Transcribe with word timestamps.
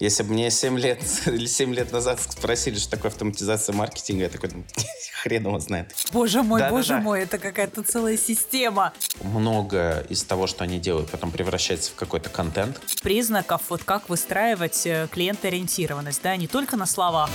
Если 0.00 0.22
бы 0.22 0.34
мне 0.34 0.48
7 0.48 0.78
лет 0.78 1.02
или 1.26 1.46
7 1.46 1.74
лет 1.74 1.90
назад 1.90 2.20
спросили, 2.20 2.76
что 2.76 2.92
такое 2.92 3.10
автоматизация 3.10 3.74
маркетинга, 3.74 4.24
я 4.24 4.28
такой, 4.28 4.50
хрен 5.22 5.44
его 5.44 5.58
знает. 5.58 5.92
Боже 6.12 6.44
мой, 6.44 6.60
да, 6.60 6.70
боже 6.70 6.90
да, 6.90 6.94
да. 6.98 7.00
мой, 7.00 7.22
это 7.22 7.38
какая-то 7.38 7.82
целая 7.82 8.16
система. 8.16 8.92
Много 9.22 10.06
из 10.08 10.22
того, 10.22 10.46
что 10.46 10.62
они 10.62 10.78
делают, 10.78 11.10
потом 11.10 11.32
превращается 11.32 11.90
в 11.90 11.96
какой-то 11.96 12.30
контент. 12.30 12.80
Признаков, 13.02 13.62
вот 13.70 13.82
как 13.82 14.08
выстраивать 14.08 14.86
э, 14.86 15.08
клиентоориентированность, 15.10 16.22
да, 16.22 16.36
не 16.36 16.46
только 16.46 16.76
на 16.76 16.86
словах. 16.86 17.28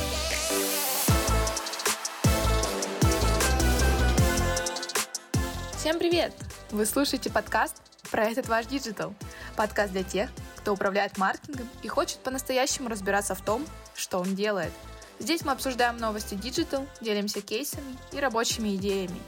Всем 5.78 6.00
привет! 6.00 6.34
Вы 6.72 6.86
слушаете 6.86 7.30
подкаст 7.30 7.82
про 8.14 8.26
этот 8.26 8.48
ваш 8.48 8.68
digital. 8.68 9.16
Подкаст 9.56 9.92
для 9.92 10.04
тех, 10.04 10.30
кто 10.58 10.74
управляет 10.74 11.18
маркетингом 11.18 11.68
и 11.82 11.88
хочет 11.88 12.20
по-настоящему 12.20 12.88
разбираться 12.88 13.34
в 13.34 13.42
том, 13.42 13.66
что 13.96 14.20
он 14.20 14.36
делает. 14.36 14.72
Здесь 15.18 15.44
мы 15.44 15.52
обсуждаем 15.52 15.98
новости 15.98 16.36
digital, 16.36 16.86
делимся 17.02 17.42
кейсами 17.42 17.98
и 18.12 18.20
рабочими 18.20 18.76
идеями. 18.76 19.20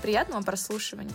Приятного 0.00 0.42
прослушивания! 0.42 1.12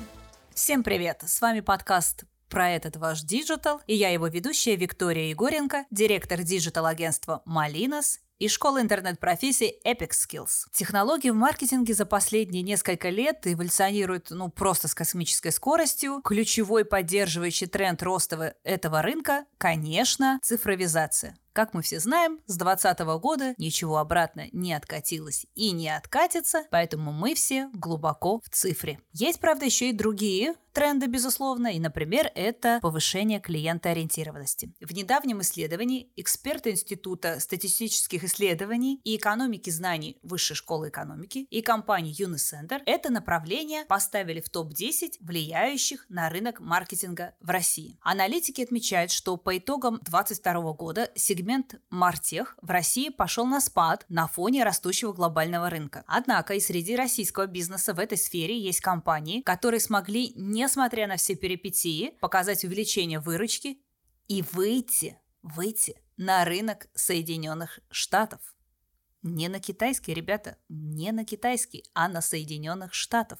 Всем 0.53 0.83
привет! 0.83 1.23
С 1.25 1.41
вами 1.41 1.61
подкаст 1.61 2.25
про 2.47 2.69
этот 2.69 2.95
ваш 2.97 3.21
digital, 3.21 3.81
и 3.87 3.95
я 3.95 4.09
его 4.09 4.27
ведущая 4.27 4.75
Виктория 4.75 5.29
Егоренко, 5.29 5.85
директор 5.89 6.43
digital-агентства 6.43 7.41
«Molinos» 7.45 8.19
и 8.39 8.47
школы 8.47 8.81
интернет-профессий 8.81 9.79
Epic 9.85 10.11
Skills. 10.11 10.65
Технологии 10.73 11.29
в 11.29 11.35
маркетинге 11.35 11.93
за 11.93 12.05
последние 12.05 12.63
несколько 12.63 13.09
лет 13.09 13.41
эволюционируют 13.45 14.27
ну 14.29 14.49
просто 14.49 14.87
с 14.87 14.95
космической 14.95 15.51
скоростью. 15.51 16.21
Ключевой 16.23 16.85
поддерживающий 16.85 17.67
тренд 17.67 18.01
роста 18.03 18.55
этого 18.63 19.01
рынка, 19.01 19.45
конечно, 19.57 20.39
цифровизация. 20.43 21.37
Как 21.55 21.73
мы 21.73 21.81
все 21.81 22.01
знаем, 22.01 22.41
с 22.47 22.57
2020 22.57 22.99
года 23.21 23.55
ничего 23.57 23.99
обратно 23.99 24.49
не 24.51 24.73
откатилось 24.73 25.45
и 25.55 25.71
не 25.71 25.87
откатится, 25.87 26.65
поэтому 26.69 27.13
мы 27.13 27.33
все 27.33 27.69
глубоко 27.71 28.41
в 28.41 28.49
цифре. 28.49 28.99
Есть, 29.13 29.39
правда, 29.39 29.63
еще 29.63 29.89
и 29.89 29.93
другие 29.93 30.55
тренды, 30.75 31.07
безусловно, 31.07 31.67
и, 31.67 31.79
например, 31.79 32.29
это 32.35 32.79
повышение 32.81 33.39
клиентоориентированности. 33.39 34.73
В 34.81 34.93
недавнем 34.93 35.39
исследовании 35.39 36.11
эксперты 36.17 36.71
Института 36.71 37.39
статистических 37.39 38.25
исследований 38.25 38.99
и 39.05 39.15
экономики 39.15 39.69
знаний 39.69 40.19
Высшей 40.21 40.57
школы 40.57 40.89
экономики 40.89 41.47
и 41.49 41.61
компании 41.61 42.13
Unicenter 42.13 42.81
это 42.85 43.09
направление 43.09 43.85
поставили 43.85 44.41
в 44.41 44.49
топ-10 44.49 45.13
влияющих 45.21 46.05
на 46.09 46.29
рынок 46.29 46.59
маркетинга 46.59 47.35
в 47.39 47.49
России. 47.49 47.97
Аналитики 48.01 48.61
отмечают, 48.61 49.11
что 49.11 49.37
по 49.37 49.57
итогам 49.57 50.01
2022 50.03 50.73
года 50.73 51.09
сегмент 51.15 51.44
сегмент 51.45 51.75
Мартех 51.91 52.57
в 52.59 52.71
России 52.71 53.09
пошел 53.09 53.45
на 53.45 53.61
спад 53.61 54.03
на 54.09 54.27
фоне 54.27 54.63
растущего 54.63 55.13
глобального 55.13 55.69
рынка. 55.69 56.03
Однако 56.07 56.55
и 56.55 56.59
среди 56.59 56.95
российского 56.95 57.45
бизнеса 57.45 57.93
в 57.93 57.99
этой 57.99 58.17
сфере 58.17 58.59
есть 58.59 58.81
компании, 58.81 59.41
которые 59.41 59.79
смогли, 59.79 60.33
несмотря 60.35 61.05
на 61.05 61.17
все 61.17 61.35
перипетии, 61.35 62.17
показать 62.19 62.63
увеличение 62.63 63.19
выручки 63.19 63.79
и 64.27 64.43
выйти, 64.53 65.19
выйти 65.43 66.01
на 66.17 66.45
рынок 66.45 66.87
Соединенных 66.95 67.79
Штатов. 67.91 68.41
Не 69.21 69.47
на 69.47 69.59
китайский, 69.59 70.15
ребята, 70.15 70.57
не 70.67 71.11
на 71.11 71.25
китайский, 71.25 71.83
а 71.93 72.07
на 72.07 72.21
Соединенных 72.21 72.95
Штатов. 72.95 73.37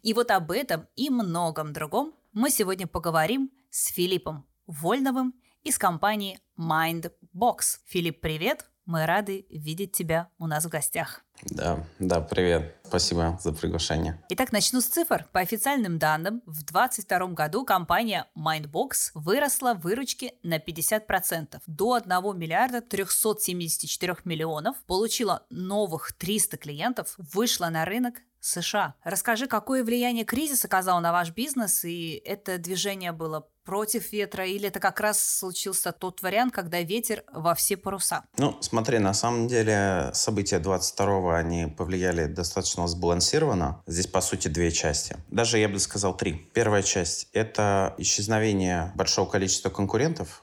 И 0.00 0.14
вот 0.14 0.30
об 0.30 0.50
этом 0.50 0.88
и 0.96 1.10
многом 1.10 1.74
другом 1.74 2.14
мы 2.32 2.48
сегодня 2.48 2.86
поговорим 2.86 3.50
с 3.68 3.88
Филиппом 3.88 4.46
Вольновым 4.66 5.34
из 5.64 5.78
компании 5.78 6.38
Mindbox. 6.58 7.80
Филипп, 7.86 8.20
привет! 8.20 8.66
Мы 8.84 9.06
рады 9.06 9.46
видеть 9.48 9.92
тебя 9.92 10.28
у 10.38 10.46
нас 10.46 10.66
в 10.66 10.68
гостях. 10.68 11.22
Да, 11.44 11.86
да, 11.98 12.20
привет. 12.20 12.76
Спасибо 12.84 13.38
за 13.42 13.54
приглашение. 13.54 14.22
Итак, 14.28 14.52
начну 14.52 14.82
с 14.82 14.84
цифр. 14.84 15.26
По 15.32 15.40
официальным 15.40 15.98
данным, 15.98 16.42
в 16.44 16.62
2022 16.64 17.28
году 17.28 17.64
компания 17.64 18.26
Mindbox 18.36 19.12
выросла 19.14 19.72
в 19.72 19.80
выручке 19.80 20.34
на 20.42 20.58
50% 20.58 21.62
до 21.66 21.94
1 21.94 22.38
миллиарда 22.38 22.82
374 22.82 24.16
миллионов, 24.24 24.76
получила 24.86 25.46
новых 25.48 26.12
300 26.12 26.58
клиентов, 26.58 27.14
вышла 27.16 27.70
на 27.70 27.86
рынок 27.86 28.20
США. 28.44 28.94
Расскажи, 29.04 29.46
какое 29.46 29.82
влияние 29.82 30.24
кризис 30.24 30.64
оказал 30.64 31.00
на 31.00 31.12
ваш 31.12 31.30
бизнес, 31.30 31.84
и 31.84 32.22
это 32.24 32.58
движение 32.58 33.12
было 33.12 33.48
против 33.64 34.12
ветра, 34.12 34.46
или 34.46 34.68
это 34.68 34.78
как 34.78 35.00
раз 35.00 35.18
случился 35.18 35.92
тот 35.92 36.22
вариант, 36.22 36.52
когда 36.52 36.80
ветер 36.82 37.24
во 37.32 37.54
все 37.54 37.76
паруса? 37.76 38.24
Ну, 38.36 38.56
смотри, 38.60 38.98
на 38.98 39.14
самом 39.14 39.48
деле 39.48 40.10
события 40.12 40.58
22-го, 40.58 41.30
они 41.30 41.66
повлияли 41.66 42.26
достаточно 42.26 42.86
сбалансированно. 42.86 43.82
Здесь, 43.86 44.06
по 44.06 44.20
сути, 44.20 44.48
две 44.48 44.70
части. 44.70 45.16
Даже, 45.30 45.58
я 45.58 45.68
бы 45.68 45.78
сказал, 45.78 46.16
три. 46.16 46.34
Первая 46.52 46.82
часть— 46.82 47.28
это 47.32 47.94
исчезновение 47.98 48.92
большого 48.94 49.28
количества 49.28 49.70
конкурентов. 49.70 50.42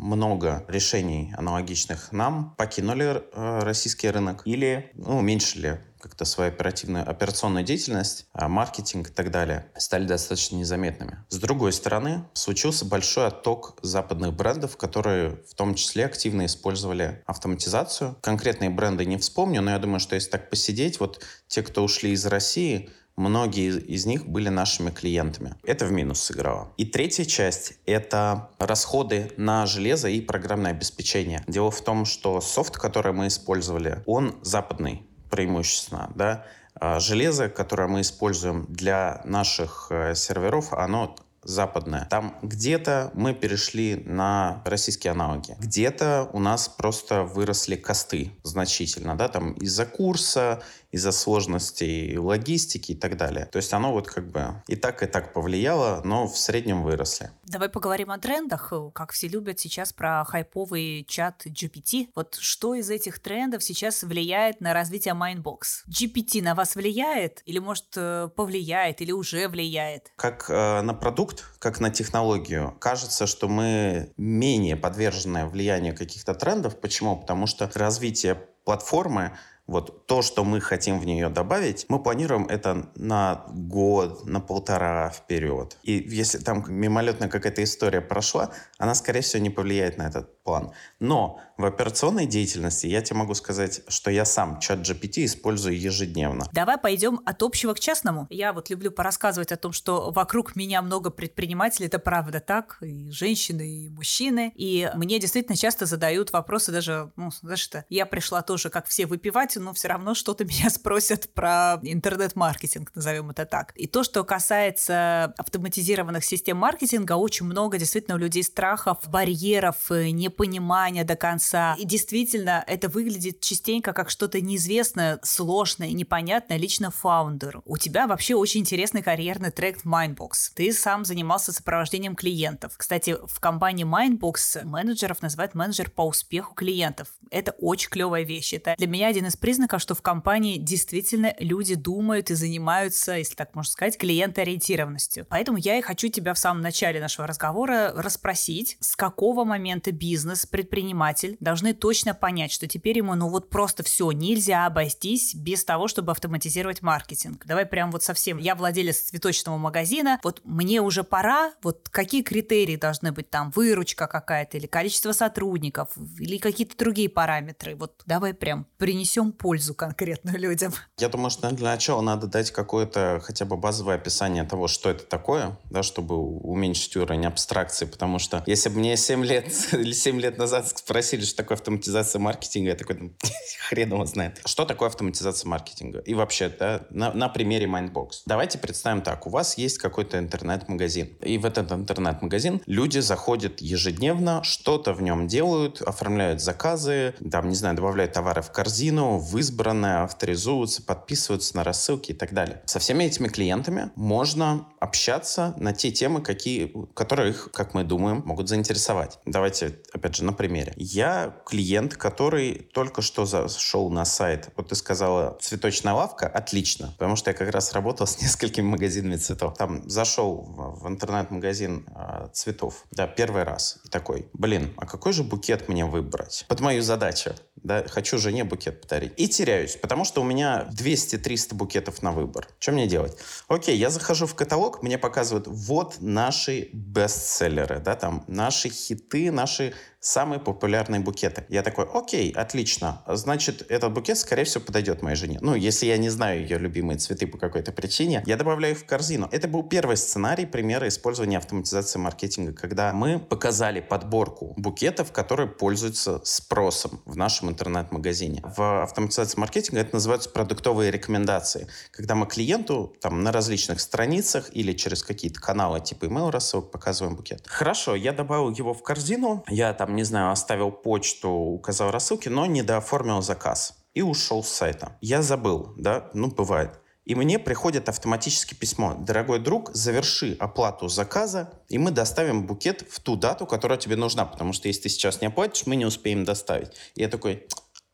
Много 0.00 0.64
решений, 0.66 1.34
аналогичных 1.36 2.10
нам, 2.10 2.54
покинули 2.56 3.22
э, 3.34 3.58
российский 3.62 4.08
рынок 4.08 4.40
или 4.46 4.90
ну, 4.94 5.18
уменьшили 5.18 5.78
как-то 6.00 6.24
свою 6.24 6.50
оперативную 6.50 7.06
операционную 7.06 7.66
деятельность, 7.66 8.24
а 8.32 8.48
маркетинг 8.48 9.10
и 9.10 9.12
так 9.12 9.30
далее 9.30 9.66
стали 9.76 10.06
достаточно 10.06 10.56
незаметными. 10.56 11.18
С 11.28 11.36
другой 11.36 11.74
стороны, 11.74 12.24
случился 12.32 12.86
большой 12.86 13.26
отток 13.26 13.78
западных 13.82 14.32
брендов, 14.32 14.78
которые 14.78 15.42
в 15.46 15.54
том 15.54 15.74
числе 15.74 16.06
активно 16.06 16.46
использовали 16.46 17.22
автоматизацию. 17.26 18.16
Конкретные 18.22 18.70
бренды 18.70 19.04
не 19.04 19.18
вспомню, 19.18 19.60
но 19.60 19.72
я 19.72 19.78
думаю, 19.78 20.00
что 20.00 20.14
если 20.14 20.30
так 20.30 20.48
посидеть, 20.48 20.98
вот 20.98 21.22
те, 21.46 21.62
кто 21.62 21.84
ушли 21.84 22.12
из 22.12 22.24
России, 22.24 22.88
Многие 23.20 23.78
из 23.78 24.06
них 24.06 24.26
были 24.26 24.48
нашими 24.48 24.88
клиентами. 24.88 25.54
Это 25.62 25.84
в 25.84 25.92
минус 25.92 26.22
сыграло. 26.22 26.72
И 26.78 26.86
третья 26.86 27.26
часть— 27.26 27.74
это 27.84 28.48
расходы 28.58 29.30
на 29.36 29.66
железо 29.66 30.08
и 30.08 30.22
программное 30.22 30.70
обеспечение. 30.70 31.44
Дело 31.46 31.70
в 31.70 31.82
том, 31.82 32.06
что 32.06 32.40
софт, 32.40 32.78
который 32.78 33.12
мы 33.12 33.26
использовали, 33.26 34.02
он 34.06 34.36
западный 34.40 35.02
преимущественно, 35.30 36.10
да, 36.14 36.46
а 36.74 36.98
железо, 36.98 37.50
которое 37.50 37.88
мы 37.88 38.00
используем 38.00 38.64
для 38.70 39.20
наших 39.26 39.88
э, 39.90 40.14
серверов, 40.14 40.72
оно 40.72 41.14
западное. 41.42 42.06
Там 42.10 42.36
где-то 42.42 43.10
мы 43.14 43.34
перешли 43.34 44.02
на 44.04 44.62
российские 44.64 45.12
аналоги, 45.12 45.56
где-то 45.58 46.28
у 46.32 46.38
нас 46.38 46.68
просто 46.68 47.22
выросли 47.22 47.76
косты 47.76 48.32
значительно, 48.42 49.16
да, 49.16 49.28
там 49.28 49.52
из-за 49.54 49.86
курса, 49.86 50.62
из-за 50.90 51.12
сложностей 51.12 52.16
логистики 52.16 52.92
и 52.92 52.94
так 52.94 53.16
далее. 53.16 53.46
То 53.46 53.56
есть 53.56 53.72
оно 53.72 53.92
вот 53.92 54.08
как 54.08 54.28
бы 54.30 54.62
и 54.66 54.76
так, 54.76 55.02
и 55.02 55.06
так 55.06 55.32
повлияло, 55.32 56.00
но 56.04 56.26
в 56.26 56.36
среднем 56.36 56.82
выросли. 56.82 57.30
Давай 57.44 57.68
поговорим 57.68 58.10
о 58.10 58.18
трендах. 58.18 58.72
Как 58.94 59.12
все 59.12 59.28
любят 59.28 59.60
сейчас 59.60 59.92
про 59.92 60.24
хайповый 60.24 61.04
чат 61.08 61.46
GPT. 61.46 62.08
Вот 62.14 62.36
что 62.40 62.74
из 62.74 62.90
этих 62.90 63.20
трендов 63.20 63.62
сейчас 63.62 64.02
влияет 64.02 64.60
на 64.60 64.74
развитие 64.74 65.14
Mindbox? 65.14 65.84
GPT 65.88 66.42
на 66.42 66.54
вас 66.54 66.74
влияет? 66.74 67.42
Или, 67.44 67.58
может, 67.58 67.86
э, 67.96 68.28
повлияет? 68.34 69.00
Или 69.00 69.12
уже 69.12 69.48
влияет? 69.48 70.12
Как 70.16 70.46
э, 70.48 70.82
на 70.82 70.94
продукт, 70.94 71.44
как 71.58 71.80
на 71.80 71.90
технологию, 71.90 72.76
кажется, 72.80 73.26
что 73.26 73.48
мы 73.48 74.12
менее 74.16 74.76
подвержены 74.76 75.46
влиянию 75.46 75.96
каких-то 75.96 76.34
трендов. 76.34 76.80
Почему? 76.80 77.16
Потому 77.16 77.46
что 77.46 77.70
развитие 77.74 78.34
платформы 78.64 79.36
вот 79.70 80.06
то, 80.06 80.20
что 80.20 80.44
мы 80.44 80.60
хотим 80.60 80.98
в 80.98 81.06
нее 81.06 81.28
добавить, 81.28 81.86
мы 81.88 82.02
планируем 82.02 82.46
это 82.46 82.90
на 82.96 83.44
год, 83.52 84.26
на 84.26 84.40
полтора 84.40 85.10
вперед. 85.10 85.78
И 85.84 85.92
если 85.92 86.38
там 86.38 86.64
мимолетная 86.68 87.28
какая-то 87.28 87.62
история 87.62 88.00
прошла, 88.00 88.50
она, 88.78 88.94
скорее 88.94 89.20
всего, 89.20 89.42
не 89.42 89.50
повлияет 89.50 89.96
на 89.96 90.08
этот 90.08 90.39
план. 90.50 90.72
Но 90.98 91.40
в 91.56 91.64
операционной 91.64 92.26
деятельности 92.26 92.86
я 92.86 93.02
тебе 93.02 93.18
могу 93.18 93.34
сказать, 93.34 93.82
что 93.86 94.10
я 94.10 94.24
сам 94.24 94.58
чат 94.58 94.80
GPT 94.80 95.26
использую 95.26 95.78
ежедневно. 95.78 96.46
Давай 96.52 96.76
пойдем 96.76 97.20
от 97.24 97.42
общего 97.42 97.74
к 97.74 97.80
частному. 97.80 98.26
Я 98.30 98.52
вот 98.52 98.68
люблю 98.70 98.90
порассказывать 98.90 99.52
о 99.52 99.56
том, 99.56 99.72
что 99.72 100.10
вокруг 100.10 100.56
меня 100.56 100.82
много 100.82 101.10
предпринимателей, 101.10 101.86
это 101.86 101.98
правда 101.98 102.40
так, 102.40 102.78
и 102.80 103.10
женщины, 103.10 103.84
и 103.84 103.88
мужчины. 103.90 104.52
И 104.56 104.90
мне 104.94 105.20
действительно 105.20 105.56
часто 105.56 105.86
задают 105.86 106.32
вопросы 106.32 106.72
даже, 106.72 107.12
ну, 107.14 107.30
знаешь 107.42 107.60
что, 107.60 107.84
я 107.88 108.06
пришла 108.06 108.42
тоже, 108.42 108.70
как 108.70 108.86
все, 108.86 109.06
выпивать, 109.06 109.56
но 109.56 109.72
все 109.72 109.88
равно 109.88 110.14
что-то 110.14 110.44
меня 110.50 110.70
спросят 110.70 111.32
про 111.32 111.78
интернет-маркетинг, 111.82 112.90
назовем 112.94 113.30
это 113.30 113.46
так. 113.46 113.72
И 113.76 113.86
то, 113.86 114.02
что 114.02 114.24
касается 114.24 115.34
автоматизированных 115.38 116.24
систем 116.24 116.56
маркетинга, 116.56 117.12
очень 117.12 117.46
много 117.46 117.78
действительно 117.78 118.16
у 118.16 118.18
людей 118.18 118.42
страхов, 118.42 118.98
барьеров, 119.06 119.90
непонимания 119.90 120.39
понимания 120.40 121.04
до 121.04 121.16
конца. 121.16 121.76
И 121.78 121.84
действительно, 121.84 122.64
это 122.66 122.88
выглядит 122.88 123.42
частенько 123.42 123.92
как 123.92 124.08
что-то 124.08 124.40
неизвестное, 124.40 125.20
сложное, 125.22 125.90
непонятное 125.90 126.56
лично 126.56 126.90
фаундеру. 126.90 127.60
У 127.66 127.76
тебя 127.76 128.06
вообще 128.06 128.34
очень 128.34 128.60
интересный 128.60 129.02
карьерный 129.02 129.50
трек 129.50 129.82
в 129.82 129.86
Mindbox. 129.86 130.52
Ты 130.54 130.72
сам 130.72 131.04
занимался 131.04 131.52
сопровождением 131.52 132.16
клиентов. 132.16 132.72
Кстати, 132.78 133.18
в 133.22 133.38
компании 133.38 133.84
Mindbox 133.84 134.64
менеджеров 134.64 135.20
называют 135.20 135.54
менеджер 135.54 135.90
по 135.90 136.06
успеху 136.06 136.54
клиентов. 136.54 137.08
Это 137.30 137.50
очень 137.58 137.90
клевая 137.90 138.24
вещь. 138.24 138.54
Это 138.54 138.76
для 138.78 138.86
меня 138.86 139.08
один 139.08 139.26
из 139.26 139.36
признаков, 139.36 139.82
что 139.82 139.94
в 139.94 140.00
компании 140.00 140.56
действительно 140.56 141.34
люди 141.38 141.74
думают 141.74 142.30
и 142.30 142.34
занимаются, 142.34 143.12
если 143.12 143.34
так 143.34 143.54
можно 143.54 143.70
сказать, 143.70 143.98
клиентоориентированностью. 143.98 145.26
Поэтому 145.28 145.58
я 145.58 145.76
и 145.76 145.82
хочу 145.82 146.08
тебя 146.08 146.32
в 146.32 146.38
самом 146.38 146.62
начале 146.62 146.98
нашего 146.98 147.26
разговора 147.26 147.92
расспросить, 147.94 148.78
с 148.80 148.96
какого 148.96 149.44
момента 149.44 149.92
бизнес, 149.92 150.19
предприниматель 150.50 151.36
должны 151.40 151.74
точно 151.74 152.14
понять, 152.14 152.52
что 152.52 152.66
теперь 152.66 152.98
ему, 152.98 153.14
ну 153.14 153.28
вот 153.28 153.50
просто 153.50 153.82
все, 153.82 154.10
нельзя 154.12 154.66
обойтись 154.66 155.34
без 155.34 155.64
того, 155.64 155.88
чтобы 155.88 156.12
автоматизировать 156.12 156.82
маркетинг. 156.82 157.44
Давай 157.46 157.66
прям 157.66 157.90
вот 157.90 158.02
совсем. 158.02 158.38
Я 158.38 158.54
владелец 158.54 158.98
цветочного 158.98 159.56
магазина, 159.58 160.18
вот 160.22 160.40
мне 160.44 160.80
уже 160.80 161.04
пора, 161.04 161.52
вот 161.62 161.88
какие 161.90 162.22
критерии 162.22 162.76
должны 162.76 163.12
быть 163.12 163.30
там, 163.30 163.50
выручка 163.50 164.06
какая-то 164.06 164.56
или 164.58 164.66
количество 164.66 165.12
сотрудников 165.12 165.90
или 166.18 166.38
какие-то 166.38 166.76
другие 166.76 167.08
параметры. 167.08 167.76
Вот 167.76 168.02
давай 168.06 168.34
прям 168.34 168.66
принесем 168.78 169.32
пользу 169.32 169.74
конкретно 169.74 170.30
людям. 170.30 170.72
Я 170.98 171.08
думаю, 171.08 171.30
что 171.30 171.50
для 171.50 171.70
начала 171.70 172.00
надо 172.00 172.26
дать 172.26 172.50
какое-то 172.50 173.20
хотя 173.22 173.44
бы 173.44 173.56
базовое 173.56 173.96
описание 173.96 174.44
того, 174.44 174.68
что 174.68 174.90
это 174.90 175.04
такое, 175.04 175.58
да, 175.70 175.82
чтобы 175.82 176.16
уменьшить 176.16 176.96
уровень 176.96 177.26
абстракции, 177.26 177.86
потому 177.86 178.18
что 178.18 178.42
если 178.46 178.68
бы 178.68 178.78
мне 178.78 178.96
7 178.96 179.24
лет 179.24 179.52
или 179.72 179.92
7 179.92 180.09
лет 180.18 180.38
назад 180.38 180.68
спросили, 180.68 181.22
что 181.22 181.36
такое 181.36 181.56
автоматизация 181.56 182.18
маркетинга, 182.18 182.70
я 182.70 182.76
такой, 182.76 182.96
ну, 182.96 183.12
хрен 183.68 183.92
его 183.92 184.04
знает. 184.06 184.40
Что 184.44 184.64
такое 184.64 184.88
автоматизация 184.88 185.48
маркетинга? 185.48 186.00
И 186.00 186.14
вообще, 186.14 186.48
да, 186.48 186.82
на, 186.90 187.12
на 187.12 187.28
примере 187.28 187.66
Mindbox. 187.66 188.22
Давайте 188.26 188.58
представим 188.58 189.02
так. 189.02 189.26
У 189.26 189.30
вас 189.30 189.58
есть 189.58 189.78
какой-то 189.78 190.18
интернет-магазин. 190.18 191.16
И 191.22 191.38
в 191.38 191.44
этот 191.44 191.72
интернет-магазин 191.72 192.62
люди 192.66 192.98
заходят 192.98 193.60
ежедневно, 193.60 194.42
что-то 194.42 194.92
в 194.92 195.02
нем 195.02 195.26
делают, 195.26 195.82
оформляют 195.82 196.40
заказы, 196.40 197.14
там, 197.30 197.48
не 197.48 197.54
знаю, 197.54 197.76
добавляют 197.76 198.12
товары 198.12 198.42
в 198.42 198.50
корзину, 198.50 199.18
в 199.18 199.38
избранное, 199.38 200.02
авторизуются, 200.02 200.82
подписываются 200.82 201.56
на 201.56 201.64
рассылки 201.64 202.12
и 202.12 202.14
так 202.14 202.32
далее. 202.32 202.62
Со 202.66 202.78
всеми 202.78 203.04
этими 203.04 203.28
клиентами 203.28 203.90
можно 203.94 204.66
общаться 204.80 205.54
на 205.58 205.72
те 205.72 205.90
темы, 205.90 206.22
какие, 206.22 206.72
которые 206.94 207.30
их, 207.30 207.50
как 207.52 207.74
мы 207.74 207.84
думаем, 207.84 208.22
могут 208.24 208.48
заинтересовать. 208.48 209.18
Давайте, 209.26 209.78
опять 210.00 210.16
же, 210.16 210.24
на 210.24 210.32
примере. 210.32 210.72
Я 210.76 211.36
клиент, 211.46 211.94
который 211.94 212.54
только 212.72 213.02
что 213.02 213.26
зашел 213.26 213.90
на 213.90 214.04
сайт. 214.04 214.48
Вот 214.56 214.68
ты 214.68 214.74
сказала, 214.74 215.36
цветочная 215.40 215.92
лавка, 215.92 216.26
отлично, 216.26 216.94
потому 216.98 217.16
что 217.16 217.30
я 217.30 217.34
как 217.36 217.50
раз 217.50 217.72
работал 217.74 218.06
с 218.06 218.20
несколькими 218.22 218.64
магазинами 218.64 219.16
цветов. 219.16 219.56
Там 219.56 219.88
зашел 219.88 220.42
в, 220.80 220.88
интернет-магазин 220.88 221.86
э, 221.94 222.28
цветов, 222.32 222.84
да, 222.90 223.06
первый 223.06 223.42
раз. 223.42 223.78
И 223.84 223.88
такой, 223.88 224.28
блин, 224.32 224.72
а 224.78 224.86
какой 224.86 225.12
же 225.12 225.22
букет 225.22 225.68
мне 225.68 225.84
выбрать? 225.84 226.46
Под 226.48 226.60
мою 226.60 226.82
задачу 226.82 227.34
да, 227.62 227.84
хочу 227.86 228.18
жене 228.18 228.44
букет 228.44 228.80
подарить. 228.80 229.12
И 229.16 229.28
теряюсь, 229.28 229.76
потому 229.76 230.04
что 230.04 230.20
у 230.20 230.24
меня 230.24 230.68
200-300 230.72 231.54
букетов 231.54 232.02
на 232.02 232.12
выбор. 232.12 232.48
Что 232.58 232.72
мне 232.72 232.86
делать? 232.86 233.16
Окей, 233.48 233.76
я 233.76 233.90
захожу 233.90 234.26
в 234.26 234.34
каталог, 234.34 234.82
мне 234.82 234.98
показывают, 234.98 235.46
вот 235.46 235.96
наши 236.00 236.70
бестселлеры, 236.72 237.80
да, 237.80 237.96
там, 237.96 238.24
наши 238.26 238.68
хиты, 238.68 239.30
наши 239.30 239.74
самые 240.00 240.40
популярные 240.40 241.00
букеты. 241.00 241.44
Я 241.48 241.62
такой, 241.62 241.86
окей, 241.92 242.32
отлично. 242.32 243.02
Значит, 243.06 243.66
этот 243.70 243.92
букет, 243.92 244.18
скорее 244.18 244.44
всего, 244.44 244.64
подойдет 244.64 245.02
моей 245.02 245.16
жене. 245.16 245.38
Ну, 245.42 245.54
если 245.54 245.86
я 245.86 245.98
не 245.98 246.08
знаю 246.08 246.40
ее 246.40 246.58
любимые 246.58 246.98
цветы 246.98 247.26
по 247.26 247.38
какой-то 247.38 247.70
причине, 247.72 248.22
я 248.26 248.36
добавляю 248.36 248.74
их 248.74 248.80
в 248.80 248.86
корзину. 248.86 249.28
Это 249.30 249.46
был 249.46 249.62
первый 249.62 249.96
сценарий 249.96 250.46
примера 250.46 250.88
использования 250.88 251.38
автоматизации 251.38 251.98
маркетинга, 251.98 252.52
когда 252.52 252.92
мы 252.92 253.18
показали 253.18 253.80
подборку 253.80 254.54
букетов, 254.56 255.12
которые 255.12 255.48
пользуются 255.48 256.20
спросом 256.24 257.02
в 257.04 257.16
нашем 257.16 257.50
интернет-магазине. 257.50 258.42
В 258.56 258.82
автоматизации 258.82 259.38
маркетинга 259.38 259.82
это 259.82 259.94
называются 259.94 260.30
продуктовые 260.30 260.90
рекомендации, 260.90 261.68
когда 261.90 262.14
мы 262.14 262.26
клиенту 262.26 262.96
там 263.00 263.22
на 263.22 263.32
различных 263.32 263.80
страницах 263.80 264.48
или 264.52 264.72
через 264.72 265.02
какие-то 265.02 265.40
каналы 265.40 265.80
типа 265.80 266.06
email 266.06 266.30
рассылок 266.30 266.70
показываем 266.70 267.16
букет. 267.16 267.42
Хорошо, 267.46 267.94
я 267.94 268.12
добавил 268.12 268.50
его 268.50 268.72
в 268.72 268.82
корзину, 268.82 269.44
я 269.48 269.74
там 269.74 269.89
там, 269.90 269.96
не 269.96 270.04
знаю, 270.04 270.30
оставил 270.30 270.70
почту, 270.70 271.28
указал 271.30 271.90
рассылки, 271.90 272.28
но 272.28 272.46
не 272.46 272.62
дооформил 272.62 273.22
заказ 273.22 273.74
и 273.92 274.02
ушел 274.02 274.44
с 274.44 274.48
сайта. 274.48 274.96
Я 275.00 275.20
забыл, 275.20 275.74
да, 275.76 276.10
ну 276.14 276.28
бывает. 276.28 276.78
И 277.04 277.16
мне 277.16 277.40
приходит 277.40 277.88
автоматически 277.88 278.54
письмо. 278.54 278.94
Дорогой 278.94 279.40
друг, 279.40 279.70
заверши 279.74 280.36
оплату 280.38 280.86
заказа, 280.86 281.50
и 281.68 281.76
мы 281.76 281.90
доставим 281.90 282.46
букет 282.46 282.86
в 282.88 283.00
ту 283.00 283.16
дату, 283.16 283.46
которая 283.46 283.78
тебе 283.78 283.96
нужна. 283.96 284.26
Потому 284.26 284.52
что 284.52 284.68
если 284.68 284.82
ты 284.82 284.88
сейчас 284.90 285.20
не 285.20 285.26
оплатишь, 285.26 285.66
мы 285.66 285.74
не 285.74 285.86
успеем 285.86 286.24
доставить. 286.24 286.70
И 286.94 287.00
я 287.00 287.08
такой, 287.08 287.48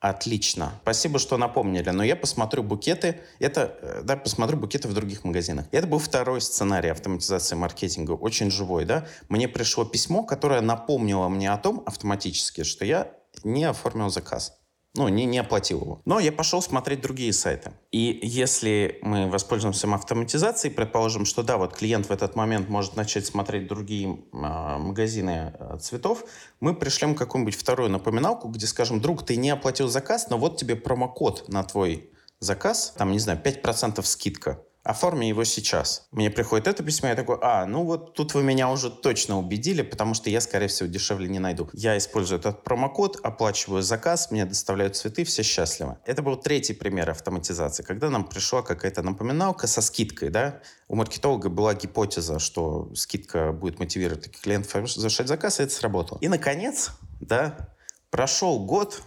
Отлично. 0.08 0.72
Спасибо, 0.82 1.18
что 1.18 1.36
напомнили. 1.36 1.90
Но 1.90 2.04
я 2.04 2.14
посмотрю 2.14 2.62
букеты. 2.62 3.20
Это, 3.40 3.76
э, 3.82 4.02
да, 4.04 4.16
посмотрю 4.16 4.56
букеты 4.56 4.86
в 4.86 4.94
других 4.94 5.24
магазинах. 5.24 5.66
Это 5.72 5.88
был 5.88 5.98
второй 5.98 6.40
сценарий 6.40 6.90
автоматизации 6.90 7.56
маркетинга. 7.56 8.12
Очень 8.12 8.50
живой, 8.50 8.84
да. 8.84 9.06
Мне 9.28 9.48
пришло 9.48 9.84
письмо, 9.84 10.22
которое 10.22 10.60
напомнило 10.60 11.28
мне 11.28 11.50
о 11.52 11.58
том 11.58 11.82
автоматически, 11.86 12.62
что 12.62 12.84
я 12.84 13.10
не 13.42 13.64
оформил 13.64 14.08
заказ 14.08 14.56
ну, 14.96 15.08
не, 15.08 15.24
не 15.24 15.38
оплатил 15.38 15.80
его. 15.80 16.00
Но 16.04 16.18
я 16.18 16.32
пошел 16.32 16.62
смотреть 16.62 17.00
другие 17.00 17.32
сайты. 17.32 17.72
И 17.92 18.18
если 18.22 18.98
мы 19.02 19.28
воспользуемся 19.30 19.92
автоматизацией, 19.92 20.74
предположим, 20.74 21.24
что 21.24 21.42
да, 21.42 21.56
вот 21.56 21.76
клиент 21.76 22.06
в 22.06 22.10
этот 22.10 22.34
момент 22.36 22.68
может 22.68 22.96
начать 22.96 23.26
смотреть 23.26 23.68
другие 23.68 24.08
э, 24.08 24.16
магазины 24.32 25.54
э, 25.58 25.78
цветов, 25.80 26.24
мы 26.60 26.74
пришлем 26.74 27.14
какую-нибудь 27.14 27.54
вторую 27.54 27.90
напоминалку, 27.90 28.48
где 28.48 28.66
скажем, 28.66 29.00
друг, 29.00 29.24
ты 29.24 29.36
не 29.36 29.50
оплатил 29.50 29.88
заказ, 29.88 30.28
но 30.30 30.38
вот 30.38 30.56
тебе 30.56 30.76
промокод 30.76 31.48
на 31.48 31.62
твой 31.62 32.10
заказ, 32.40 32.94
там, 32.96 33.12
не 33.12 33.18
знаю, 33.18 33.40
5% 33.42 34.02
скидка 34.02 34.60
оформи 34.86 35.26
его 35.26 35.44
сейчас. 35.44 36.06
Мне 36.12 36.30
приходит 36.30 36.68
это 36.68 36.82
письмо, 36.82 37.08
я 37.08 37.16
такой, 37.16 37.38
а, 37.42 37.66
ну 37.66 37.84
вот 37.84 38.14
тут 38.14 38.34
вы 38.34 38.42
меня 38.42 38.70
уже 38.70 38.90
точно 38.90 39.38
убедили, 39.38 39.82
потому 39.82 40.14
что 40.14 40.30
я, 40.30 40.40
скорее 40.40 40.68
всего, 40.68 40.88
дешевле 40.88 41.28
не 41.28 41.38
найду. 41.38 41.68
Я 41.72 41.98
использую 41.98 42.38
этот 42.38 42.62
промокод, 42.62 43.18
оплачиваю 43.22 43.82
заказ, 43.82 44.30
мне 44.30 44.44
доставляют 44.44 44.96
цветы, 44.96 45.24
все 45.24 45.42
счастливы. 45.42 45.96
Это 46.06 46.22
был 46.22 46.36
третий 46.36 46.72
пример 46.72 47.10
автоматизации, 47.10 47.82
когда 47.82 48.10
нам 48.10 48.24
пришла 48.24 48.62
какая-то 48.62 49.02
напоминалка 49.02 49.66
со 49.66 49.82
скидкой, 49.82 50.30
да. 50.30 50.60
У 50.88 50.94
маркетолога 50.94 51.48
была 51.48 51.74
гипотеза, 51.74 52.38
что 52.38 52.90
скидка 52.94 53.52
будет 53.52 53.80
мотивировать 53.80 54.30
клиентов 54.30 54.88
завершать 54.88 55.26
заказ, 55.26 55.58
и 55.58 55.64
это 55.64 55.72
сработало. 55.72 56.18
И, 56.20 56.28
наконец, 56.28 56.92
да, 57.20 57.70
прошел 58.10 58.64
год, 58.64 59.02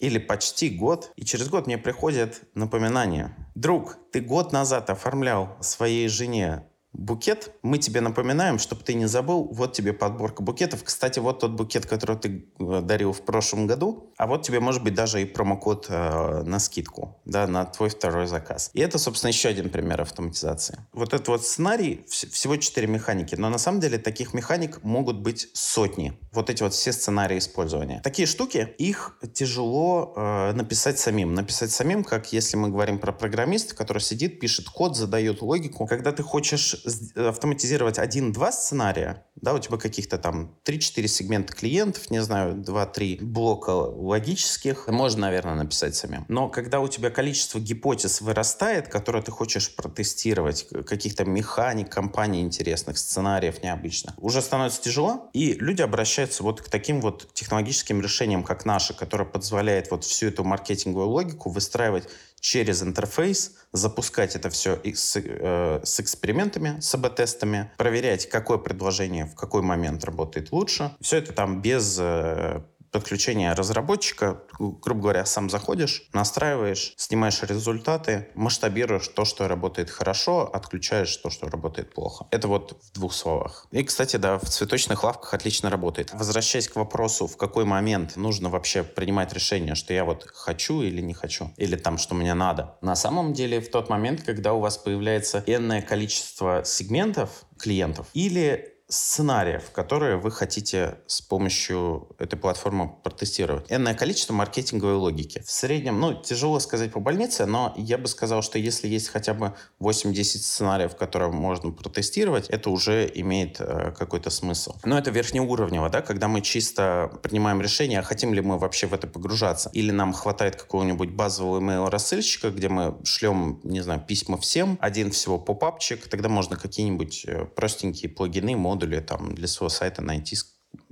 или 0.00 0.18
почти 0.18 0.70
год, 0.70 1.12
и 1.16 1.24
через 1.24 1.48
год 1.48 1.66
мне 1.66 1.78
приходит 1.78 2.42
напоминание. 2.54 3.36
Друг, 3.54 3.98
ты 4.12 4.20
год 4.20 4.52
назад 4.52 4.90
оформлял 4.90 5.56
своей 5.60 6.08
жене 6.08 6.64
букет, 6.92 7.52
мы 7.62 7.78
тебе 7.78 8.00
напоминаем, 8.00 8.58
чтобы 8.58 8.82
ты 8.82 8.94
не 8.94 9.06
забыл, 9.06 9.48
вот 9.52 9.72
тебе 9.72 9.92
подборка 9.92 10.42
букетов. 10.42 10.82
Кстати, 10.84 11.18
вот 11.18 11.40
тот 11.40 11.52
букет, 11.52 11.86
который 11.86 12.16
ты 12.16 12.46
э, 12.58 12.80
дарил 12.82 13.12
в 13.12 13.22
прошлом 13.22 13.66
году, 13.66 14.12
а 14.16 14.26
вот 14.26 14.42
тебе 14.42 14.60
может 14.60 14.82
быть 14.82 14.94
даже 14.94 15.22
и 15.22 15.24
промокод 15.24 15.86
э, 15.88 16.42
на 16.42 16.58
скидку, 16.58 17.20
да, 17.24 17.46
на 17.46 17.64
твой 17.64 17.90
второй 17.90 18.26
заказ. 18.26 18.70
И 18.74 18.80
это, 18.80 18.98
собственно, 18.98 19.28
еще 19.28 19.48
один 19.48 19.70
пример 19.70 20.00
автоматизации. 20.00 20.84
Вот 20.92 21.14
этот 21.14 21.28
вот 21.28 21.44
сценарий, 21.44 22.04
вс- 22.08 22.28
всего 22.28 22.56
четыре 22.56 22.86
механики, 22.86 23.34
но 23.34 23.48
на 23.50 23.58
самом 23.58 23.80
деле 23.80 23.98
таких 23.98 24.34
механик 24.34 24.82
могут 24.82 25.18
быть 25.18 25.48
сотни. 25.52 26.18
Вот 26.32 26.50
эти 26.50 26.62
вот 26.62 26.74
все 26.74 26.92
сценарии 26.92 27.38
использования. 27.38 28.00
Такие 28.02 28.26
штуки, 28.26 28.74
их 28.78 29.18
тяжело 29.32 30.12
э, 30.16 30.52
написать 30.52 30.98
самим. 30.98 31.34
Написать 31.34 31.70
самим, 31.70 32.04
как 32.04 32.32
если 32.32 32.56
мы 32.56 32.68
говорим 32.68 32.98
про 32.98 33.12
программиста, 33.12 33.74
который 33.74 34.00
сидит, 34.02 34.40
пишет 34.40 34.68
код, 34.68 34.96
задает 34.96 35.42
логику. 35.42 35.86
Когда 35.86 36.12
ты 36.12 36.22
хочешь 36.22 36.79
автоматизировать 37.16 37.98
один-два 37.98 38.52
сценария, 38.52 39.24
да, 39.36 39.54
у 39.54 39.58
тебя 39.58 39.78
каких-то 39.78 40.18
там 40.18 40.56
3-4 40.64 41.06
сегмента 41.06 41.52
клиентов, 41.54 42.10
не 42.10 42.22
знаю, 42.22 42.56
2-3 42.56 43.24
блока 43.24 43.70
логических, 43.70 44.88
можно, 44.88 45.22
наверное, 45.22 45.54
написать 45.54 45.94
самим. 45.94 46.24
Но 46.28 46.48
когда 46.48 46.80
у 46.80 46.88
тебя 46.88 47.10
количество 47.10 47.58
гипотез 47.58 48.20
вырастает, 48.20 48.88
которые 48.88 49.22
ты 49.22 49.30
хочешь 49.30 49.74
протестировать, 49.74 50.68
каких-то 50.86 51.24
механик, 51.24 51.90
компаний 51.90 52.42
интересных, 52.42 52.98
сценариев 52.98 53.62
необычных, 53.62 54.14
уже 54.18 54.42
становится 54.42 54.82
тяжело, 54.82 55.30
и 55.32 55.54
люди 55.54 55.82
обращаются 55.82 56.42
вот 56.42 56.60
к 56.60 56.68
таким 56.68 57.00
вот 57.00 57.32
технологическим 57.32 58.00
решениям, 58.00 58.44
как 58.44 58.64
наши, 58.64 58.94
которые 58.94 59.26
позволяет 59.26 59.90
вот 59.90 60.04
всю 60.04 60.28
эту 60.28 60.44
маркетинговую 60.44 61.08
логику 61.08 61.50
выстраивать 61.50 62.08
через 62.40 62.82
интерфейс, 62.82 63.56
запускать 63.72 64.34
это 64.34 64.50
все 64.50 64.80
с, 64.94 65.16
э, 65.16 65.80
с 65.84 66.00
экспериментами, 66.00 66.80
с 66.80 66.94
АБ-тестами, 66.94 67.70
проверять, 67.76 68.28
какое 68.28 68.58
предложение 68.58 69.26
в 69.26 69.34
какой 69.34 69.62
момент 69.62 70.04
работает 70.04 70.50
лучше. 70.50 70.92
Все 71.00 71.18
это 71.18 71.32
там 71.32 71.60
без 71.62 71.98
э, 72.00 72.62
подключение 72.90 73.52
разработчика, 73.52 74.42
грубо 74.58 75.02
говоря, 75.02 75.24
сам 75.24 75.50
заходишь, 75.50 76.08
настраиваешь, 76.12 76.94
снимаешь 76.96 77.42
результаты, 77.42 78.28
масштабируешь 78.34 79.08
то, 79.08 79.24
что 79.24 79.48
работает 79.48 79.90
хорошо, 79.90 80.48
отключаешь 80.52 81.14
то, 81.16 81.30
что 81.30 81.48
работает 81.48 81.94
плохо. 81.94 82.26
Это 82.30 82.48
вот 82.48 82.82
в 82.82 82.92
двух 82.92 83.12
словах. 83.14 83.66
И, 83.70 83.82
кстати, 83.82 84.16
да, 84.16 84.38
в 84.38 84.44
цветочных 84.44 85.04
лавках 85.04 85.34
отлично 85.34 85.70
работает. 85.70 86.12
Возвращаясь 86.12 86.68
к 86.68 86.76
вопросу, 86.76 87.26
в 87.26 87.36
какой 87.36 87.64
момент 87.64 88.16
нужно 88.16 88.48
вообще 88.48 88.82
принимать 88.82 89.32
решение, 89.32 89.74
что 89.74 89.94
я 89.94 90.04
вот 90.04 90.26
хочу 90.26 90.82
или 90.82 91.00
не 91.00 91.14
хочу, 91.14 91.52
или 91.56 91.76
там, 91.76 91.98
что 91.98 92.14
мне 92.14 92.34
надо. 92.34 92.76
На 92.80 92.96
самом 92.96 93.32
деле, 93.32 93.60
в 93.60 93.70
тот 93.70 93.88
момент, 93.88 94.22
когда 94.22 94.52
у 94.52 94.60
вас 94.60 94.78
появляется 94.78 95.42
энное 95.46 95.82
количество 95.82 96.62
сегментов 96.64 97.44
клиентов, 97.58 98.06
или 98.14 98.79
сценариев, 98.90 99.70
которые 99.70 100.16
вы 100.16 100.30
хотите 100.30 100.98
с 101.06 101.22
помощью 101.22 102.08
этой 102.18 102.36
платформы 102.36 102.90
протестировать. 103.02 103.70
Энное 103.70 103.94
количество 103.94 104.34
маркетинговой 104.34 104.96
логики. 104.96 105.42
В 105.46 105.50
среднем, 105.50 106.00
ну, 106.00 106.14
тяжело 106.14 106.58
сказать 106.58 106.92
по 106.92 107.00
больнице, 107.00 107.46
но 107.46 107.72
я 107.76 107.98
бы 107.98 108.08
сказал, 108.08 108.42
что 108.42 108.58
если 108.58 108.88
есть 108.88 109.08
хотя 109.08 109.32
бы 109.32 109.54
8-10 109.80 110.24
сценариев, 110.24 110.96
которые 110.96 111.30
можно 111.30 111.70
протестировать, 111.70 112.48
это 112.48 112.70
уже 112.70 113.10
имеет 113.14 113.60
э, 113.60 113.92
какой-то 113.96 114.30
смысл. 114.30 114.74
Но 114.84 114.98
это 114.98 115.10
верхнеуровнево, 115.10 115.88
да, 115.88 116.02
когда 116.02 116.26
мы 116.26 116.40
чисто 116.40 117.12
принимаем 117.22 117.60
решение, 117.60 118.02
хотим 118.02 118.34
ли 118.34 118.40
мы 118.40 118.58
вообще 118.58 118.86
в 118.88 118.94
это 118.94 119.06
погружаться. 119.06 119.70
Или 119.72 119.92
нам 119.92 120.12
хватает 120.12 120.56
какого-нибудь 120.56 121.10
базового 121.10 121.60
email-рассылщика, 121.60 122.50
где 122.50 122.68
мы 122.68 122.96
шлем, 123.04 123.60
не 123.62 123.80
знаю, 123.80 124.00
письма 124.00 124.36
всем, 124.38 124.78
один 124.80 125.12
всего 125.12 125.38
попапчик, 125.38 126.08
тогда 126.08 126.28
можно 126.28 126.56
какие-нибудь 126.56 127.24
э, 127.26 127.44
простенькие 127.44 128.10
плагины, 128.10 128.56
моды 128.56 128.79
модуле 128.80 129.00
там, 129.00 129.34
для 129.34 129.46
своего 129.46 129.68
сайта 129.68 130.02
найти 130.02 130.36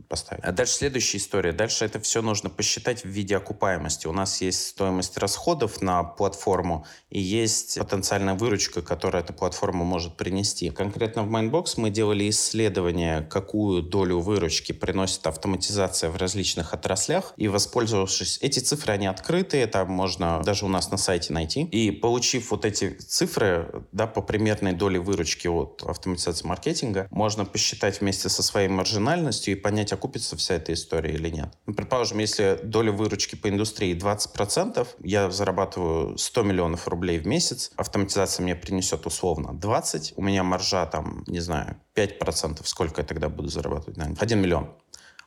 поставить. 0.09 0.45
А 0.45 0.53
дальше 0.53 0.75
следующая 0.75 1.19
история. 1.19 1.53
Дальше 1.53 1.85
это 1.85 2.01
все 2.01 2.23
нужно 2.23 2.51
посчитать 2.51 3.05
в 3.05 3.09
виде 3.09 3.37
окупаемости. 3.37 4.07
У 4.07 4.13
нас 4.13 4.41
есть 4.41 4.67
стоимость 4.67 5.19
расходов 5.19 5.83
на 5.83 6.03
платформу 6.03 6.87
и 7.11 7.21
есть 7.21 7.79
потенциальная 7.79 8.35
выручка, 8.35 8.83
которую 8.83 9.23
эта 9.23 9.33
платформа 9.33 9.85
может 9.85 10.17
принести. 10.17 10.71
Конкретно 10.71 11.23
в 11.25 11.31
Mindbox 11.31 11.75
мы 11.77 11.91
делали 11.91 12.29
исследование, 12.31 13.23
какую 13.23 13.83
долю 13.83 14.21
выручки 14.21 14.73
приносит 14.73 15.27
автоматизация 15.27 16.11
в 16.11 16.17
различных 16.17 16.73
отраслях. 16.73 17.35
И 17.37 17.49
воспользовавшись... 17.49 18.39
Эти 18.41 18.61
цифры, 18.61 18.95
они 18.95 19.07
открытые, 19.07 19.65
это 19.65 19.85
можно 19.85 20.43
даже 20.43 20.65
у 20.65 20.69
нас 20.69 20.91
на 20.91 20.97
сайте 20.97 21.33
найти. 21.33 21.63
И 21.65 21.91
получив 21.91 22.51
вот 22.51 22.65
эти 22.65 22.91
цифры, 22.91 23.85
да, 23.93 24.07
по 24.07 24.23
примерной 24.23 24.73
доле 24.73 24.99
выручки 24.99 25.49
от 25.49 25.83
автоматизации 25.87 26.47
маркетинга, 26.47 27.09
можно 27.11 27.45
посчитать 27.45 28.01
вместе 28.01 28.29
со 28.29 28.43
своей 28.43 28.69
маржинальностью 28.69 29.55
и 29.55 29.57
понять, 29.57 29.93
окупится 29.99 30.37
вся 30.37 30.55
эта 30.55 30.73
история 30.73 31.13
или 31.13 31.29
нет. 31.29 31.53
Ну, 31.67 31.75
предположим, 31.75 32.19
если 32.19 32.59
доля 32.63 32.93
выручки 32.93 33.35
по 33.35 33.49
индустрии 33.49 33.97
20%, 33.97 34.87
я 35.05 35.31
зарабатываю 35.31 36.17
100 36.17 36.43
миллионов 36.43 36.89
рублей 36.89 37.19
в 37.19 37.27
месяц, 37.27 37.73
автоматизация 37.77 38.45
мне 38.45 38.55
принесет 38.55 39.07
условно 39.07 39.53
20, 39.53 40.15
у 40.17 40.23
меня 40.23 40.43
маржа 40.43 40.87
там, 40.87 41.25
не 41.27 41.41
знаю, 41.41 41.77
5%, 41.95 42.61
сколько 42.65 43.01
я 43.01 43.07
тогда 43.07 43.29
буду 43.29 43.49
зарабатывать? 43.49 43.97
Наверное, 43.97 44.21
1 44.21 44.41
миллион. 44.41 44.71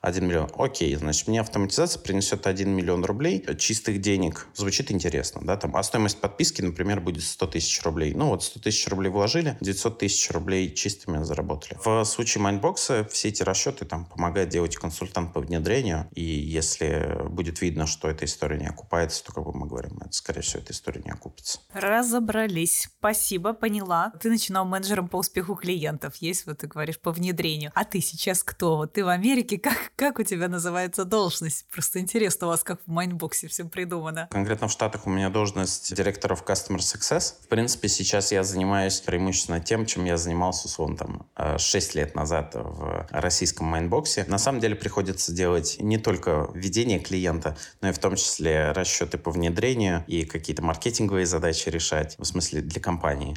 1 0.01 0.25
миллион. 0.25 0.49
Окей, 0.57 0.95
значит, 0.95 1.27
мне 1.27 1.41
автоматизация 1.41 2.01
принесет 2.01 2.47
1 2.47 2.69
миллион 2.69 3.05
рублей 3.05 3.45
чистых 3.57 4.01
денег. 4.01 4.47
Звучит 4.53 4.91
интересно, 4.91 5.41
да, 5.43 5.57
там, 5.57 5.75
а 5.75 5.83
стоимость 5.83 6.19
подписки, 6.19 6.61
например, 6.61 6.99
будет 7.01 7.23
100 7.23 7.47
тысяч 7.47 7.81
рублей. 7.83 8.13
Ну 8.13 8.27
вот 8.27 8.43
100 8.43 8.59
тысяч 8.61 8.87
рублей 8.87 9.09
вложили, 9.09 9.57
900 9.61 9.99
тысяч 9.99 10.31
рублей 10.31 10.73
чистыми 10.73 11.23
заработали. 11.23 11.77
В 11.83 12.03
случае 12.05 12.41
Майндбокса 12.41 13.07
все 13.11 13.29
эти 13.29 13.43
расчеты 13.43 13.85
там 13.85 14.05
помогает 14.05 14.49
делать 14.49 14.75
консультант 14.75 15.33
по 15.33 15.39
внедрению, 15.39 16.07
и 16.13 16.23
если 16.23 17.27
будет 17.29 17.61
видно, 17.61 17.85
что 17.85 18.09
эта 18.09 18.25
история 18.25 18.57
не 18.57 18.67
окупается, 18.67 19.23
то, 19.23 19.33
как 19.33 19.43
бы 19.43 19.53
мы 19.53 19.67
говорим, 19.67 19.97
это, 19.99 20.11
скорее 20.11 20.41
всего, 20.41 20.61
эта 20.63 20.73
история 20.73 21.01
не 21.03 21.11
окупится. 21.11 21.59
Разобрались. 21.73 22.89
Спасибо, 22.97 23.53
поняла. 23.53 24.11
Ты 24.19 24.29
начинал 24.29 24.65
менеджером 24.65 25.07
по 25.07 25.17
успеху 25.17 25.55
клиентов. 25.55 26.15
Есть, 26.17 26.45
вот 26.45 26.59
ты 26.59 26.67
говоришь, 26.67 26.99
по 26.99 27.11
внедрению. 27.11 27.71
А 27.75 27.85
ты 27.85 28.01
сейчас 28.01 28.43
кто? 28.43 28.77
Вот 28.77 28.93
ты 28.93 29.05
в 29.05 29.09
Америке, 29.09 29.57
как, 29.59 29.90
как 29.95 30.19
у 30.19 30.23
тебя 30.23 30.47
называется 30.47 31.05
должность? 31.05 31.65
Просто 31.71 31.99
интересно 31.99 32.47
у 32.47 32.49
вас, 32.49 32.63
как 32.63 32.81
в 32.81 32.87
Майнбоксе 32.87 33.47
все 33.47 33.65
придумано. 33.65 34.27
Конкретно 34.31 34.67
в 34.67 34.71
Штатах 34.71 35.07
у 35.07 35.09
меня 35.09 35.29
должность 35.29 35.95
директора 35.95 36.35
в 36.35 36.43
Customer 36.43 36.77
Success. 36.77 37.35
В 37.43 37.47
принципе, 37.47 37.87
сейчас 37.87 38.31
я 38.31 38.43
занимаюсь 38.43 38.99
преимущественно 38.99 39.59
тем, 39.59 39.85
чем 39.85 40.05
я 40.05 40.17
занимался, 40.17 40.67
условно, 40.67 40.97
там, 40.97 41.57
6 41.57 41.95
э, 41.95 41.99
лет 41.99 42.15
назад 42.15 42.51
в 42.55 43.07
российском 43.11 43.67
Майнбоксе. 43.67 44.25
На 44.27 44.37
самом 44.37 44.59
деле 44.59 44.75
приходится 44.75 45.31
делать 45.31 45.77
не 45.79 45.97
только 45.97 46.49
ведение 46.53 46.99
клиента, 46.99 47.57
но 47.81 47.89
и 47.89 47.91
в 47.91 47.99
том 47.99 48.15
числе 48.15 48.71
расчеты 48.71 49.17
по 49.17 49.31
внедрению 49.31 50.03
и 50.07 50.25
какие-то 50.25 50.61
маркетинговые 50.61 51.25
задачи 51.25 51.69
решать, 51.69 52.15
в 52.17 52.25
смысле 52.25 52.61
для 52.61 52.81
компании. 52.81 53.35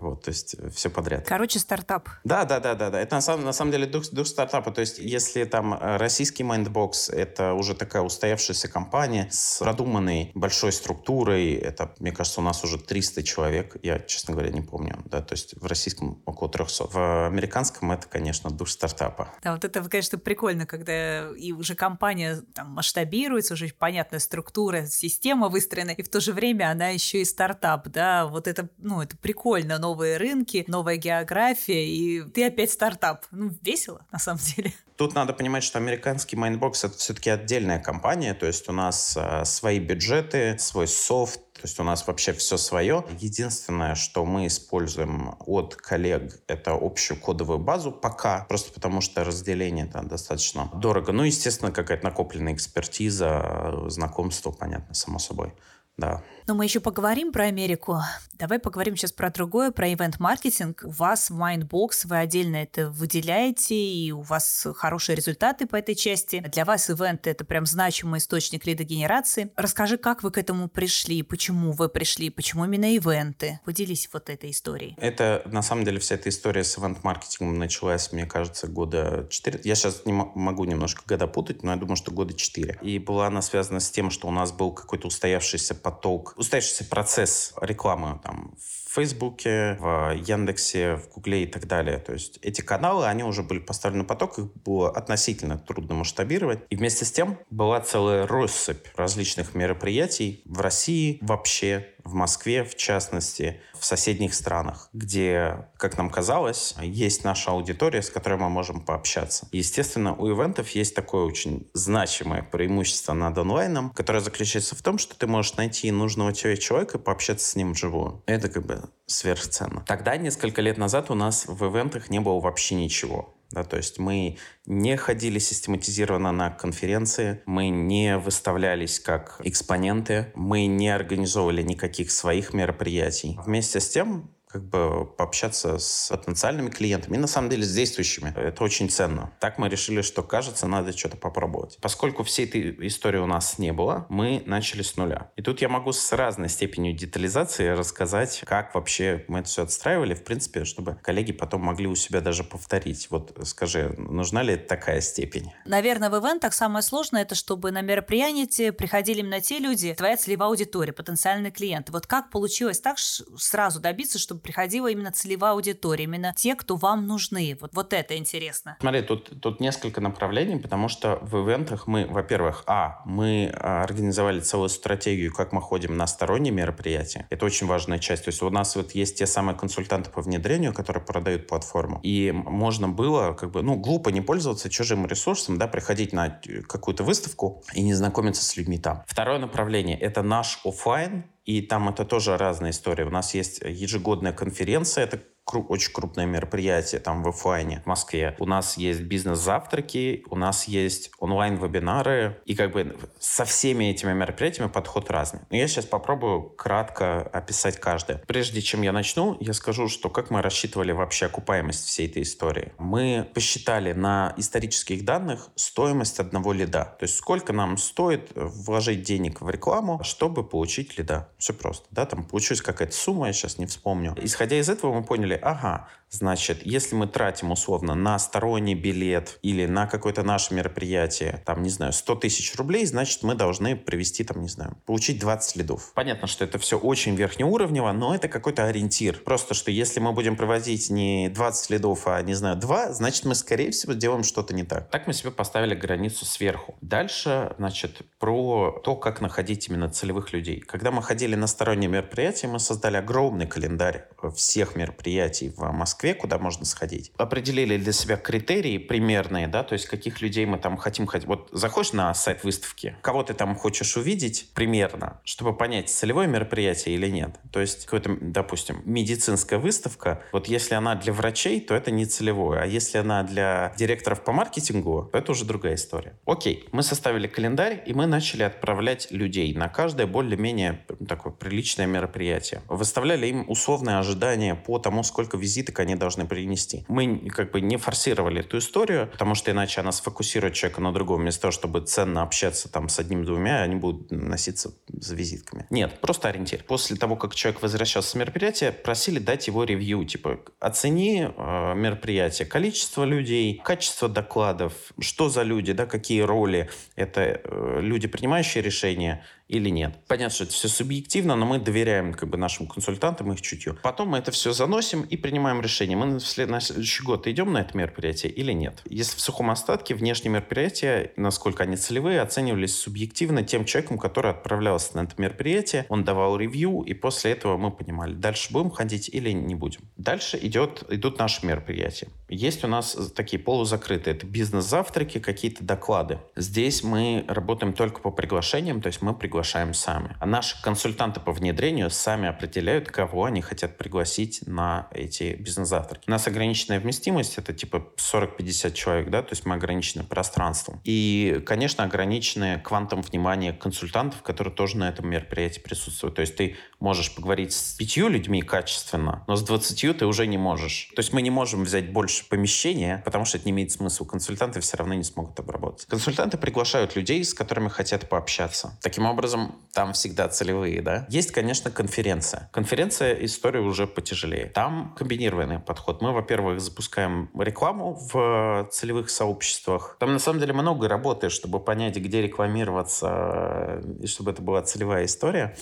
Вот, 0.00 0.24
то 0.24 0.30
есть 0.30 0.54
э, 0.58 0.70
все 0.70 0.90
подряд. 0.90 1.26
Короче, 1.26 1.58
стартап. 1.58 2.08
Да, 2.24 2.44
да, 2.44 2.60
да, 2.60 2.74
да, 2.74 2.90
да. 2.90 3.00
Это 3.00 3.16
на 3.16 3.20
самом, 3.20 3.44
на 3.44 3.52
самом 3.52 3.72
деле 3.72 3.86
дух, 3.86 4.08
дух 4.10 4.26
стартапа. 4.26 4.70
То 4.70 4.80
есть, 4.80 4.98
если 4.98 5.44
там 5.44 5.74
э, 5.74 5.96
российский 5.96 6.42
Mindbox 6.42 7.12
это 7.12 7.54
уже 7.54 7.74
такая 7.74 8.02
устоявшаяся 8.02 8.68
компания 8.68 9.28
с 9.30 9.58
продуманной 9.58 10.32
большой 10.34 10.72
структурой, 10.72 11.54
это, 11.54 11.94
мне 11.98 12.12
кажется, 12.12 12.40
у 12.40 12.44
нас 12.44 12.64
уже 12.64 12.78
300 12.78 13.22
человек, 13.22 13.76
я, 13.82 13.98
честно 13.98 14.34
говоря, 14.34 14.50
не 14.50 14.62
помню, 14.62 14.98
да, 15.04 15.20
то 15.20 15.34
есть 15.34 15.54
в 15.60 15.66
российском 15.66 16.22
около 16.26 16.50
300. 16.50 16.86
В 16.88 17.26
американском 17.26 17.92
это, 17.92 18.06
конечно, 18.08 18.50
дух 18.50 18.68
стартапа. 18.68 19.28
Да, 19.42 19.52
вот 19.52 19.64
это, 19.64 19.82
конечно, 19.88 20.18
прикольно, 20.18 20.66
когда 20.66 21.28
и 21.30 21.52
уже 21.52 21.74
компания 21.74 22.42
там 22.54 22.70
масштабируется, 22.72 23.54
уже 23.54 23.68
понятная 23.68 24.20
структура, 24.20 24.86
система 24.86 25.48
выстроена, 25.48 25.90
и 25.90 26.02
в 26.02 26.08
то 26.08 26.20
же 26.20 26.32
время 26.32 26.70
она 26.70 26.88
еще 26.88 27.20
и 27.20 27.24
стартап, 27.24 27.88
да, 27.88 28.26
вот 28.26 28.48
это, 28.48 28.68
ну, 28.78 29.02
это 29.02 29.16
прикольно 29.16 29.67
прикольно. 29.68 29.78
Новые 29.78 30.16
рынки, 30.16 30.64
новая 30.66 30.96
география, 30.96 31.86
и 31.86 32.22
ты 32.22 32.46
опять 32.46 32.70
стартап. 32.70 33.26
Ну, 33.30 33.50
весело, 33.62 34.06
на 34.12 34.18
самом 34.18 34.40
деле. 34.40 34.72
Тут 34.96 35.14
надо 35.14 35.32
понимать, 35.32 35.62
что 35.62 35.78
американский 35.78 36.36
Mindbox 36.36 36.86
это 36.86 36.98
все-таки 36.98 37.30
отдельная 37.30 37.78
компания, 37.78 38.34
то 38.34 38.46
есть 38.46 38.68
у 38.68 38.72
нас 38.72 39.16
э, 39.16 39.44
свои 39.44 39.78
бюджеты, 39.78 40.56
свой 40.58 40.88
софт, 40.88 41.40
то 41.52 41.62
есть 41.62 41.78
у 41.78 41.84
нас 41.84 42.06
вообще 42.06 42.32
все 42.32 42.56
свое. 42.56 43.04
Единственное, 43.20 43.94
что 43.94 44.24
мы 44.24 44.48
используем 44.48 45.36
от 45.46 45.76
коллег, 45.76 46.40
это 46.48 46.72
общую 46.72 47.20
кодовую 47.20 47.60
базу 47.60 47.92
пока, 47.92 48.44
просто 48.48 48.72
потому 48.72 49.00
что 49.00 49.22
разделение 49.22 49.86
это 49.86 50.02
достаточно 50.02 50.68
дорого. 50.74 51.12
Ну, 51.12 51.22
естественно, 51.22 51.70
какая-то 51.70 52.04
накопленная 52.04 52.54
экспертиза, 52.54 53.84
знакомство, 53.86 54.50
понятно, 54.50 54.94
само 54.94 55.20
собой. 55.20 55.52
Да. 55.96 56.22
Но 56.48 56.54
мы 56.54 56.64
еще 56.64 56.80
поговорим 56.80 57.30
про 57.30 57.44
Америку. 57.44 57.98
Давай 58.32 58.58
поговорим 58.58 58.96
сейчас 58.96 59.12
про 59.12 59.28
другое, 59.28 59.70
про 59.70 59.92
ивент-маркетинг. 59.92 60.80
У 60.82 60.90
вас 60.90 61.28
в 61.28 61.38
Mindbox 61.38 62.06
вы 62.06 62.16
отдельно 62.16 62.56
это 62.56 62.88
выделяете, 62.88 63.74
и 63.74 64.12
у 64.12 64.22
вас 64.22 64.66
хорошие 64.76 65.14
результаты 65.14 65.66
по 65.66 65.76
этой 65.76 65.94
части. 65.94 66.40
Для 66.50 66.64
вас 66.64 66.88
ивент— 66.88 67.26
это 67.26 67.44
прям 67.44 67.66
значимый 67.66 68.16
источник 68.16 68.64
лидогенерации. 68.64 69.50
Расскажи, 69.56 69.98
как 69.98 70.22
вы 70.22 70.30
к 70.30 70.38
этому 70.38 70.68
пришли, 70.68 71.22
почему 71.22 71.72
вы 71.72 71.90
пришли, 71.90 72.30
почему 72.30 72.64
именно 72.64 72.94
ивенты? 72.94 73.60
Поделись 73.66 74.08
вот 74.10 74.30
этой 74.30 74.52
историей. 74.52 74.94
Это, 74.96 75.42
на 75.44 75.60
самом 75.60 75.84
деле, 75.84 75.98
вся 75.98 76.14
эта 76.14 76.30
история 76.30 76.64
с 76.64 76.78
ивент-маркетингом 76.78 77.58
началась, 77.58 78.10
мне 78.12 78.24
кажется, 78.24 78.68
года 78.68 79.26
4. 79.28 79.60
Я 79.64 79.74
сейчас 79.74 80.06
не 80.06 80.14
могу 80.14 80.64
немножко 80.64 81.02
года 81.06 81.26
путать, 81.26 81.62
но 81.62 81.72
я 81.72 81.76
думаю, 81.76 81.96
что 81.96 82.10
года 82.10 82.32
4. 82.32 82.78
И 82.80 82.98
была 82.98 83.26
она 83.26 83.42
связана 83.42 83.80
с 83.80 83.90
тем, 83.90 84.10
что 84.10 84.28
у 84.28 84.30
нас 84.30 84.50
был 84.50 84.72
какой-то 84.72 85.08
устоявшийся 85.08 85.74
поток 85.74 86.36
устоявшийся 86.38 86.84
процесс 86.84 87.52
рекламы 87.60 88.20
там, 88.22 88.54
в 88.56 88.94
Фейсбуке, 88.94 89.76
в 89.80 90.14
Яндексе, 90.14 90.96
в 90.96 91.10
Гугле 91.10 91.42
и 91.42 91.46
так 91.46 91.66
далее. 91.66 91.98
То 91.98 92.12
есть 92.14 92.38
эти 92.42 92.60
каналы, 92.62 93.06
они 93.06 93.22
уже 93.22 93.42
были 93.42 93.58
поставлены 93.58 94.02
на 94.02 94.08
поток, 94.08 94.38
их 94.38 94.52
было 94.62 94.90
относительно 94.90 95.58
трудно 95.58 95.94
масштабировать. 95.94 96.60
И 96.70 96.76
вместе 96.76 97.04
с 97.04 97.12
тем 97.12 97.38
была 97.50 97.80
целая 97.80 98.26
россыпь 98.26 98.86
различных 98.96 99.54
мероприятий 99.54 100.42
в 100.46 100.60
России 100.60 101.18
вообще, 101.20 101.88
в 102.08 102.14
Москве 102.14 102.64
в 102.64 102.74
частности, 102.74 103.60
в 103.78 103.84
соседних 103.84 104.34
странах, 104.34 104.88
где, 104.92 105.68
как 105.76 105.98
нам 105.98 106.10
казалось, 106.10 106.74
есть 106.80 107.22
наша 107.22 107.50
аудитория, 107.50 108.02
с 108.02 108.10
которой 108.10 108.38
мы 108.38 108.48
можем 108.48 108.80
пообщаться. 108.80 109.46
Естественно, 109.52 110.14
у 110.14 110.28
ивентов 110.28 110.70
есть 110.70 110.94
такое 110.94 111.24
очень 111.24 111.68
значимое 111.74 112.42
преимущество 112.42 113.12
над 113.12 113.36
онлайном, 113.36 113.90
которое 113.90 114.20
заключается 114.20 114.74
в 114.74 114.82
том, 114.82 114.98
что 114.98 115.16
ты 115.16 115.26
можешь 115.26 115.56
найти 115.56 115.90
нужного 115.90 116.32
тебе 116.32 116.56
человека 116.56 116.98
и 116.98 117.00
пообщаться 117.00 117.46
с 117.46 117.56
ним 117.56 117.72
вживую. 117.72 118.22
Это 118.26 118.48
как 118.48 118.64
бы 118.64 118.88
сверхценно. 119.06 119.84
Тогда, 119.86 120.16
несколько 120.16 120.62
лет 120.62 120.78
назад, 120.78 121.10
у 121.10 121.14
нас 121.14 121.44
в 121.46 121.64
ивентах 121.66 122.08
не 122.10 122.20
было 122.20 122.40
вообще 122.40 122.74
ничего. 122.74 123.34
Да, 123.50 123.64
то 123.64 123.78
есть 123.78 123.98
мы 123.98 124.36
не 124.66 124.96
ходили 124.96 125.38
систематизированно 125.38 126.32
на 126.32 126.50
конференции, 126.50 127.40
мы 127.46 127.70
не 127.70 128.18
выставлялись 128.18 129.00
как 129.00 129.40
экспоненты, 129.42 130.32
мы 130.34 130.66
не 130.66 130.90
организовывали 130.90 131.62
никаких 131.62 132.10
своих 132.10 132.52
мероприятий. 132.52 133.38
Вместе 133.44 133.80
с 133.80 133.88
тем 133.88 134.30
как 134.48 134.64
бы 134.64 135.04
пообщаться 135.04 135.78
с 135.78 136.08
потенциальными 136.10 136.70
клиентами 136.70 137.16
и 137.16 137.18
на 137.18 137.26
самом 137.26 137.50
деле 137.50 137.64
с 137.64 137.74
действующими. 137.74 138.32
Это 138.36 138.64
очень 138.64 138.88
ценно. 138.88 139.32
Так 139.40 139.58
мы 139.58 139.68
решили, 139.68 140.02
что 140.02 140.22
кажется, 140.22 140.66
надо 140.66 140.96
что-то 140.96 141.16
попробовать. 141.16 141.78
Поскольку 141.80 142.22
всей 142.24 142.46
этой 142.46 142.86
истории 142.86 143.18
у 143.18 143.26
нас 143.26 143.58
не 143.58 143.72
было, 143.72 144.06
мы 144.08 144.42
начали 144.46 144.82
с 144.82 144.96
нуля. 144.96 145.30
И 145.36 145.42
тут 145.42 145.60
я 145.60 145.68
могу 145.68 145.92
с 145.92 146.12
разной 146.12 146.48
степенью 146.48 146.94
детализации 146.94 147.68
рассказать, 147.68 148.42
как 148.46 148.74
вообще 148.74 149.24
мы 149.28 149.40
это 149.40 149.48
все 149.48 149.62
отстраивали, 149.62 150.14
в 150.14 150.24
принципе, 150.24 150.64
чтобы 150.64 150.94
коллеги 150.94 151.32
потом 151.32 151.62
могли 151.62 151.86
у 151.86 151.94
себя 151.94 152.20
даже 152.20 152.44
повторить. 152.44 153.08
Вот 153.10 153.36
скажи, 153.44 153.94
нужна 153.98 154.42
ли 154.42 154.56
такая 154.56 155.00
степень? 155.00 155.52
Наверное, 155.64 156.10
в 156.10 156.18
ивентах 156.18 156.54
самое 156.54 156.82
сложное 156.82 157.22
это, 157.22 157.34
чтобы 157.34 157.70
на 157.70 157.82
мероприятие 157.82 158.72
приходили 158.72 159.20
именно 159.20 159.40
те 159.40 159.58
люди, 159.58 159.94
твоя 159.94 160.16
целевая 160.16 160.48
аудитория, 160.48 160.92
потенциальные 160.92 161.52
клиенты. 161.52 161.92
Вот 161.92 162.06
как 162.06 162.30
получилось 162.30 162.80
так 162.80 162.98
сразу 162.98 163.80
добиться, 163.80 164.18
чтобы 164.18 164.37
приходила 164.38 164.88
именно 164.88 165.12
целевая 165.12 165.52
аудитория, 165.52 166.04
именно 166.04 166.32
те, 166.36 166.54
кто 166.54 166.76
вам 166.76 167.06
нужны? 167.06 167.56
Вот, 167.60 167.70
вот 167.74 167.92
это 167.92 168.16
интересно. 168.16 168.76
Смотри, 168.80 169.02
тут, 169.02 169.40
тут 169.40 169.60
несколько 169.60 170.00
направлений, 170.00 170.56
потому 170.56 170.88
что 170.88 171.18
в 171.22 171.36
ивентах 171.44 171.86
мы, 171.86 172.06
во-первых, 172.06 172.64
а, 172.66 173.02
мы 173.04 173.52
а, 173.54 173.82
организовали 173.82 174.40
целую 174.40 174.68
стратегию, 174.68 175.32
как 175.32 175.52
мы 175.52 175.60
ходим 175.60 175.96
на 175.96 176.06
сторонние 176.06 176.52
мероприятия. 176.52 177.26
Это 177.30 177.46
очень 177.46 177.66
важная 177.66 177.98
часть. 177.98 178.24
То 178.24 178.28
есть 178.28 178.42
у 178.42 178.50
нас 178.50 178.76
вот 178.76 178.92
есть 178.92 179.18
те 179.18 179.26
самые 179.26 179.56
консультанты 179.56 180.10
по 180.10 180.22
внедрению, 180.22 180.72
которые 180.72 181.04
продают 181.04 181.46
платформу. 181.46 182.00
И 182.02 182.32
можно 182.32 182.88
было, 182.88 183.32
как 183.32 183.50
бы, 183.50 183.62
ну, 183.62 183.76
глупо 183.76 184.10
не 184.10 184.20
пользоваться 184.20 184.70
чужим 184.70 185.06
ресурсом, 185.06 185.58
да, 185.58 185.66
приходить 185.66 186.12
на 186.12 186.40
какую-то 186.68 187.04
выставку 187.04 187.62
и 187.74 187.82
не 187.82 187.94
знакомиться 187.94 188.44
с 188.44 188.56
людьми 188.56 188.78
там. 188.78 189.02
Второе 189.06 189.38
направление— 189.38 189.98
это 190.00 190.22
наш 190.22 190.60
офлайн, 190.64 191.24
и 191.48 191.62
там 191.62 191.88
это 191.88 192.04
тоже 192.04 192.36
разная 192.36 192.72
история. 192.72 193.06
У 193.06 193.10
нас 193.10 193.32
есть 193.32 193.62
ежегодная 193.64 194.34
конференция, 194.34 195.04
это 195.04 195.22
очень 195.56 195.92
крупное 195.92 196.26
мероприятие 196.26 197.00
там 197.00 197.22
в 197.22 197.28
офлайне 197.28 197.80
в 197.84 197.86
Москве. 197.86 198.36
У 198.38 198.46
нас 198.46 198.76
есть 198.76 199.00
бизнес-завтраки, 199.00 200.24
у 200.30 200.36
нас 200.36 200.68
есть 200.68 201.10
онлайн-вебинары, 201.18 202.40
и 202.44 202.54
как 202.54 202.72
бы 202.72 202.96
со 203.18 203.44
всеми 203.44 203.86
этими 203.86 204.12
мероприятиями 204.12 204.68
подход 204.68 205.10
разный. 205.10 205.40
Но 205.50 205.56
я 205.56 205.68
сейчас 205.68 205.86
попробую 205.86 206.42
кратко 206.42 207.22
описать 207.22 207.78
каждое. 207.80 208.22
Прежде 208.26 208.60
чем 208.62 208.82
я 208.82 208.92
начну, 208.92 209.36
я 209.40 209.52
скажу, 209.52 209.88
что 209.88 210.10
как 210.10 210.30
мы 210.30 210.42
рассчитывали 210.42 210.92
вообще 210.92 211.26
окупаемость 211.26 211.86
всей 211.86 212.08
этой 212.08 212.22
истории. 212.22 212.72
Мы 212.78 213.28
посчитали 213.34 213.92
на 213.92 214.34
исторических 214.36 215.04
данных 215.04 215.48
стоимость 215.54 216.20
одного 216.20 216.52
лида. 216.52 216.96
То 216.98 217.04
есть 217.04 217.16
сколько 217.16 217.52
нам 217.52 217.76
стоит 217.76 218.30
вложить 218.34 219.02
денег 219.02 219.40
в 219.40 219.48
рекламу, 219.50 220.00
чтобы 220.02 220.44
получить 220.44 220.98
лида. 220.98 221.28
Все 221.38 221.52
просто. 221.52 221.86
Да, 221.90 222.06
там 222.06 222.24
получилась 222.24 222.62
какая-то 222.62 222.94
сумма, 222.94 223.28
я 223.28 223.32
сейчас 223.32 223.58
не 223.58 223.66
вспомню. 223.66 224.14
Исходя 224.20 224.58
из 224.58 224.68
этого 224.68 224.92
мы 224.92 225.04
поняли, 225.04 225.37
ага, 225.43 225.87
Значит, 226.10 226.64
если 226.64 226.94
мы 226.94 227.06
тратим 227.06 227.50
условно 227.50 227.94
на 227.94 228.18
сторонний 228.18 228.74
билет 228.74 229.38
или 229.42 229.66
на 229.66 229.86
какое-то 229.86 230.22
наше 230.22 230.54
мероприятие, 230.54 231.42
там, 231.44 231.62
не 231.62 231.68
знаю, 231.68 231.92
100 231.92 232.14
тысяч 232.16 232.54
рублей, 232.56 232.86
значит, 232.86 233.22
мы 233.22 233.34
должны 233.34 233.76
привести, 233.76 234.24
там, 234.24 234.40
не 234.40 234.48
знаю, 234.48 234.76
получить 234.86 235.18
20 235.18 235.50
следов. 235.50 235.92
Понятно, 235.94 236.26
что 236.26 236.44
это 236.44 236.58
все 236.58 236.78
очень 236.78 237.14
верхнеуровнево, 237.14 237.92
но 237.92 238.14
это 238.14 238.28
какой-то 238.28 238.64
ориентир. 238.64 239.18
Просто, 239.18 239.54
что 239.54 239.70
если 239.70 240.00
мы 240.00 240.12
будем 240.12 240.36
проводить 240.36 240.88
не 240.88 241.28
20 241.28 241.64
следов, 241.64 242.06
а, 242.06 242.22
не 242.22 242.34
знаю, 242.34 242.56
2, 242.56 242.92
значит, 242.92 243.24
мы, 243.26 243.34
скорее 243.34 243.70
всего, 243.70 243.92
делаем 243.92 244.24
что-то 244.24 244.54
не 244.54 244.64
так. 244.64 244.88
Так 244.90 245.06
мы 245.06 245.12
себе 245.12 245.30
поставили 245.30 245.74
границу 245.74 246.24
сверху. 246.24 246.76
Дальше, 246.80 247.54
значит, 247.58 248.00
про 248.18 248.80
то, 248.82 248.96
как 248.96 249.20
находить 249.20 249.68
именно 249.68 249.90
целевых 249.90 250.32
людей. 250.32 250.60
Когда 250.60 250.90
мы 250.90 251.02
ходили 251.02 251.34
на 251.34 251.46
сторонние 251.46 251.90
мероприятия, 251.90 252.48
мы 252.48 252.58
создали 252.60 252.96
огромный 252.96 253.46
календарь 253.46 254.08
всех 254.34 254.74
мероприятий 254.74 255.50
в 255.50 255.70
Москве 255.70 255.97
Москве, 255.98 256.14
куда 256.14 256.38
можно 256.38 256.64
сходить. 256.64 257.10
Определили 257.16 257.76
для 257.76 257.92
себя 257.92 258.16
критерии 258.16 258.78
примерные, 258.78 259.48
да, 259.48 259.64
то 259.64 259.72
есть 259.72 259.86
каких 259.86 260.22
людей 260.22 260.46
мы 260.46 260.58
там 260.58 260.76
хотим 260.76 261.06
ходить. 261.06 261.26
Вот 261.26 261.48
заходишь 261.50 261.92
на 261.92 262.14
сайт 262.14 262.44
выставки, 262.44 262.96
кого 263.02 263.24
ты 263.24 263.34
там 263.34 263.56
хочешь 263.56 263.96
увидеть 263.96 264.50
примерно, 264.54 265.20
чтобы 265.24 265.56
понять, 265.56 265.90
целевое 265.90 266.28
мероприятие 266.28 266.94
или 266.94 267.08
нет. 267.08 267.40
То 267.50 267.58
есть 267.58 267.86
какой-то, 267.86 268.16
допустим, 268.20 268.80
медицинская 268.84 269.58
выставка, 269.58 270.22
вот 270.30 270.46
если 270.46 270.76
она 270.76 270.94
для 270.94 271.12
врачей, 271.12 271.60
то 271.60 271.74
это 271.74 271.90
не 271.90 272.06
целевое, 272.06 272.60
а 272.60 272.66
если 272.66 272.98
она 272.98 273.24
для 273.24 273.74
директоров 273.76 274.22
по 274.22 274.30
маркетингу, 274.30 275.08
то 275.10 275.18
это 275.18 275.32
уже 275.32 275.44
другая 275.44 275.74
история. 275.74 276.16
Окей, 276.26 276.68
мы 276.70 276.84
составили 276.84 277.26
календарь, 277.26 277.82
и 277.84 277.92
мы 277.92 278.06
начали 278.06 278.44
отправлять 278.44 279.10
людей 279.10 279.52
на 279.52 279.68
каждое 279.68 280.06
более-менее 280.06 280.86
такое 281.08 281.32
приличное 281.32 281.86
мероприятие. 281.86 282.62
Выставляли 282.68 283.26
им 283.26 283.50
условные 283.50 283.98
ожидания 283.98 284.54
по 284.54 284.78
тому, 284.78 285.02
сколько 285.02 285.36
визиток 285.36 285.80
они 285.80 285.87
они 285.88 285.96
должны 285.96 286.26
принести. 286.26 286.84
Мы 286.88 287.30
как 287.30 287.50
бы 287.50 287.60
не 287.60 287.76
форсировали 287.76 288.40
эту 288.40 288.58
историю, 288.58 289.08
потому 289.10 289.34
что 289.34 289.50
иначе 289.50 289.80
она 289.80 289.92
сфокусирует 289.92 290.54
человека 290.54 290.80
на 290.80 290.92
другом, 290.92 291.22
вместо 291.22 291.42
того, 291.42 291.52
чтобы 291.52 291.80
ценно 291.80 292.22
общаться 292.22 292.70
там 292.70 292.88
с 292.88 292.98
одним-двумя, 292.98 293.62
они 293.62 293.76
будут 293.76 294.10
носиться 294.10 294.74
за 294.88 295.14
визитками. 295.14 295.66
Нет, 295.70 296.00
просто 296.00 296.28
ориентир. 296.28 296.62
После 296.64 296.96
того, 296.96 297.16
как 297.16 297.34
человек 297.34 297.62
возвращался 297.62 298.10
с 298.10 298.14
мероприятия, 298.14 298.72
просили 298.72 299.18
дать 299.18 299.46
его 299.46 299.64
ревью, 299.64 300.04
типа 300.04 300.40
оцени 300.60 301.28
э, 301.34 301.74
мероприятие, 301.74 302.46
количество 302.46 303.04
людей, 303.04 303.60
качество 303.64 304.08
докладов, 304.08 304.72
что 305.00 305.28
за 305.28 305.42
люди, 305.42 305.72
да, 305.72 305.86
какие 305.86 306.20
роли, 306.20 306.68
это 306.96 307.40
э, 307.42 307.78
люди, 307.80 308.08
принимающие 308.08 308.62
решения, 308.62 309.24
или 309.48 309.70
нет. 309.70 309.98
Понятно, 310.06 310.34
что 310.34 310.44
это 310.44 310.52
все 310.52 310.68
субъективно, 310.68 311.34
но 311.34 311.46
мы 311.46 311.58
доверяем 311.58 312.12
как 312.12 312.28
бы 312.28 312.36
нашим 312.36 312.66
консультантам 312.66 313.32
их 313.32 313.40
чутью. 313.40 313.78
Потом 313.82 314.10
мы 314.10 314.18
это 314.18 314.30
все 314.30 314.52
заносим 314.52 315.02
и 315.02 315.16
принимаем 315.16 315.60
решение, 315.60 315.96
мы 315.96 316.06
на 316.06 316.20
следующий 316.20 317.02
год 317.02 317.26
идем 317.26 317.52
на 317.52 317.62
это 317.62 317.76
мероприятие 317.76 318.30
или 318.30 318.52
нет. 318.52 318.82
Если 318.84 319.16
в 319.16 319.20
сухом 319.20 319.50
остатке 319.50 319.94
внешние 319.94 320.32
мероприятия, 320.32 321.12
насколько 321.16 321.62
они 321.62 321.76
целевые, 321.76 322.20
оценивались 322.20 322.76
субъективно 322.76 323.42
тем 323.42 323.64
человеком, 323.64 323.98
который 323.98 324.30
отправлялся 324.30 324.96
на 324.96 325.04
это 325.04 325.14
мероприятие, 325.16 325.86
он 325.88 326.04
давал 326.04 326.36
ревью, 326.36 326.82
и 326.82 326.92
после 326.92 327.32
этого 327.32 327.56
мы 327.56 327.70
понимали, 327.70 328.14
дальше 328.14 328.52
будем 328.52 328.70
ходить 328.70 329.08
или 329.08 329.30
не 329.30 329.54
будем. 329.54 329.80
Дальше 329.96 330.38
идет, 330.40 330.84
идут 330.90 331.18
наши 331.18 331.46
мероприятия. 331.46 332.08
Есть 332.28 332.64
у 332.64 332.68
нас 332.68 332.96
такие 333.16 333.42
полузакрытые, 333.42 334.14
это 334.14 334.26
бизнес-завтраки, 334.26 335.18
какие-то 335.18 335.64
доклады. 335.64 336.18
Здесь 336.36 336.82
мы 336.82 337.24
работаем 337.26 337.72
только 337.72 338.00
по 338.00 338.10
приглашениям, 338.10 338.82
то 338.82 338.88
есть 338.88 339.00
мы 339.00 339.14
приглашаем 339.14 339.37
приглашаем 339.38 339.72
сами. 339.72 340.16
А 340.18 340.26
наши 340.26 340.60
консультанты 340.60 341.20
по 341.20 341.30
внедрению 341.30 341.90
сами 341.90 342.28
определяют, 342.28 342.90
кого 342.90 343.24
они 343.26 343.40
хотят 343.40 343.78
пригласить 343.78 344.40
на 344.46 344.88
эти 344.90 345.36
бизнес-завтраки. 345.38 346.02
У 346.08 346.10
нас 346.10 346.26
ограниченная 346.26 346.80
вместимость, 346.80 347.38
это 347.38 347.52
типа 347.52 347.86
40-50 347.96 348.72
человек, 348.72 349.10
да, 349.10 349.22
то 349.22 349.30
есть 349.30 349.46
мы 349.46 349.54
ограничены 349.54 350.02
пространством. 350.02 350.80
И, 350.82 351.40
конечно, 351.46 351.84
ограничены 351.84 352.60
квантом 352.64 353.00
внимания 353.02 353.52
консультантов, 353.52 354.22
которые 354.22 354.52
тоже 354.52 354.76
на 354.76 354.88
этом 354.88 355.08
мероприятии 355.08 355.60
присутствуют. 355.60 356.16
То 356.16 356.22
есть 356.22 356.34
ты 356.34 356.56
можешь 356.80 357.14
поговорить 357.14 357.52
с 357.52 357.74
пятью 357.76 358.08
людьми 358.08 358.42
качественно, 358.42 359.22
но 359.28 359.36
с 359.36 359.42
двадцатью 359.42 359.94
ты 359.94 360.04
уже 360.06 360.26
не 360.26 360.38
можешь. 360.38 360.90
То 360.96 361.00
есть 361.00 361.12
мы 361.12 361.22
не 361.22 361.30
можем 361.30 361.62
взять 361.62 361.92
больше 361.92 362.28
помещения, 362.28 363.02
потому 363.04 363.24
что 363.24 363.38
это 363.38 363.46
не 363.46 363.52
имеет 363.52 363.70
смысла. 363.70 364.04
Консультанты 364.04 364.60
все 364.60 364.76
равно 364.76 364.94
не 364.94 365.04
смогут 365.04 365.38
обработать. 365.38 365.86
Консультанты 365.86 366.38
приглашают 366.38 366.96
людей, 366.96 367.22
с 367.22 367.34
которыми 367.34 367.68
хотят 367.68 368.08
пообщаться. 368.08 368.76
Таким 368.82 369.06
образом, 369.06 369.27
образом, 369.28 369.54
там 369.72 369.92
всегда 369.92 370.28
целевые, 370.28 370.82
да. 370.82 371.06
Есть, 371.08 371.30
конечно, 371.30 371.70
конференция. 371.70 372.48
Конференция 372.52 373.14
история 373.24 373.60
уже 373.60 373.86
потяжелее. 373.86 374.46
Там 374.46 374.94
комбинированный 374.96 375.60
подход. 375.60 376.02
Мы, 376.02 376.12
во-первых, 376.12 376.60
запускаем 376.60 377.30
рекламу 377.38 377.94
в 377.94 378.68
целевых 378.72 379.10
сообществах. 379.10 379.96
Там, 380.00 380.12
на 380.12 380.18
самом 380.18 380.40
деле, 380.40 380.52
много 380.52 380.88
работы, 380.88 381.28
чтобы 381.28 381.60
понять, 381.60 381.96
где 381.96 382.22
рекламироваться, 382.22 383.82
и 384.00 384.06
чтобы 384.06 384.30
это 384.32 384.42
была 384.42 384.62
целевая 384.62 385.04
история. 385.04 385.54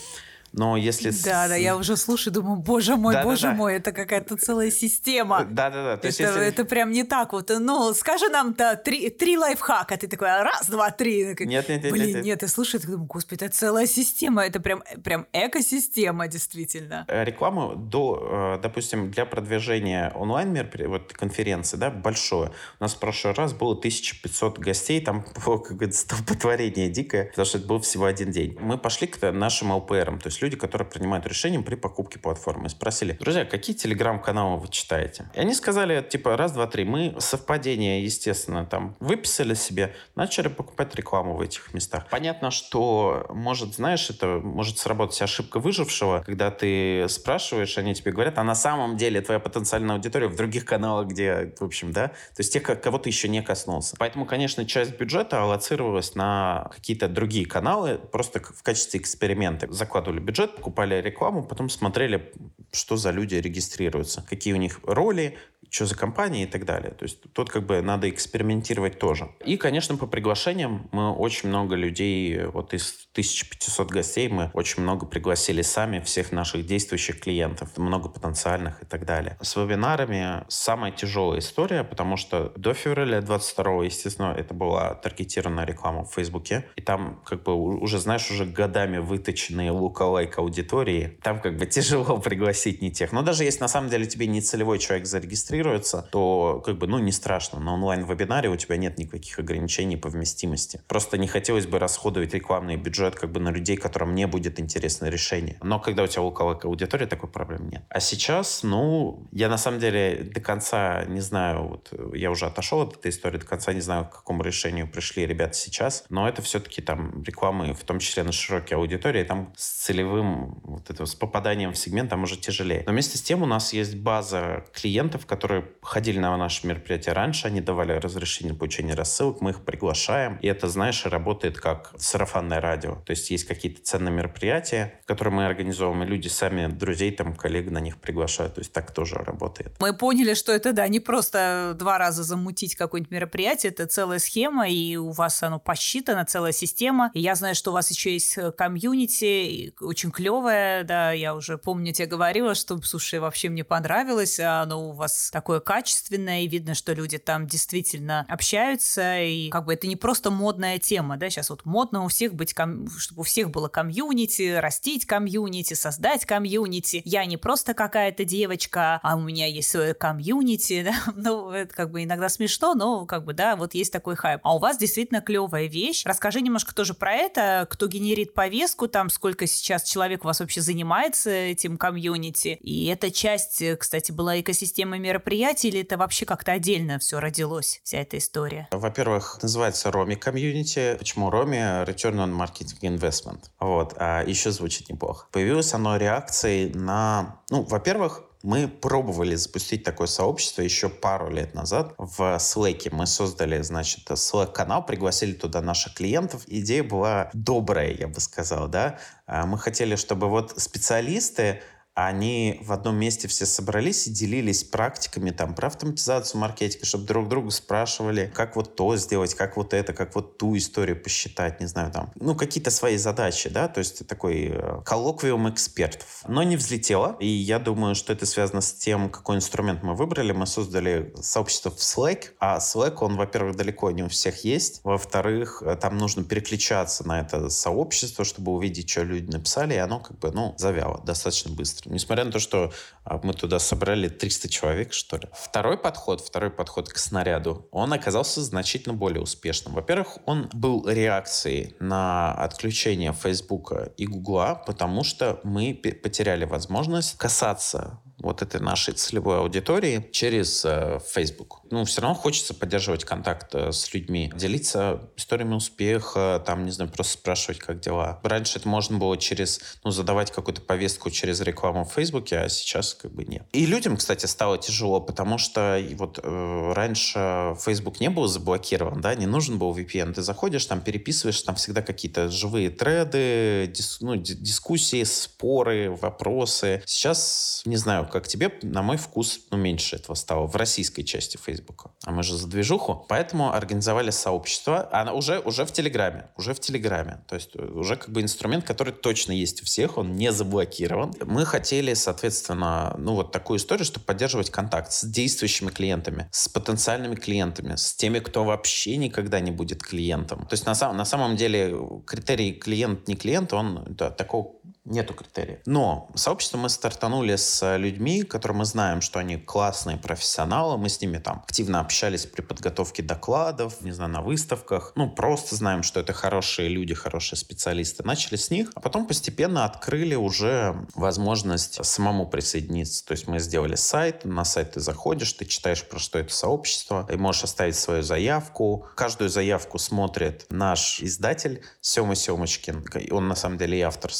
Но 0.57 0.77
если... 0.79 1.11
Да, 1.11 1.49
да, 1.49 1.55
я 1.55 1.77
уже 1.77 1.97
слушаю, 1.97 2.33
думаю, 2.33 2.57
боже 2.57 2.97
мой, 2.97 3.15
да, 3.15 3.23
боже 3.23 3.43
да, 3.43 3.51
да. 3.51 3.55
мой, 3.55 3.75
это 3.75 3.93
какая-то 3.93 4.37
целая 4.37 4.71
система. 4.71 5.45
Да, 5.45 5.69
да, 5.69 5.85
да. 5.85 5.95
это, 5.95 6.07
если... 6.07 6.47
это 6.47 6.65
прям 6.65 6.91
не 6.91 7.05
так 7.05 7.35
вот. 7.35 7.51
Ну, 7.61 7.93
скажи 7.93 8.29
нам-то 8.31 8.81
три, 8.83 9.11
три 9.11 9.37
лайфхака. 9.37 9.99
Ты 9.99 10.09
такой, 10.09 10.29
раз, 10.29 10.69
два, 10.69 10.91
три. 10.91 11.37
Нет, 11.41 11.69
нет, 11.69 11.69
нет. 11.69 11.93
Блин, 11.93 12.07
нет, 12.07 12.25
нет, 12.25 12.41
ты 12.41 12.49
слушаешь, 12.49 12.83
ты 12.83 12.91
думаешь, 12.91 13.09
господи, 13.09 13.45
это 13.45 13.55
целая 13.55 13.87
система. 13.87 14.47
Это 14.47 14.59
прям, 14.59 14.83
прям 15.05 15.27
экосистема, 15.35 16.27
действительно. 16.27 17.05
Э, 17.09 17.25
рекламу 17.25 17.77
до, 17.77 18.57
э, 18.57 18.63
допустим, 18.63 19.11
для 19.11 19.27
продвижения 19.27 20.11
онлайн 20.15 20.57
вот 20.87 21.13
конференции, 21.13 21.77
да, 21.77 21.91
большое. 21.91 22.51
У 22.81 22.85
нас 22.85 22.95
в 22.95 22.99
прошлый 22.99 23.35
раз 23.35 23.53
было 23.53 23.75
1500 23.75 24.59
гостей, 24.59 25.03
там 25.03 25.27
было 25.45 25.59
какое-то 25.59 25.95
столпотворение 25.95 26.89
дикое, 26.89 27.25
потому 27.27 27.45
что 27.45 27.59
это 27.59 27.67
был 27.67 27.81
всего 27.81 28.07
один 28.07 28.31
день. 28.31 28.57
Мы 28.59 28.79
пошли 28.79 29.07
к 29.07 29.33
нашим 29.33 29.73
ЛПРам, 29.73 30.19
то 30.19 30.29
есть 30.29 30.46
люди, 30.47 30.57
которые 30.57 30.87
принимают 30.87 31.27
решения 31.27 31.59
при 31.61 31.75
покупке 31.75 32.21
платформы. 32.21 32.69
Спросили, 32.69 33.13
друзья, 33.13 33.45
какие 33.45 33.75
телеграм-каналы 33.75 34.61
вы 34.61 34.69
читаете? 34.69 35.29
И 35.35 35.41
они 35.41 35.55
сказали, 35.55 36.07
типа, 36.09 36.37
раз, 36.37 36.53
два, 36.53 36.69
три. 36.69 36.85
Мы 36.85 37.17
совпадение, 37.19 38.05
естественно, 38.05 38.65
там 38.65 38.95
выписали 39.01 39.55
себе, 39.55 39.93
начали 40.15 40.47
покупать 40.49 40.95
рекламу 40.95 41.35
в 41.35 41.41
этих 41.41 41.75
местах. 41.75 42.07
Понятно, 42.11 42.53
что, 42.53 43.27
может, 43.31 43.75
знаешь, 43.75 44.09
это 44.09 44.41
может 44.43 44.79
сработать 44.79 45.21
ошибка 45.21 45.59
выжившего, 45.59 46.23
когда 46.25 46.53
ты 46.53 47.07
спрашиваешь, 47.09 47.77
они 47.77 47.95
тебе 47.95 48.13
говорят, 48.13 48.39
а 48.39 48.45
на 48.45 48.55
самом 48.55 48.97
деле 48.97 49.21
твоя 49.21 49.41
потенциальная 49.41 49.97
аудитория 49.97 50.29
в 50.29 50.37
других 50.37 50.65
каналах, 50.65 51.09
где, 51.09 51.55
в 51.59 51.65
общем, 51.65 51.91
да, 51.93 52.09
то 52.09 52.39
есть 52.39 52.53
тех, 52.53 52.63
кого 52.63 52.99
ты 52.99 53.09
еще 53.09 53.29
не 53.29 53.43
коснулся. 53.43 53.97
Поэтому, 53.99 54.27
конечно, 54.27 54.65
часть 54.65 54.97
бюджета 54.97 55.43
аллоцировалась 55.43 56.15
на 56.15 56.71
какие-то 56.73 57.09
другие 57.09 57.47
каналы, 57.47 57.99
просто 57.99 58.41
в 58.41 58.63
качестве 58.63 59.01
эксперимента. 59.01 59.67
Закладывали 59.73 60.21
бюджет, 60.27 60.57
покупали 60.57 61.01
рекламу, 61.01 61.43
потом 61.43 61.69
смотрели, 61.69 62.33
что 62.73 62.97
за 62.97 63.11
люди 63.13 63.37
регистрируются, 63.37 64.23
какие 64.29 64.53
у 64.53 64.59
них 64.59 64.81
роли, 64.83 65.37
что 65.71 65.87
за 65.87 65.97
компания 65.97 66.45
и 66.45 66.47
так 66.47 66.65
далее. 66.65 66.93
То 66.93 67.05
есть 67.05 67.21
тут 67.33 67.51
как 67.51 67.67
бы 67.67 67.81
надо 67.83 68.09
экспериментировать 68.09 68.99
тоже. 68.99 69.29
И, 69.45 69.57
конечно, 69.57 69.97
по 69.97 70.07
приглашениям 70.07 70.89
мы 70.93 71.13
очень 71.13 71.49
много 71.49 71.75
людей, 71.75 72.45
вот 72.47 72.75
из 72.75 73.09
1500 73.13 73.91
гостей 73.91 74.29
мы 74.29 74.51
очень 74.53 74.83
много 74.83 75.07
пригласили 75.07 75.63
сами 75.63 76.01
всех 76.01 76.33
наших 76.33 76.67
действующих 76.67 77.21
клиентов, 77.21 77.77
много 77.77 78.09
потенциальных 78.09 78.83
и 78.83 78.87
так 78.87 79.05
далее. 79.05 79.37
С 79.41 79.57
вебинарами 79.57 80.45
самая 80.49 80.93
тяжелая 80.93 81.41
история, 81.41 81.85
потому 81.85 82.17
что 82.17 82.53
до 82.57 82.75
февраля 82.75 83.21
22 83.21 83.85
естественно, 83.85 84.35
это 84.37 84.55
была 84.55 84.95
таргетированная 84.95 85.65
реклама 85.65 86.05
в 86.05 86.13
Фейсбуке, 86.15 86.67
и 86.77 86.83
там 86.83 87.21
как 87.25 87.43
бы 87.43 87.55
уже, 87.55 87.99
знаешь, 87.99 88.31
уже 88.31 88.45
годами 88.45 88.99
выточенные 88.99 89.71
лука-лайк 89.71 90.39
аудитории, 90.39 91.19
там 91.23 91.41
как 91.41 91.57
бы 91.57 91.67
тяжело 91.77 92.19
пригласить 92.19 92.83
не 92.83 92.91
тех. 92.91 93.13
Но 93.13 93.23
даже 93.23 93.45
если 93.45 93.61
на 93.61 93.69
самом 93.69 93.91
деле 93.91 94.07
тебе 94.07 94.27
не 94.27 94.41
целевой 94.41 94.79
человек 94.79 95.07
зарегистрирован, 95.07 95.56
регистрируется, 95.57 96.09
то 96.11 96.63
как 96.65 96.79
бы, 96.79 96.87
ну, 96.87 96.99
не 96.99 97.13
страшно. 97.13 97.61
На 97.61 97.75
онлайн-вебинаре 97.75 98.49
у 98.49 98.57
тебя 98.57 98.77
нет 98.77 98.99
никаких 98.99 99.39
ограничений 99.39 99.97
по 99.97 100.09
вместимости. 100.09 100.81
Просто 100.89 101.19
не 101.19 101.27
хотелось 101.27 101.67
бы 101.67 101.79
расходовать 101.79 102.35
рекламный 102.35 102.77
бюджет 102.77 103.15
как 103.15 103.33
бы 103.33 103.41
на 103.41 103.51
людей, 103.51 103.77
которым 103.77 104.15
не 104.15 104.27
будет 104.27 104.61
интересно 104.61 105.07
решение. 105.07 105.57
Но 105.63 105.81
когда 105.81 106.03
у 106.03 106.07
тебя 106.07 106.23
луковая 106.23 106.59
аудитория, 106.63 107.07
такой 107.07 107.29
проблемы 107.29 107.71
нет. 107.71 107.83
А 107.89 108.01
сейчас, 108.01 108.63
ну, 108.63 109.27
я 109.33 109.49
на 109.49 109.59
самом 109.59 109.81
деле 109.81 110.29
до 110.35 110.41
конца 110.41 111.05
не 111.07 111.21
знаю, 111.21 111.69
вот 111.69 111.93
я 112.15 112.31
уже 112.31 112.47
отошел 112.47 112.81
от 112.83 112.97
этой 112.97 113.11
истории, 113.11 113.39
до 113.39 113.47
конца 113.47 113.73
не 113.73 113.81
знаю, 113.81 114.05
к 114.05 114.11
какому 114.11 114.43
решению 114.43 114.89
пришли 114.89 115.27
ребята 115.27 115.55
сейчас, 115.55 116.05
но 116.09 116.29
это 116.29 116.43
все-таки 116.43 116.83
там 116.83 117.23
рекламы, 117.23 117.75
в 117.75 117.85
том 117.85 117.99
числе 117.99 118.23
на 118.23 118.33
широкие 118.33 118.77
аудитории, 118.77 119.25
там 119.25 119.53
с 119.57 119.85
целевым, 119.85 120.61
вот 120.65 120.91
это, 120.91 121.07
с 121.07 121.15
попаданием 121.15 121.73
в 121.73 121.79
сегмент 121.79 122.11
там 122.11 122.23
уже 122.23 122.37
тяжелее. 122.37 122.83
Но 122.87 122.93
вместе 122.93 123.19
с 123.19 123.23
тем 123.23 123.43
у 123.43 123.47
нас 123.47 123.73
есть 123.73 123.97
база 123.97 124.65
клиентов, 124.73 125.27
которые 125.27 125.46
которые 125.47 125.69
ходили 125.81 126.19
на 126.19 126.37
наши 126.37 126.67
мероприятия 126.67 127.13
раньше, 127.13 127.47
они 127.47 127.61
давали 127.61 127.93
разрешение 127.93 128.53
на 128.53 128.59
получение 128.59 128.97
рассылок, 128.97 129.41
мы 129.41 129.51
их 129.51 129.65
приглашаем. 129.65 130.39
И 130.43 130.49
это, 130.49 130.69
знаешь, 130.69 131.07
работает 131.07 131.61
как 131.61 131.93
сарафанное 131.97 132.61
радио. 132.61 132.97
То 133.07 133.13
есть 133.13 133.31
есть 133.31 133.45
какие-то 133.45 133.81
ценные 133.81 134.13
мероприятия, 134.13 135.01
которые 135.05 135.33
мы 135.35 135.47
организовываем, 135.47 136.03
и 136.03 136.07
люди 136.07 136.27
сами, 136.27 136.67
друзей, 136.67 137.13
там, 137.13 137.37
коллег 137.37 137.71
на 137.71 137.79
них 137.79 137.99
приглашают. 137.99 138.57
То 138.57 138.61
есть 138.61 138.73
так 138.73 138.91
тоже 138.91 139.15
работает. 139.15 139.77
Мы 139.79 139.97
поняли, 139.97 140.35
что 140.35 140.51
это, 140.51 140.73
да, 140.73 140.89
не 140.89 140.99
просто 140.99 141.77
два 141.79 141.97
раза 141.97 142.25
замутить 142.25 142.75
какое-нибудь 142.75 143.13
мероприятие, 143.13 143.71
это 143.71 143.87
целая 143.87 144.19
схема, 144.19 144.69
и 144.69 144.97
у 144.97 145.13
вас 145.13 145.45
оно 145.45 145.61
посчитано, 145.61 146.25
целая 146.25 146.51
система. 146.51 147.13
И 147.15 147.21
я 147.21 147.37
знаю, 147.37 147.55
что 147.55 147.71
у 147.71 147.75
вас 147.75 147.89
еще 147.93 148.13
есть 148.13 148.37
э, 148.37 148.51
комьюнити, 148.51 149.75
очень 149.81 150.11
клевое, 150.11 150.83
да, 150.83 151.13
я 151.13 151.37
уже 151.37 151.57
помню, 151.57 151.93
тебе 151.93 152.09
говорила, 152.09 152.57
что, 152.57 152.83
слушай, 152.83 153.21
вообще 153.21 153.49
мне 153.49 153.63
понравилось, 153.63 154.41
а 154.41 154.63
оно 154.63 154.89
у 154.89 154.93
вас 154.93 155.31
такое 155.37 155.61
качественное, 155.61 156.45
и 156.45 156.49
видно, 156.49 156.75
что 156.75 156.95
люди 156.95 157.19
там 157.19 157.47
действительно 157.47 158.25
общаются, 158.27 159.21
и 159.21 159.51
как 159.51 159.67
бы 159.67 159.75
это 159.75 159.87
не 159.87 159.95
просто 159.95 160.31
модная 160.31 160.79
тема, 160.79 161.19
да, 161.19 161.29
сейчас 161.29 161.51
вот 161.51 161.67
модно 161.67 162.05
у 162.05 162.09
всех 162.09 162.33
быть, 162.33 162.55
ком... 162.55 162.89
чтобы 162.97 163.21
у 163.21 163.25
всех 163.25 163.51
было 163.51 163.69
комьюнити, 163.69 164.55
растить 164.55 165.05
комьюнити, 165.05 165.75
создать 165.75 166.25
комьюнити. 166.25 167.03
Я 167.05 167.27
не 167.27 167.37
просто 167.37 167.75
какая-то 167.75 168.25
девочка, 168.25 168.99
а 169.03 169.15
у 169.15 169.21
меня 169.21 169.45
есть 169.45 169.69
свое 169.69 169.93
комьюнити, 169.93 170.83
да, 170.89 170.95
ну, 171.15 171.51
это 171.51 171.75
как 171.75 171.91
бы 171.91 172.05
иногда 172.05 172.31
смешно, 172.31 172.73
но 172.73 173.05
как 173.05 173.27
бы, 173.27 173.35
да, 173.35 173.57
вот 173.57 173.75
есть 173.75 173.93
такой 173.93 174.17
хайп. 174.17 174.41
А 174.43 174.57
у 174.57 174.59
вас 174.59 174.79
действительно 174.79 175.21
клевая 175.21 175.67
вещь. 175.67 176.07
Расскажи 176.07 176.41
немножко 176.41 176.75
тоже 176.75 176.95
про 176.95 177.13
это, 177.13 177.69
кто 177.71 177.89
генерит 177.89 178.33
повестку, 178.33 178.89
там, 178.89 179.11
сколько 179.11 179.47
сейчас 179.47 179.83
человек 179.83 180.25
у 180.25 180.29
вас 180.29 180.41
вообще 180.41 180.63
занимается 180.63 181.29
этим 181.29 181.77
комьюнити. 181.77 182.57
И 182.63 182.87
эта 182.87 183.11
часть, 183.11 183.63
кстати, 183.79 184.13
была 184.13 184.41
экосистемой 184.41 184.99
мероприятий 184.99 185.26
мероприятий, 185.27 185.69
или 185.69 185.81
это 185.81 185.97
вообще 185.97 186.25
как-то 186.25 186.53
отдельно 186.53 186.99
все 187.01 187.19
родилось, 187.19 187.81
вся 187.83 187.99
эта 187.99 188.17
история? 188.19 188.69
Во-первых, 188.71 189.39
называется 189.43 189.91
Роми 189.91 190.15
комьюнити. 190.15 190.95
Почему 190.99 191.31
Роми? 191.31 191.57
Return 191.57 192.17
on 192.17 192.33
Marketing 192.33 192.97
Investment. 192.97 193.41
Вот. 193.59 193.95
А 193.99 194.23
еще 194.23 194.53
звучит 194.53 194.89
неплохо. 194.89 195.27
Появилось 195.33 195.75
оно 195.75 195.97
реакцией 195.97 196.73
на... 196.75 197.41
Ну, 197.51 197.63
во-первых, 197.63 198.23
мы 198.45 198.69
пробовали 198.69 199.35
запустить 199.35 199.83
такое 199.83 200.07
сообщество 200.07 200.63
еще 200.63 200.89
пару 200.89 201.29
лет 201.29 201.55
назад 201.55 201.95
в 201.99 202.21
Slack. 202.37 202.89
Мы 202.93 203.07
создали, 203.07 203.61
значит, 203.63 204.09
Slack-канал, 204.09 204.87
пригласили 204.87 205.33
туда 205.33 205.61
наших 205.61 205.95
клиентов. 205.95 206.43
Идея 206.47 206.85
была 206.85 207.31
добрая, 207.33 207.93
я 207.93 208.07
бы 208.07 208.21
сказал, 208.21 208.69
да. 208.69 209.01
А 209.27 209.45
мы 209.47 209.59
хотели, 209.59 209.97
чтобы 209.97 210.29
вот 210.29 210.55
специалисты 210.57 211.63
они 211.97 212.61
в 212.63 212.73
одном 212.73 212.97
месте 212.97 213.27
все 213.27 213.47
собрались 213.47 214.07
и 214.07 214.11
делились 214.11 214.65
практиками 214.65 215.31
там 215.31 215.55
про 215.55 215.69
автоматизацию 215.69 216.39
маркетинга, 216.39 216.85
чтобы 216.85 217.07
друг 217.07 217.27
другу 217.27 217.51
спрашивали, 217.51 218.31
как 218.35 218.55
вот 218.55 218.77
то 218.77 218.95
сделать, 218.97 219.35
как 219.35 219.57
вот 219.57 219.73
это, 219.73 219.95
как 219.95 220.15
вот 220.15 220.37
ту 220.37 220.55
историю 220.59 221.03
посчитать, 221.03 221.59
не 221.59 221.67
знаю, 221.67 221.91
там, 221.91 222.13
ну, 222.17 222.35
какие-то 222.35 222.71
свои 222.71 222.99
задачи, 222.99 223.49
да, 223.49 223.67
то 223.69 223.79
есть 223.79 224.07
такой 224.07 224.51
э, 224.53 224.83
коллоквиум 224.85 225.49
экспертов. 225.49 226.23
Но 226.29 226.43
не 226.43 226.59
взлетело, 226.59 227.17
и 227.19 227.27
я 227.27 227.59
думаю, 227.59 227.95
что 227.95 228.13
это 228.13 228.27
связано 228.27 228.61
с 228.61 228.75
тем, 228.75 229.09
какой 229.09 229.37
инструмент 229.37 229.83
мы 229.83 229.95
выбрали. 229.95 230.33
Мы 230.33 230.47
создали 230.47 231.15
сообщество 231.23 231.71
в 231.71 231.79
Slack, 231.79 232.33
а 232.39 232.59
Slack, 232.59 232.99
он, 233.01 233.17
во-первых, 233.17 233.57
далеко 233.57 233.91
не 233.91 234.03
у 234.03 234.09
всех 234.11 234.45
есть, 234.45 234.83
во-вторых, 234.85 235.63
э, 235.65 235.75
там 235.77 235.97
нужно 235.97 236.25
переключаться 236.25 237.09
на 237.09 237.21
это 237.23 237.49
сообщество, 237.49 238.27
чтобы 238.27 238.53
увидеть, 238.53 238.91
что 238.91 239.03
люди 239.03 239.31
написали, 239.31 239.73
и 239.73 239.79
оно 239.79 240.01
как 240.01 240.19
бы, 240.19 240.31
ну, 240.31 240.55
завяло 240.59 241.01
достаточно 241.03 241.55
быстро. 241.55 241.86
Несмотря 241.89 242.25
на 242.25 242.33
то, 242.33 242.39
что 242.39 242.73
а, 243.05 243.21
мы 243.23 243.33
туда 243.33 243.59
собрали 243.59 244.09
300 244.09 244.49
человек, 244.49 244.93
что 244.93 245.17
ли. 245.17 245.29
Второй 245.33 245.79
подход, 245.79 246.21
второй 246.21 246.51
подход 246.51 246.89
к 246.89 246.99
снаряду, 246.99 247.69
он 247.71 247.93
оказался 247.93 248.43
значительно 248.43 248.95
более 248.95 249.23
успешным. 249.23 249.75
Во-первых, 249.75 250.19
он 250.27 250.49
был 250.53 250.89
реакцией 250.89 251.75
на 251.81 252.33
отключение 252.35 253.13
Фейсбука 253.13 253.93
и 253.97 254.07
Гугла, 254.07 254.63
потому 254.67 255.05
что 255.05 255.41
мы 255.43 255.75
потеряли 255.75 256.45
возможность 256.45 257.17
касаться 257.17 258.01
вот 258.19 258.43
этой 258.43 258.61
нашей 258.61 258.95
целевой 258.95 259.39
аудитории 259.39 260.09
через 260.13 260.65
э, 260.65 261.01
Facebook. 261.07 261.61
Ну, 261.71 261.85
все 261.85 262.01
равно 262.01 262.15
хочется 262.15 262.55
поддерживать 262.55 263.05
контакт 263.05 263.55
э, 263.55 263.73
с 263.73 263.93
людьми, 263.93 264.33
делиться 264.35 265.03
историями 265.17 265.55
успеха, 265.55 266.43
там, 266.45 266.65
не 266.65 266.71
знаю, 266.71 266.91
просто 266.91 267.15
спрашивать, 267.15 267.59
как 267.59 267.81
дела. 267.81 268.19
Раньше 268.23 268.59
это 268.59 268.69
можно 268.69 268.97
было 268.97 269.19
через, 269.19 269.61
ну, 269.85 269.91
задавать 269.91 270.31
какую-то 270.31 270.63
повестку 270.63 271.11
через 271.11 271.41
рекламу 271.41 271.85
в 271.85 271.93
Фейсбуке, 271.93 272.39
а 272.39 272.49
сейчас 272.49 272.95
как 272.95 273.13
бы 273.13 273.25
нет. 273.25 273.47
И 273.53 273.67
людям, 273.67 273.97
кстати, 273.97 274.27
стало 274.27 274.57
тяжело, 274.59 275.01
потому 275.01 275.37
что 275.37 275.83
вот 275.97 276.19
э, 276.23 276.73
раньше 276.75 277.55
Facebook 277.61 278.01
не 278.01 278.09
был 278.09 278.27
заблокирован, 278.29 279.01
да, 279.01 279.15
не 279.15 279.27
нужен 279.27 279.59
был 279.59 279.77
VPN. 279.77 280.15
Ты 280.15 280.23
заходишь, 280.23 280.65
там 280.65 280.81
переписываешь, 280.81 281.41
там 281.43 281.57
всегда 281.57 281.83
какие-то 281.83 282.31
живые 282.31 282.71
треды, 282.71 283.71
дис, 283.75 283.99
ну, 284.01 284.17
дискуссии, 284.17 285.05
споры, 285.05 285.91
вопросы. 285.91 286.83
Сейчас, 286.87 287.63
не 287.67 287.77
знаю, 287.77 288.06
как 288.07 288.29
тебе, 288.29 288.53
на 288.63 288.83
мой 288.83 288.97
вкус, 288.97 289.41
ну, 289.51 289.57
меньше 289.57 289.97
этого 289.97 290.15
стало 290.15 290.47
в 290.47 290.57
российской 290.57 291.03
части 291.03 291.37
Фейсбука. 291.37 291.91
А 292.05 292.11
мы 292.11 292.23
же 292.23 292.37
за 292.37 292.47
движуху. 292.47 293.05
Поэтому 293.09 293.53
организовали 293.53 294.11
сообщество. 294.11 294.89
Она 294.93 295.13
уже, 295.13 295.39
уже 295.41 295.65
в 295.65 295.73
Телеграме. 295.73 296.27
Уже 296.37 296.55
в 296.55 296.61
Телеграме. 296.61 297.21
То 297.29 297.37
есть 297.37 297.51
э, 297.55 297.65
уже 297.65 297.97
как 297.97 298.11
бы 298.11 298.21
инструмент, 298.23 298.65
который 298.65 298.93
точно 298.93 299.33
есть 299.33 299.63
у 299.63 299.65
всех, 299.65 299.99
он 299.99 300.17
не 300.17 300.33
заблокирован. 300.33 301.15
Мы 301.25 301.45
хотели, 301.45 301.95
соответственно, 301.95 302.95
ну, 302.99 303.15
вот 303.15 303.33
такую 303.33 303.59
историю, 303.59 303.85
чтобы 303.85 304.05
поддерживать 304.05 304.51
контакт 304.51 304.93
с 304.93 305.05
действующими 305.05 305.71
клиентами, 305.71 306.29
с 306.33 306.49
потенциальными 306.49 307.15
клиентами, 307.15 307.77
с 307.77 307.95
теми, 307.95 308.19
кто 308.19 308.45
вообще 308.45 308.97
никогда 308.97 309.41
не 309.41 309.51
будет 309.51 309.83
клиентом. 309.83 310.47
То 310.47 310.55
есть 310.55 310.67
на, 310.67 310.75
сам, 310.75 310.97
на 310.97 311.05
самом 311.05 311.37
деле 311.37 311.77
критерий 312.07 312.53
клиент 312.53 313.09
не 313.09 313.17
клиент, 313.17 313.53
он 313.53 313.85
да, 313.89 314.11
такого 314.11 314.56
Нету 314.87 315.15
критерия. 315.15 315.61
Но 315.67 316.09
сообщество 316.15 316.59
мы 316.59 316.69
стартанули 316.69 317.35
с 317.35 317.77
людьми, 317.77 318.23
которые 318.23 318.59
мы 318.59 318.65
знаем, 318.65 319.01
что 319.01 319.19
они 319.19 319.37
классные 319.37 319.97
профессионалы. 319.97 320.79
Мы 320.79 320.89
с 320.89 321.01
ними 321.01 321.19
там 321.19 321.43
активно 321.43 321.81
общались 321.81 322.25
при 322.25 322.41
подготовке 322.43 323.03
докладов, 323.03 323.81
не 323.81 323.91
знаю, 323.91 324.13
на 324.13 324.23
выставках. 324.23 324.93
Ну, 324.95 325.11
просто 325.11 325.57
знаем, 325.57 325.83
что 325.83 325.99
это 325.99 326.13
хорошие 326.13 326.69
люди, 326.69 326.95
хорошие 326.95 327.37
специалисты. 327.37 328.05
Начали 328.05 328.37
с 328.37 328.51
них, 328.51 328.71
а 328.77 328.81
потом 328.81 329.09
постепенно 329.09 329.65
открыли 329.65 330.15
уже 330.15 330.87
возможность 330.95 331.85
самому 331.85 332.29
присоединиться. 332.29 333.05
То 333.05 333.13
есть 333.13 333.27
мы 333.27 333.41
сделали 333.41 333.75
сайт, 333.75 334.25
на 334.25 334.45
сайт 334.45 334.73
ты 334.73 334.81
заходишь, 334.81 335.33
ты 335.33 335.47
читаешь, 335.47 335.85
про 335.85 335.99
что 335.99 336.21
это 336.21 336.33
сообщество, 336.33 337.07
и 337.11 337.17
можешь 337.17 337.43
оставить 337.43 337.75
свою 337.75 338.03
заявку. 338.03 338.87
Каждую 338.95 339.31
заявку 339.31 339.79
смотрит 339.79 340.47
наш 340.49 341.01
издатель 341.03 341.63
Сема 341.81 342.15
Семочкин. 342.15 342.85
Он 343.11 343.27
на 343.27 343.35
самом 343.35 343.59
деле 343.59 343.79
и 343.79 343.83
автор 343.83 344.13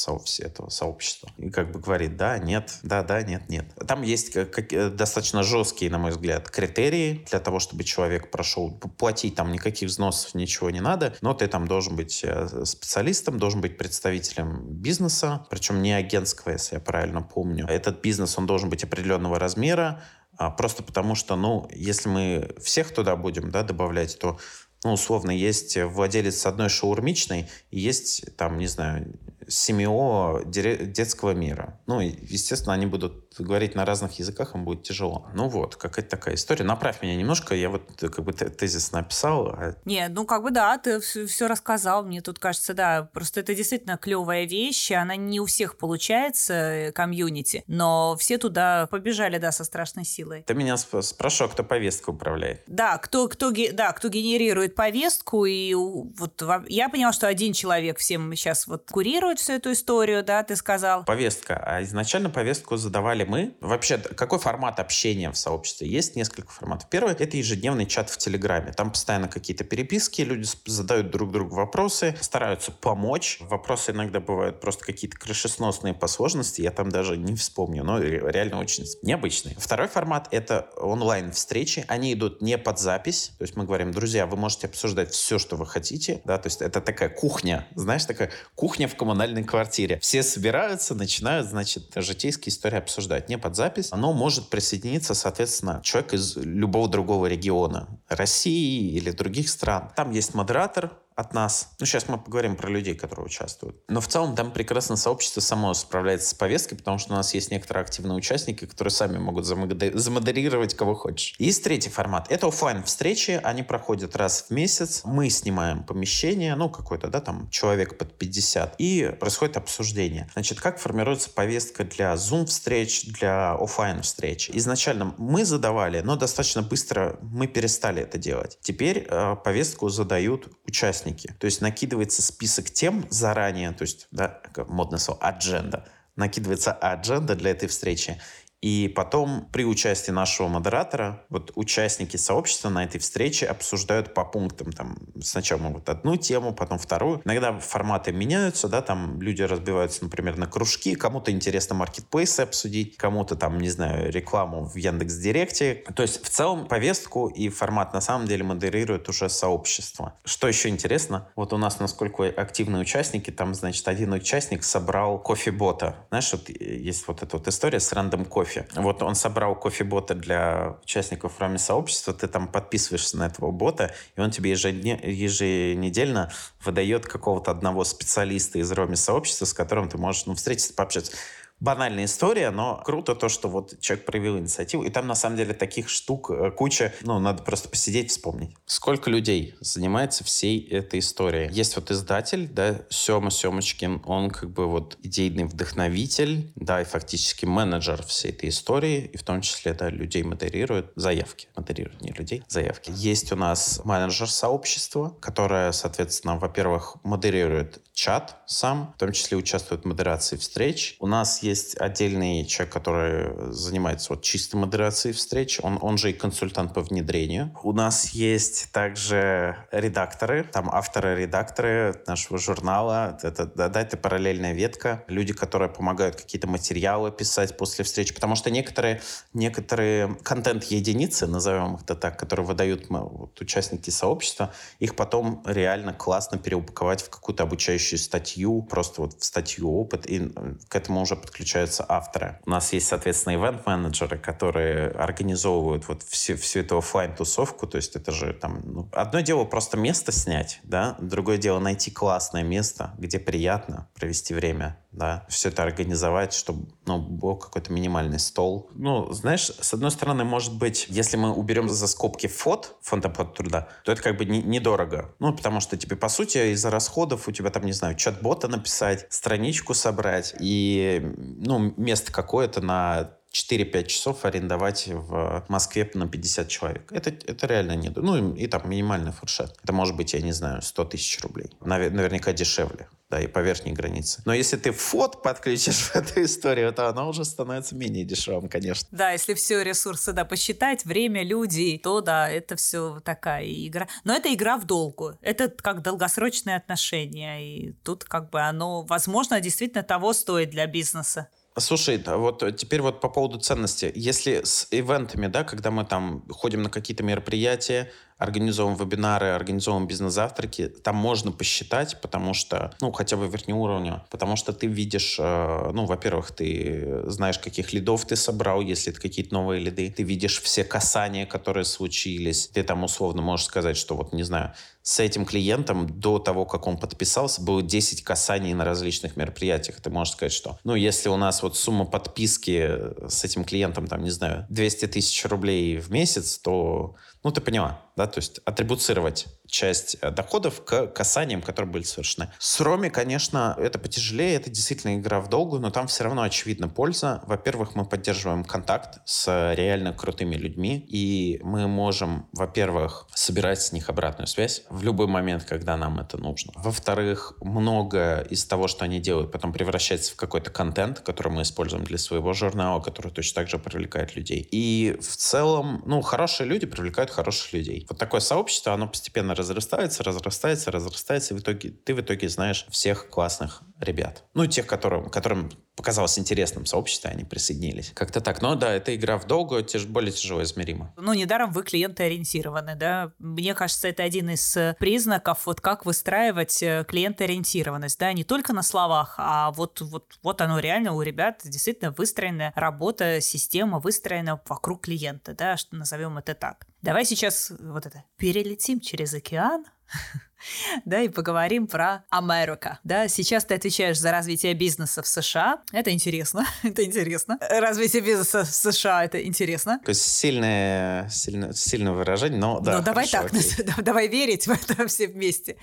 этого 0.57 0.69
сообщества. 0.69 1.29
И 1.37 1.49
как 1.49 1.71
бы 1.71 1.79
говорит, 1.79 2.17
да, 2.17 2.37
нет, 2.39 2.79
да, 2.83 3.03
да, 3.03 3.21
нет, 3.21 3.49
нет. 3.49 3.65
Там 3.87 4.01
есть 4.01 4.31
как, 4.31 4.73
э, 4.73 4.89
достаточно 4.89 5.43
жесткие, 5.43 5.91
на 5.91 5.99
мой 5.99 6.11
взгляд, 6.11 6.49
критерии 6.49 7.25
для 7.29 7.39
того, 7.39 7.59
чтобы 7.59 7.83
человек 7.83 8.31
прошел. 8.31 8.71
Платить 8.97 9.35
там 9.35 9.51
никаких 9.51 9.89
взносов, 9.89 10.33
ничего 10.33 10.69
не 10.69 10.81
надо, 10.81 11.15
но 11.21 11.33
ты 11.33 11.47
там 11.47 11.67
должен 11.67 11.95
быть 11.95 12.21
э, 12.23 12.65
специалистом, 12.65 13.37
должен 13.37 13.61
быть 13.61 13.77
представителем 13.77 14.65
бизнеса, 14.67 15.45
причем 15.49 15.81
не 15.81 15.93
агентского, 15.93 16.53
если 16.53 16.75
я 16.75 16.81
правильно 16.81 17.21
помню. 17.21 17.67
Этот 17.67 18.01
бизнес, 18.01 18.37
он 18.37 18.45
должен 18.45 18.69
быть 18.69 18.83
определенного 18.83 19.39
размера, 19.39 20.03
а, 20.37 20.51
просто 20.51 20.83
потому 20.83 21.15
что, 21.15 21.35
ну, 21.35 21.67
если 21.71 22.09
мы 22.09 22.55
всех 22.61 22.93
туда 22.93 23.15
будем 23.15 23.49
да, 23.49 23.63
добавлять, 23.63 24.19
то 24.19 24.37
ну, 24.83 24.93
условно, 24.93 25.31
есть 25.31 25.75
владелец 25.77 26.45
одной 26.45 26.69
шаурмичной, 26.69 27.49
и 27.71 27.79
есть, 27.79 28.35
там, 28.37 28.59
не 28.59 28.67
знаю, 28.67 29.11
семио 29.47 30.41
детского 30.45 31.31
мира. 31.31 31.81
Ну, 31.87 31.99
естественно, 31.99 32.73
они 32.73 32.85
будут 32.85 33.26
говорить 33.39 33.75
на 33.75 33.85
разных 33.85 34.19
языках, 34.19 34.55
им 34.55 34.65
будет 34.65 34.83
тяжело. 34.83 35.27
Ну 35.33 35.47
вот, 35.47 35.75
какая-то 35.75 36.09
такая 36.09 36.35
история. 36.35 36.63
Направь 36.63 37.01
меня 37.01 37.15
немножко, 37.15 37.55
я 37.55 37.69
вот 37.69 37.83
как 37.99 38.23
бы 38.23 38.33
тезис 38.33 38.91
написал. 38.91 39.47
А... 39.47 39.75
Не, 39.85 40.07
ну 40.09 40.25
как 40.25 40.43
бы 40.43 40.51
да, 40.51 40.77
ты 40.77 40.99
все 40.99 41.47
рассказал. 41.47 42.03
Мне 42.03 42.21
тут 42.21 42.39
кажется, 42.39 42.73
да, 42.73 43.09
просто 43.13 43.39
это 43.41 43.55
действительно 43.55 43.97
клевая 43.97 44.45
вещь, 44.45 44.91
она 44.91 45.15
не 45.15 45.39
у 45.39 45.45
всех 45.45 45.77
получается, 45.77 46.53
э, 46.53 46.91
комьюнити, 46.91 47.63
но 47.67 48.15
все 48.17 48.37
туда 48.37 48.87
побежали, 48.87 49.37
да, 49.37 49.51
со 49.51 49.63
страшной 49.63 50.05
силой. 50.05 50.43
Ты 50.43 50.53
меня 50.53 50.75
сп- 50.75 51.01
спрашивал, 51.01 51.51
кто 51.51 51.63
повестку 51.63 52.11
управляет. 52.11 52.63
Да, 52.67 52.97
кто, 52.97 53.27
кто, 53.27 53.51
да, 53.73 53.91
кто 53.93 54.07
генерирует 54.09 54.75
повестку, 54.75 55.45
и 55.45 55.73
вот 55.73 56.41
я 56.67 56.89
поняла, 56.89 57.13
что 57.13 57.27
один 57.27 57.53
человек 57.53 57.99
всем 57.99 58.33
сейчас 58.35 58.67
вот 58.67 58.89
курирует 58.89 59.39
всю 59.39 59.53
эту 59.53 59.71
историю, 59.71 60.23
да, 60.23 60.43
ты 60.43 60.55
сказал. 60.55 61.03
Повестка. 61.05 61.61
А 61.65 61.83
изначально 61.83 62.29
повестку 62.29 62.77
задавали 62.77 63.23
мы. 63.27 63.55
Вообще, 63.61 63.97
какой 63.97 64.39
формат 64.39 64.79
общения 64.79 65.31
в 65.31 65.37
сообществе? 65.37 65.87
Есть 65.87 66.15
несколько 66.15 66.51
форматов. 66.51 66.89
Первый— 66.89 67.13
это 67.19 67.37
ежедневный 67.37 67.85
чат 67.85 68.09
в 68.09 68.17
Телеграме. 68.17 68.73
Там 68.73 68.91
постоянно 68.91 69.27
какие-то 69.27 69.63
переписки, 69.63 70.21
люди 70.21 70.47
задают 70.65 71.11
друг 71.11 71.31
другу 71.31 71.55
вопросы, 71.55 72.15
стараются 72.21 72.71
помочь. 72.71 73.37
Вопросы 73.41 73.91
иногда 73.91 74.19
бывают 74.19 74.59
просто 74.59 74.85
какие-то 74.85 75.17
крышесносные 75.17 75.93
по 75.93 76.07
сложности, 76.07 76.61
я 76.61 76.71
там 76.71 76.89
даже 76.89 77.17
не 77.17 77.35
вспомню, 77.35 77.83
но 77.83 77.99
реально 77.99 78.59
очень 78.59 78.85
необычные. 79.01 79.55
Второй 79.57 79.87
формат— 79.87 80.27
это 80.31 80.69
онлайн-встречи. 80.77 81.85
Они 81.87 82.13
идут 82.13 82.41
не 82.41 82.57
под 82.57 82.79
запись, 82.79 83.31
то 83.37 83.43
есть 83.43 83.55
мы 83.55 83.65
говорим, 83.65 83.91
друзья, 83.91 84.25
вы 84.25 84.37
можете 84.37 84.67
обсуждать 84.67 85.11
все, 85.11 85.39
что 85.39 85.55
вы 85.55 85.65
хотите, 85.65 86.21
да, 86.25 86.37
то 86.37 86.47
есть 86.47 86.61
это 86.61 86.81
такая 86.81 87.09
кухня, 87.09 87.67
знаешь, 87.75 88.05
такая 88.05 88.31
кухня 88.55 88.87
в 88.87 88.95
коммунальной 88.95 89.43
квартире. 89.43 89.99
Все 89.99 90.23
собираются, 90.23 90.95
начинают, 90.95 91.47
значит, 91.47 91.91
житейские 91.95 92.51
истории 92.53 92.77
обсуждать 92.77 93.16
обсуждать 93.17 93.29
не 93.29 93.37
под 93.37 93.55
запись, 93.55 93.89
оно 93.91 94.13
может 94.13 94.49
присоединиться, 94.49 95.13
соответственно, 95.13 95.81
человек 95.83 96.13
из 96.13 96.37
любого 96.37 96.87
другого 96.87 97.27
региона, 97.27 97.87
России 98.07 98.95
или 98.95 99.11
других 99.11 99.49
стран. 99.49 99.89
Там 99.95 100.11
есть 100.11 100.33
модератор, 100.33 100.91
от 101.17 101.33
нас. 101.33 101.71
Ну, 101.79 101.85
сейчас 101.87 102.07
мы 102.07 102.19
поговорим 102.19 102.55
про 102.55 102.69
людей, 102.69 102.93
которые 102.93 103.25
участвуют. 103.25 103.75
Но 103.87 104.01
в 104.01 104.07
целом 104.07 104.35
там 104.35 104.51
прекрасно 104.51 104.95
сообщество 104.95 105.41
само 105.41 105.73
справляется 105.73 106.29
с 106.29 106.33
повесткой, 106.35 106.75
потому 106.75 106.99
что 106.99 107.13
у 107.13 107.15
нас 107.15 107.33
есть 107.33 107.49
некоторые 107.49 107.81
активные 107.81 108.15
участники, 108.15 108.65
которые 108.65 108.91
сами 108.91 109.17
могут 109.17 109.45
замодерировать 109.45 110.75
кого 110.75 110.93
хочешь. 110.93 111.33
Есть 111.39 111.63
третий 111.63 111.89
формат. 111.89 112.31
Это 112.31 112.47
офлайн 112.47 112.83
встречи. 112.83 113.41
Они 113.43 113.63
проходят 113.63 114.15
раз 114.15 114.45
в 114.47 114.53
месяц. 114.53 115.01
Мы 115.05 115.31
снимаем 115.31 115.83
помещение, 115.83 116.55
ну, 116.55 116.69
какой-то, 116.69 117.07
да, 117.07 117.19
там, 117.19 117.49
человек 117.49 117.97
под 117.97 118.15
50. 118.15 118.75
И 118.77 119.11
происходит 119.19 119.57
обсуждение. 119.57 120.29
Значит, 120.33 120.61
как 120.61 120.77
формируется 120.77 121.31
повестка 121.31 121.83
для 121.83 122.13
Zoom 122.13 122.45
встреч, 122.45 123.05
для 123.05 123.53
офлайн 123.53 124.03
встреч? 124.03 124.51
Изначально 124.53 125.15
мы 125.17 125.45
задавали, 125.45 126.01
но 126.01 126.15
достаточно 126.15 126.61
быстро 126.61 127.17
мы 127.23 127.47
перестали 127.47 128.03
это 128.03 128.19
делать. 128.19 128.59
Теперь 128.61 129.07
э, 129.09 129.35
повестку 129.43 129.89
задают 129.89 130.47
участники 130.67 131.06
участники. 131.07 131.33
То 131.39 131.45
есть 131.45 131.61
накидывается 131.61 132.21
список 132.21 132.69
тем 132.69 133.05
заранее, 133.09 133.71
то 133.71 133.83
есть, 133.83 134.07
да, 134.11 134.41
модное 134.67 134.99
слово, 134.99 135.21
адженда. 135.21 135.87
Накидывается 136.15 136.71
адженда 136.71 137.35
для 137.35 137.51
этой 137.51 137.67
встречи. 137.67 138.19
И 138.61 138.91
потом 138.95 139.47
при 139.51 139.65
участии 139.65 140.11
нашего 140.11 140.47
модератора, 140.47 141.23
вот 141.29 141.51
участники 141.55 142.17
сообщества 142.17 142.69
на 142.69 142.83
этой 142.83 142.99
встрече 142.99 143.45
обсуждают 143.45 144.13
по 144.13 144.25
пунктам. 144.25 144.71
Там, 144.71 144.97
сначала 145.21 145.59
могут 145.59 145.89
одну 145.89 146.17
тему, 146.17 146.53
потом 146.53 146.79
вторую. 146.79 147.21
Иногда 147.23 147.59
форматы 147.59 148.11
меняются, 148.11 148.67
да, 148.67 148.81
там 148.81 149.21
люди 149.21 149.43
разбиваются, 149.43 150.03
например, 150.03 150.37
на 150.37 150.47
кружки. 150.47 150.95
Кому-то 150.95 151.31
интересно 151.31 151.75
маркетплейсы 151.75 152.41
обсудить, 152.41 152.97
кому-то 152.97 153.35
там, 153.35 153.59
не 153.59 153.69
знаю, 153.69 154.11
рекламу 154.11 154.65
в 154.65 154.75
Яндекс 154.75 155.15
Директе. 155.15 155.83
То 155.95 156.01
есть 156.01 156.23
в 156.23 156.29
целом 156.29 156.67
повестку 156.67 157.27
и 157.27 157.49
формат 157.49 157.93
на 157.93 158.01
самом 158.01 158.27
деле 158.27 158.43
модерирует 158.43 159.07
уже 159.07 159.29
сообщество. 159.29 160.15
Что 160.25 160.47
еще 160.47 160.69
интересно, 160.69 161.29
вот 161.35 161.53
у 161.53 161.57
нас 161.57 161.79
насколько 161.79 162.23
активные 162.25 162.81
участники, 162.81 163.29
там, 163.29 163.53
значит, 163.53 163.87
один 163.87 164.13
участник 164.13 164.63
собрал 164.63 165.19
кофе-бота. 165.21 166.07
Знаешь, 166.09 166.31
вот 166.31 166.49
есть 166.49 167.07
вот 167.07 167.21
эта 167.21 167.37
вот 167.37 167.47
история 167.47 167.79
с 167.79 167.93
рандом 167.93 168.25
кофе 168.25 168.46
кофе. 168.47 168.67
Вот 168.75 169.03
он 169.03 169.15
собрал 169.15 169.55
кофе-бота 169.55 170.15
для 170.15 170.77
участников 170.83 171.33
в 171.33 171.39
раме 171.39 171.57
сообщества, 171.57 172.13
ты 172.13 172.27
там 172.27 172.47
подписываешься 172.47 173.17
на 173.17 173.27
этого 173.27 173.51
бота, 173.51 173.93
и 174.15 174.21
он 174.21 174.31
тебе 174.31 174.51
еженедельно 174.51 176.31
выдает 176.63 177.05
какого-то 177.05 177.51
одного 177.51 177.83
специалиста 177.83 178.59
из 178.59 178.71
роме 178.71 178.95
сообщества, 178.95 179.45
с 179.45 179.53
которым 179.53 179.89
ты 179.89 179.97
можешь 179.97 180.25
ну, 180.25 180.35
встретиться, 180.35 180.73
пообщаться 180.73 181.11
банальная 181.59 182.05
история, 182.05 182.51
но 182.51 182.81
круто 182.85 183.15
то, 183.15 183.29
что 183.29 183.49
вот 183.49 183.79
человек 183.79 184.05
проявил 184.05 184.37
инициативу. 184.37 184.83
И 184.83 184.89
там, 184.89 185.07
на 185.07 185.15
самом 185.15 185.37
деле, 185.37 185.53
таких 185.53 185.89
штук 185.89 186.29
э, 186.29 186.51
куча. 186.51 186.93
Ну, 187.01 187.19
надо 187.19 187.43
просто 187.43 187.69
посидеть, 187.69 188.11
вспомнить. 188.11 188.51
Сколько 188.65 189.09
людей 189.09 189.55
занимается 189.59 190.23
всей 190.23 190.67
этой 190.67 190.99
историей? 190.99 191.49
Есть 191.51 191.75
вот 191.75 191.91
издатель, 191.91 192.47
да, 192.47 192.81
Сема 192.89 193.31
Семочкин. 193.31 194.03
Он 194.05 194.29
как 194.29 194.51
бы 194.51 194.67
вот 194.67 194.97
идейный 195.03 195.45
вдохновитель, 195.45 196.51
да, 196.55 196.81
и 196.81 196.85
фактически 196.85 197.45
менеджер 197.45 198.03
всей 198.03 198.31
этой 198.31 198.49
истории. 198.49 199.09
И 199.13 199.17
в 199.17 199.23
том 199.23 199.41
числе, 199.41 199.73
да, 199.73 199.89
людей 199.89 200.23
модерирует. 200.23 200.91
Заявки. 200.95 201.47
Модерирует, 201.55 202.01
не 202.01 202.11
людей, 202.11 202.43
заявки. 202.47 202.91
Есть 202.95 203.31
у 203.31 203.35
нас 203.35 203.81
менеджер 203.83 204.29
сообщества, 204.29 205.15
которое, 205.19 205.71
соответственно, 205.71 206.37
во-первых, 206.37 206.97
модерирует 207.03 207.81
чат 207.93 208.37
сам, 208.45 208.93
в 208.95 208.99
том 208.99 209.11
числе 209.11 209.37
участвует 209.37 209.81
в 209.81 209.85
модерации 209.85 210.37
встреч. 210.37 210.95
У 210.99 211.07
нас 211.07 211.41
есть 211.47 211.77
отдельный 211.77 212.45
человек, 212.45 212.73
который 212.73 213.51
занимается 213.53 214.13
вот 214.13 214.21
чисто 214.21 214.57
модерацией 214.57 215.13
встреч. 215.13 215.59
Он, 215.63 215.79
он 215.81 215.97
же 215.97 216.11
и 216.11 216.13
консультант 216.13 216.73
по 216.73 216.81
внедрению. 216.81 217.55
У 217.63 217.73
нас 217.73 218.09
есть 218.09 218.71
также 218.71 219.57
редакторы, 219.71 220.43
там 220.43 220.69
авторы-редакторы 220.69 222.01
нашего 222.05 222.37
журнала. 222.37 223.17
Это, 223.23 223.45
да, 223.45 223.69
да, 223.69 223.81
это 223.81 223.97
параллельная 223.97 224.53
ветка. 224.53 225.03
Люди, 225.07 225.33
которые 225.33 225.69
помогают 225.69 226.15
какие-то 226.15 226.47
материалы 226.47 227.11
писать 227.11 227.57
после 227.57 227.83
встреч. 227.83 228.13
Потому 228.13 228.35
что 228.35 228.51
некоторые, 228.51 229.01
некоторые 229.33 230.15
контент-единицы, 230.23 231.27
назовем 231.27 231.75
их 231.75 231.83
это 231.83 231.95
так, 231.95 232.19
которые 232.19 232.45
выдают 232.45 232.85
вот, 232.89 233.39
участники 233.41 233.89
сообщества, 233.89 234.53
их 234.79 234.95
потом 234.95 235.41
реально 235.45 235.93
классно 235.93 236.37
переупаковать 236.37 237.01
в 237.01 237.09
какую-то 237.09 237.43
обучающую 237.43 237.97
статью, 237.97 238.61
просто 238.61 239.01
вот 239.01 239.19
в 239.19 239.23
статью 239.23 239.73
опыт, 239.73 240.05
и 240.05 240.19
к 240.67 240.75
этому 240.75 241.01
уже 241.01 241.15
подключать 241.15 241.36
подключаются 241.37 241.85
авторы. 241.87 242.39
У 242.45 242.49
нас 242.49 242.73
есть, 242.73 242.87
соответственно, 242.87 243.35
ивент-менеджеры, 243.35 244.17
которые 244.17 244.89
организовывают 244.89 245.87
вот 245.87 246.01
всю, 246.01 246.35
всю 246.35 246.61
эту 246.61 246.79
офлайн 246.79 247.15
тусовку 247.15 247.67
то 247.67 247.77
есть 247.77 247.95
это 247.95 248.11
же 248.11 248.33
там... 248.33 248.61
Ну, 248.63 248.89
одно 248.91 249.19
дело 249.19 249.45
просто 249.45 249.77
место 249.77 250.11
снять, 250.11 250.59
да, 250.63 250.95
другое 250.99 251.37
дело 251.37 251.59
найти 251.59 251.91
классное 251.91 252.43
место, 252.43 252.93
где 252.97 253.19
приятно 253.19 253.87
провести 253.93 254.33
время, 254.33 254.79
да, 254.91 255.25
все 255.29 255.49
это 255.49 255.63
организовать, 255.63 256.33
чтобы, 256.33 256.67
ну, 256.85 256.99
был 256.99 257.35
какой-то 257.35 257.71
минимальный 257.71 258.19
стол. 258.19 258.69
Ну, 258.73 259.11
знаешь, 259.11 259.51
с 259.59 259.73
одной 259.73 259.91
стороны, 259.91 260.23
может 260.23 260.57
быть, 260.57 260.87
если 260.89 261.17
мы 261.17 261.33
уберем 261.33 261.69
за 261.69 261.87
скобки 261.87 262.27
фот, 262.27 262.77
фонд 262.81 263.05
оплаты 263.05 263.35
труда, 263.35 263.67
то 263.83 263.91
это 263.91 264.01
как 264.01 264.17
бы 264.17 264.25
не, 264.25 264.41
недорого. 264.41 265.13
Ну, 265.19 265.33
потому 265.33 265.59
что 265.59 265.77
тебе, 265.77 265.95
по 265.95 266.09
сути, 266.09 266.53
из-за 266.53 266.69
расходов 266.69 267.27
у 267.27 267.31
тебя 267.31 267.49
там, 267.49 267.65
не 267.65 267.73
знаю, 267.73 267.95
чат-бота 267.95 268.47
написать, 268.47 269.05
страничку 269.09 269.73
собрать 269.73 270.35
и, 270.39 271.13
ну, 271.17 271.73
место 271.77 272.11
какое-то 272.11 272.61
на 272.61 273.16
4-5 273.33 273.85
часов 273.85 274.25
арендовать 274.25 274.87
в 274.87 275.45
Москве 275.47 275.89
на 275.93 276.07
50 276.07 276.47
человек. 276.47 276.91
Это, 276.91 277.09
это 277.09 277.47
реально 277.47 277.75
нет. 277.75 277.95
Ну, 277.95 278.33
и, 278.33 278.43
и 278.43 278.47
там 278.47 278.69
минимальный 278.69 279.11
фуршет. 279.11 279.55
Это 279.63 279.73
может 279.73 279.95
быть, 279.95 280.13
я 280.13 280.21
не 280.21 280.31
знаю, 280.31 280.61
100 280.61 280.85
тысяч 280.85 281.21
рублей. 281.21 281.51
Навер- 281.61 281.91
наверняка 281.91 282.33
дешевле. 282.33 282.87
Да, 283.09 283.21
и 283.21 283.27
по 283.27 283.39
верхней 283.39 283.71
границе. 283.71 284.21
Но 284.25 284.33
если 284.33 284.57
ты 284.57 284.73
фот 284.73 285.23
подключишь 285.23 285.77
в 285.91 285.95
эту 285.95 286.23
историю, 286.23 286.73
то 286.73 286.89
она 286.89 287.07
уже 287.07 287.23
становится 287.23 287.73
менее 287.73 288.03
дешевым, 288.03 288.49
конечно. 288.49 288.85
Да, 288.91 289.11
если 289.11 289.33
все 289.33 289.63
ресурсы, 289.63 290.11
да, 290.11 290.25
посчитать, 290.25 290.83
время, 290.83 291.23
люди, 291.23 291.77
то 291.81 292.01
да, 292.01 292.29
это 292.29 292.57
все 292.57 292.99
такая 292.99 293.45
игра. 293.45 293.87
Но 294.03 294.13
это 294.13 294.33
игра 294.33 294.57
в 294.57 294.65
долгу. 294.65 295.13
Это 295.21 295.47
как 295.47 295.83
долгосрочные 295.83 296.57
отношения. 296.57 297.39
И 297.39 297.71
тут 297.83 298.03
как 298.03 298.29
бы 298.29 298.41
оно, 298.41 298.81
возможно, 298.83 299.39
действительно 299.39 299.83
того 299.83 300.11
стоит 300.11 300.49
для 300.49 300.67
бизнеса. 300.67 301.29
Слушай, 301.59 302.01
вот 302.05 302.43
теперь 302.57 302.81
вот 302.81 303.01
по 303.01 303.09
поводу 303.09 303.39
ценности. 303.39 303.91
Если 303.95 304.41
с 304.43 304.67
ивентами, 304.69 305.25
да, 305.27 305.43
когда 305.43 305.71
мы 305.71 305.85
там 305.85 306.23
ходим 306.29 306.61
на 306.61 306.69
какие-то 306.69 307.03
мероприятия, 307.03 307.91
организовываем 308.17 308.79
вебинары, 308.79 309.27
организовываем 309.27 309.87
бизнес-завтраки, 309.87 310.67
там 310.67 310.95
можно 310.95 311.31
посчитать, 311.31 312.01
потому 312.01 312.33
что, 312.33 312.73
ну, 312.81 312.91
хотя 312.91 313.17
бы 313.17 313.27
верхнего 313.27 313.57
уровня, 313.57 314.03
потому 314.09 314.35
что 314.35 314.53
ты 314.53 314.67
видишь, 314.67 315.17
э, 315.19 315.71
ну, 315.73 315.85
во-первых, 315.85 316.31
ты 316.31 317.03
знаешь, 317.05 317.39
каких 317.39 317.73
лидов 317.73 318.05
ты 318.05 318.15
собрал, 318.15 318.61
если 318.61 318.91
это 318.91 319.01
какие-то 319.01 319.33
новые 319.33 319.61
лиды, 319.61 319.91
ты 319.91 320.03
видишь 320.03 320.41
все 320.41 320.63
касания, 320.63 321.25
которые 321.25 321.65
случились, 321.65 322.47
ты 322.47 322.63
там 322.63 322.83
условно 322.83 323.21
можешь 323.21 323.45
сказать, 323.45 323.77
что 323.77 323.95
вот, 323.95 324.13
не 324.13 324.23
знаю, 324.23 324.53
с 324.87 325.01
этим 325.01 325.25
клиентом 325.25 325.99
до 325.99 326.17
того, 326.17 326.45
как 326.45 326.65
он 326.65 326.77
подписался, 326.77 327.41
было 327.41 327.61
10 327.61 328.05
касаний 328.05 328.53
на 328.53 328.63
различных 328.63 329.17
мероприятиях. 329.17 329.81
Ты 329.81 329.89
можешь 329.89 330.13
сказать, 330.13 330.31
что, 330.31 330.59
ну, 330.63 330.75
если 330.75 331.09
у 331.09 331.17
нас 331.17 331.43
вот 331.43 331.57
сумма 331.57 331.83
подписки 331.83 332.79
с 333.05 333.25
этим 333.25 333.43
клиентом, 333.43 333.87
там, 333.87 334.01
не 334.01 334.11
знаю, 334.11 334.45
200 334.49 334.87
тысяч 334.87 335.25
рублей 335.25 335.77
в 335.77 335.91
месяц, 335.91 336.37
то 336.37 336.95
ну, 337.27 337.33
ты 337.33 337.41
поняла, 337.41 337.81
да, 337.97 338.07
то 338.07 338.19
есть 338.19 338.39
атрибуцировать 338.45 339.27
часть 339.47 339.97
э, 340.01 340.11
доходов 340.11 340.63
к 340.63 340.87
касаниям, 340.87 341.41
которые 341.41 341.71
были 341.71 341.83
совершены. 341.83 342.31
С 342.39 342.59
Роми, 342.59 342.89
конечно, 342.89 343.55
это 343.57 343.79
потяжелее, 343.79 344.35
это 344.35 344.49
действительно 344.49 344.97
игра 344.97 345.19
в 345.19 345.29
долгую, 345.29 345.61
но 345.61 345.69
там 345.69 345.87
все 345.87 346.03
равно 346.03 346.21
очевидна 346.21 346.67
польза. 346.69 347.21
Во-первых, 347.25 347.75
мы 347.75 347.85
поддерживаем 347.85 348.43
контакт 348.43 348.99
с 349.05 349.53
реально 349.55 349.93
крутыми 349.93 350.35
людьми, 350.35 350.85
и 350.87 351.39
мы 351.43 351.67
можем, 351.67 352.27
во-первых, 352.33 353.07
собирать 353.13 353.61
с 353.61 353.71
них 353.71 353.89
обратную 353.89 354.27
связь 354.27 354.63
в 354.69 354.83
любой 354.83 355.07
момент, 355.07 355.43
когда 355.43 355.77
нам 355.77 355.99
это 355.99 356.17
нужно. 356.17 356.53
Во-вторых, 356.55 357.33
много 357.41 358.21
из 358.29 358.45
того, 358.45 358.67
что 358.67 358.85
они 358.85 358.99
делают, 358.99 359.31
потом 359.31 359.53
превращается 359.53 360.13
в 360.13 360.15
какой-то 360.15 360.51
контент, 360.51 360.99
который 360.99 361.31
мы 361.31 361.43
используем 361.43 361.83
для 361.83 361.97
своего 361.97 362.33
журнала, 362.33 362.81
который 362.81 363.11
точно 363.11 363.41
так 363.41 363.49
же 363.49 363.57
привлекает 363.57 364.15
людей. 364.15 364.47
И 364.51 364.97
в 364.99 365.15
целом, 365.15 365.81
ну, 365.85 366.01
хорошие 366.01 366.47
люди 366.47 366.65
привлекают 366.65 367.09
хороших 367.11 367.53
людей. 367.53 367.85
Вот 367.89 367.97
такое 367.97 368.21
сообщество, 368.21 368.73
оно 368.73 368.87
постепенно 368.87 369.35
разрастается, 369.37 370.03
разрастается, 370.03 370.71
разрастается, 370.71 371.33
и 371.33 371.37
в 371.37 371.41
итоге 371.41 371.69
ты 371.69 371.95
в 371.95 372.01
итоге 372.01 372.29
знаешь 372.29 372.65
всех 372.69 373.09
классных 373.09 373.61
ребят. 373.79 374.23
Ну, 374.33 374.45
тех, 374.47 374.65
которым, 374.65 375.09
которым 375.09 375.51
показалось 375.75 376.17
интересным 376.17 376.65
сообщество, 376.65 377.11
они 377.11 377.23
присоединились. 377.23 377.91
Как-то 377.93 378.19
так. 378.19 378.41
Но 378.41 378.55
да, 378.55 378.73
это 378.73 378.95
игра 378.95 379.17
в 379.19 379.27
долгую, 379.27 379.63
тяж, 379.63 379.85
более 379.85 380.11
тяжело 380.11 380.41
измеримо. 380.41 380.91
Ну, 380.97 381.13
недаром 381.13 381.51
вы 381.51 381.63
клиентоориентированы, 381.63 382.75
да? 382.75 383.11
Мне 383.19 383.53
кажется, 383.53 383.87
это 383.87 384.01
один 384.01 384.31
из 384.31 384.57
э, 384.57 384.75
признаков, 384.79 385.45
вот 385.45 385.61
как 385.61 385.85
выстраивать 385.85 386.63
э, 386.63 386.83
клиентоориентированность, 386.87 387.99
да, 387.99 388.11
не 388.13 388.23
только 388.23 388.53
на 388.53 388.63
словах, 388.63 389.15
а 389.17 389.51
вот, 389.51 389.79
вот, 389.81 390.13
вот 390.23 390.41
оно 390.41 390.57
реально 390.57 390.93
у 390.93 391.01
ребят 391.03 391.41
действительно 391.43 391.91
выстроенная 391.91 392.53
работа, 392.55 393.21
система 393.21 393.79
выстроена 393.79 394.41
вокруг 394.47 394.81
клиента, 394.81 395.35
да, 395.35 395.57
что 395.57 395.75
назовем 395.75 396.17
это 396.17 396.33
так. 396.33 396.65
Давай 396.81 397.05
сейчас 397.05 397.51
вот 397.59 397.85
это 397.85 398.03
перелетим 398.17 398.79
через 398.79 399.13
океан, 399.13 399.26
Can. 399.27 399.65
да, 400.85 401.01
и 401.01 401.09
поговорим 401.09 401.67
про 401.67 402.05
Америка. 402.09 402.79
Да, 402.83 403.07
сейчас 403.07 403.45
ты 403.45 403.55
отвечаешь 403.55 403.99
за 403.99 404.11
развитие 404.11 404.53
бизнеса 404.53 405.01
в 405.01 405.07
США. 405.07 405.61
Это 405.71 405.91
интересно, 405.91 406.45
это 406.63 406.83
интересно. 406.83 407.37
Развитие 407.41 408.01
бизнеса 408.01 408.43
в 408.43 408.49
США, 408.49 409.05
это 409.05 409.23
интересно. 409.25 409.79
То 409.83 409.89
есть 409.89 410.01
сильное, 410.01 411.09
сильное, 411.09 411.53
сильное 411.53 411.93
выражение, 411.93 412.39
но 412.39 412.59
да. 412.59 412.77
Ну, 412.77 412.83
давай 412.83 413.07
хорошо, 413.07 413.35
так, 413.65 413.83
давай 413.83 414.07
верить 414.07 414.47
в 414.47 414.51
это 414.51 414.87
все 414.87 415.07
вместе. 415.07 415.57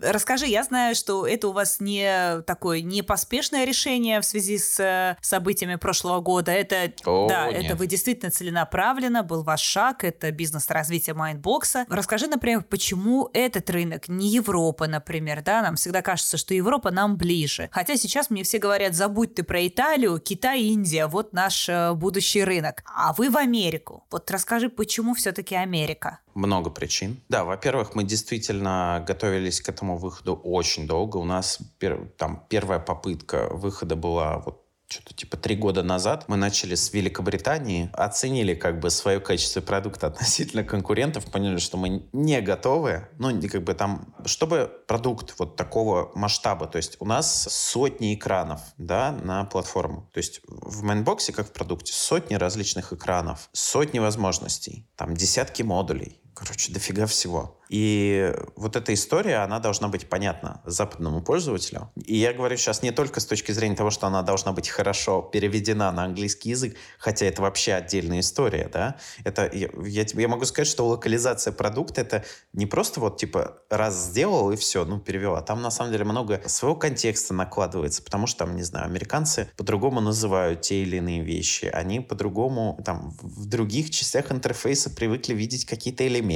Расскажи, 0.00 0.46
я 0.46 0.62
знаю, 0.64 0.94
что 0.94 1.26
это 1.26 1.48
у 1.48 1.52
вас 1.52 1.80
не 1.80 2.40
такое 2.42 2.80
не 2.80 3.02
поспешное 3.02 3.64
решение 3.64 4.20
в 4.20 4.24
связи 4.24 4.58
с 4.58 4.78
э, 4.80 5.16
событиями 5.22 5.76
прошлого 5.76 6.20
года. 6.20 6.52
Это, 6.52 6.92
О, 7.04 7.28
да, 7.28 7.50
нет. 7.50 7.64
это 7.64 7.76
вы 7.76 7.86
действительно 7.86 8.30
целенаправленно, 8.30 9.22
был 9.22 9.42
ваш 9.42 9.60
шаг, 9.60 10.04
это 10.04 10.30
бизнес 10.30 10.68
развития 10.70 11.14
Майндбокса. 11.14 11.86
Расскажи, 11.88 12.26
например, 12.26 12.62
почему 12.62 13.30
этот 13.32 13.70
рынок 13.70 14.08
не 14.18 14.28
Европа, 14.28 14.86
например, 14.86 15.42
да, 15.42 15.62
нам 15.62 15.76
всегда 15.76 16.02
кажется, 16.02 16.36
что 16.36 16.54
Европа 16.54 16.90
нам 16.90 17.16
ближе. 17.16 17.68
Хотя 17.72 17.96
сейчас 17.96 18.30
мне 18.30 18.42
все 18.42 18.58
говорят, 18.58 18.94
забудь 18.94 19.34
ты 19.34 19.42
про 19.42 19.66
Италию, 19.66 20.18
Китай, 20.18 20.62
Индия, 20.62 21.06
вот 21.06 21.32
наш 21.32 21.68
э, 21.68 21.94
будущий 21.94 22.44
рынок. 22.44 22.82
А 22.84 23.12
вы 23.12 23.30
в 23.30 23.36
Америку. 23.36 24.04
Вот 24.10 24.30
расскажи, 24.30 24.68
почему 24.68 25.14
все-таки 25.14 25.54
Америка? 25.54 26.20
Много 26.34 26.70
причин. 26.70 27.20
Да, 27.28 27.44
во-первых, 27.44 27.94
мы 27.94 28.04
действительно 28.04 29.02
готовились 29.06 29.60
к 29.60 29.68
этому 29.68 29.96
выходу 29.96 30.34
очень 30.34 30.86
долго. 30.86 31.16
У 31.16 31.24
нас 31.24 31.58
пер- 31.80 32.08
там 32.16 32.44
первая 32.48 32.78
попытка 32.78 33.48
выхода 33.50 33.96
была 33.96 34.38
вот 34.38 34.67
что-то 34.88 35.14
типа 35.14 35.36
три 35.36 35.54
года 35.54 35.82
назад 35.82 36.24
мы 36.28 36.36
начали 36.36 36.74
с 36.74 36.92
Великобритании, 36.92 37.90
оценили 37.92 38.54
как 38.54 38.80
бы 38.80 38.90
свое 38.90 39.20
качество 39.20 39.60
продукта 39.60 40.06
относительно 40.08 40.64
конкурентов, 40.64 41.30
поняли, 41.30 41.58
что 41.58 41.76
мы 41.76 42.08
не 42.12 42.40
готовы, 42.40 43.08
ну, 43.18 43.40
как 43.48 43.64
бы 43.64 43.74
там, 43.74 44.14
чтобы 44.24 44.70
продукт 44.86 45.34
вот 45.38 45.56
такого 45.56 46.10
масштаба, 46.14 46.66
то 46.66 46.76
есть 46.76 46.96
у 47.00 47.04
нас 47.04 47.46
сотни 47.50 48.14
экранов, 48.14 48.60
да, 48.78 49.12
на 49.12 49.44
платформу, 49.44 50.08
то 50.12 50.18
есть 50.18 50.40
в 50.46 50.82
Майнбоксе, 50.82 51.32
как 51.32 51.48
в 51.48 51.52
продукте, 51.52 51.92
сотни 51.92 52.34
различных 52.34 52.92
экранов, 52.92 53.48
сотни 53.52 53.98
возможностей, 53.98 54.86
там 54.96 55.14
десятки 55.14 55.62
модулей, 55.62 56.20
короче, 56.38 56.72
дофига 56.72 57.06
всего. 57.06 57.58
И 57.68 58.32
вот 58.56 58.76
эта 58.76 58.94
история, 58.94 59.38
она 59.38 59.58
должна 59.58 59.88
быть 59.88 60.08
понятна 60.08 60.62
западному 60.64 61.20
пользователю. 61.22 61.90
И 61.96 62.16
я 62.16 62.32
говорю 62.32 62.56
сейчас 62.56 62.82
не 62.82 62.92
только 62.92 63.20
с 63.20 63.26
точки 63.26 63.52
зрения 63.52 63.76
того, 63.76 63.90
что 63.90 64.06
она 64.06 64.22
должна 64.22 64.52
быть 64.52 64.68
хорошо 64.68 65.20
переведена 65.20 65.92
на 65.92 66.04
английский 66.04 66.50
язык, 66.50 66.76
хотя 66.98 67.26
это 67.26 67.42
вообще 67.42 67.74
отдельная 67.74 68.20
история, 68.20 68.70
да. 68.72 68.96
Это, 69.24 69.50
я, 69.52 69.68
я, 69.84 70.06
я 70.12 70.28
могу 70.28 70.44
сказать, 70.44 70.68
что 70.68 70.86
локализация 70.86 71.52
продукта 71.52 72.00
это 72.00 72.24
не 72.52 72.66
просто 72.66 73.00
вот 73.00 73.18
типа 73.18 73.58
раз 73.68 73.96
сделал 73.96 74.50
и 74.50 74.56
все, 74.56 74.84
ну 74.84 74.98
перевел. 74.98 75.34
А 75.34 75.42
там 75.42 75.60
на 75.60 75.70
самом 75.70 75.92
деле 75.92 76.04
много 76.04 76.40
своего 76.46 76.76
контекста 76.76 77.34
накладывается, 77.34 78.02
потому 78.02 78.26
что 78.26 78.46
там, 78.46 78.56
не 78.56 78.62
знаю, 78.62 78.86
американцы 78.86 79.50
по-другому 79.56 80.00
называют 80.00 80.62
те 80.62 80.82
или 80.82 80.96
иные 80.96 81.22
вещи. 81.22 81.66
Они 81.66 82.00
по-другому 82.00 82.80
там 82.84 83.14
в 83.20 83.46
других 83.46 83.90
частях 83.90 84.32
интерфейса 84.32 84.88
привыкли 84.90 85.34
видеть 85.34 85.66
какие-то 85.66 86.06
элементы. 86.06 86.27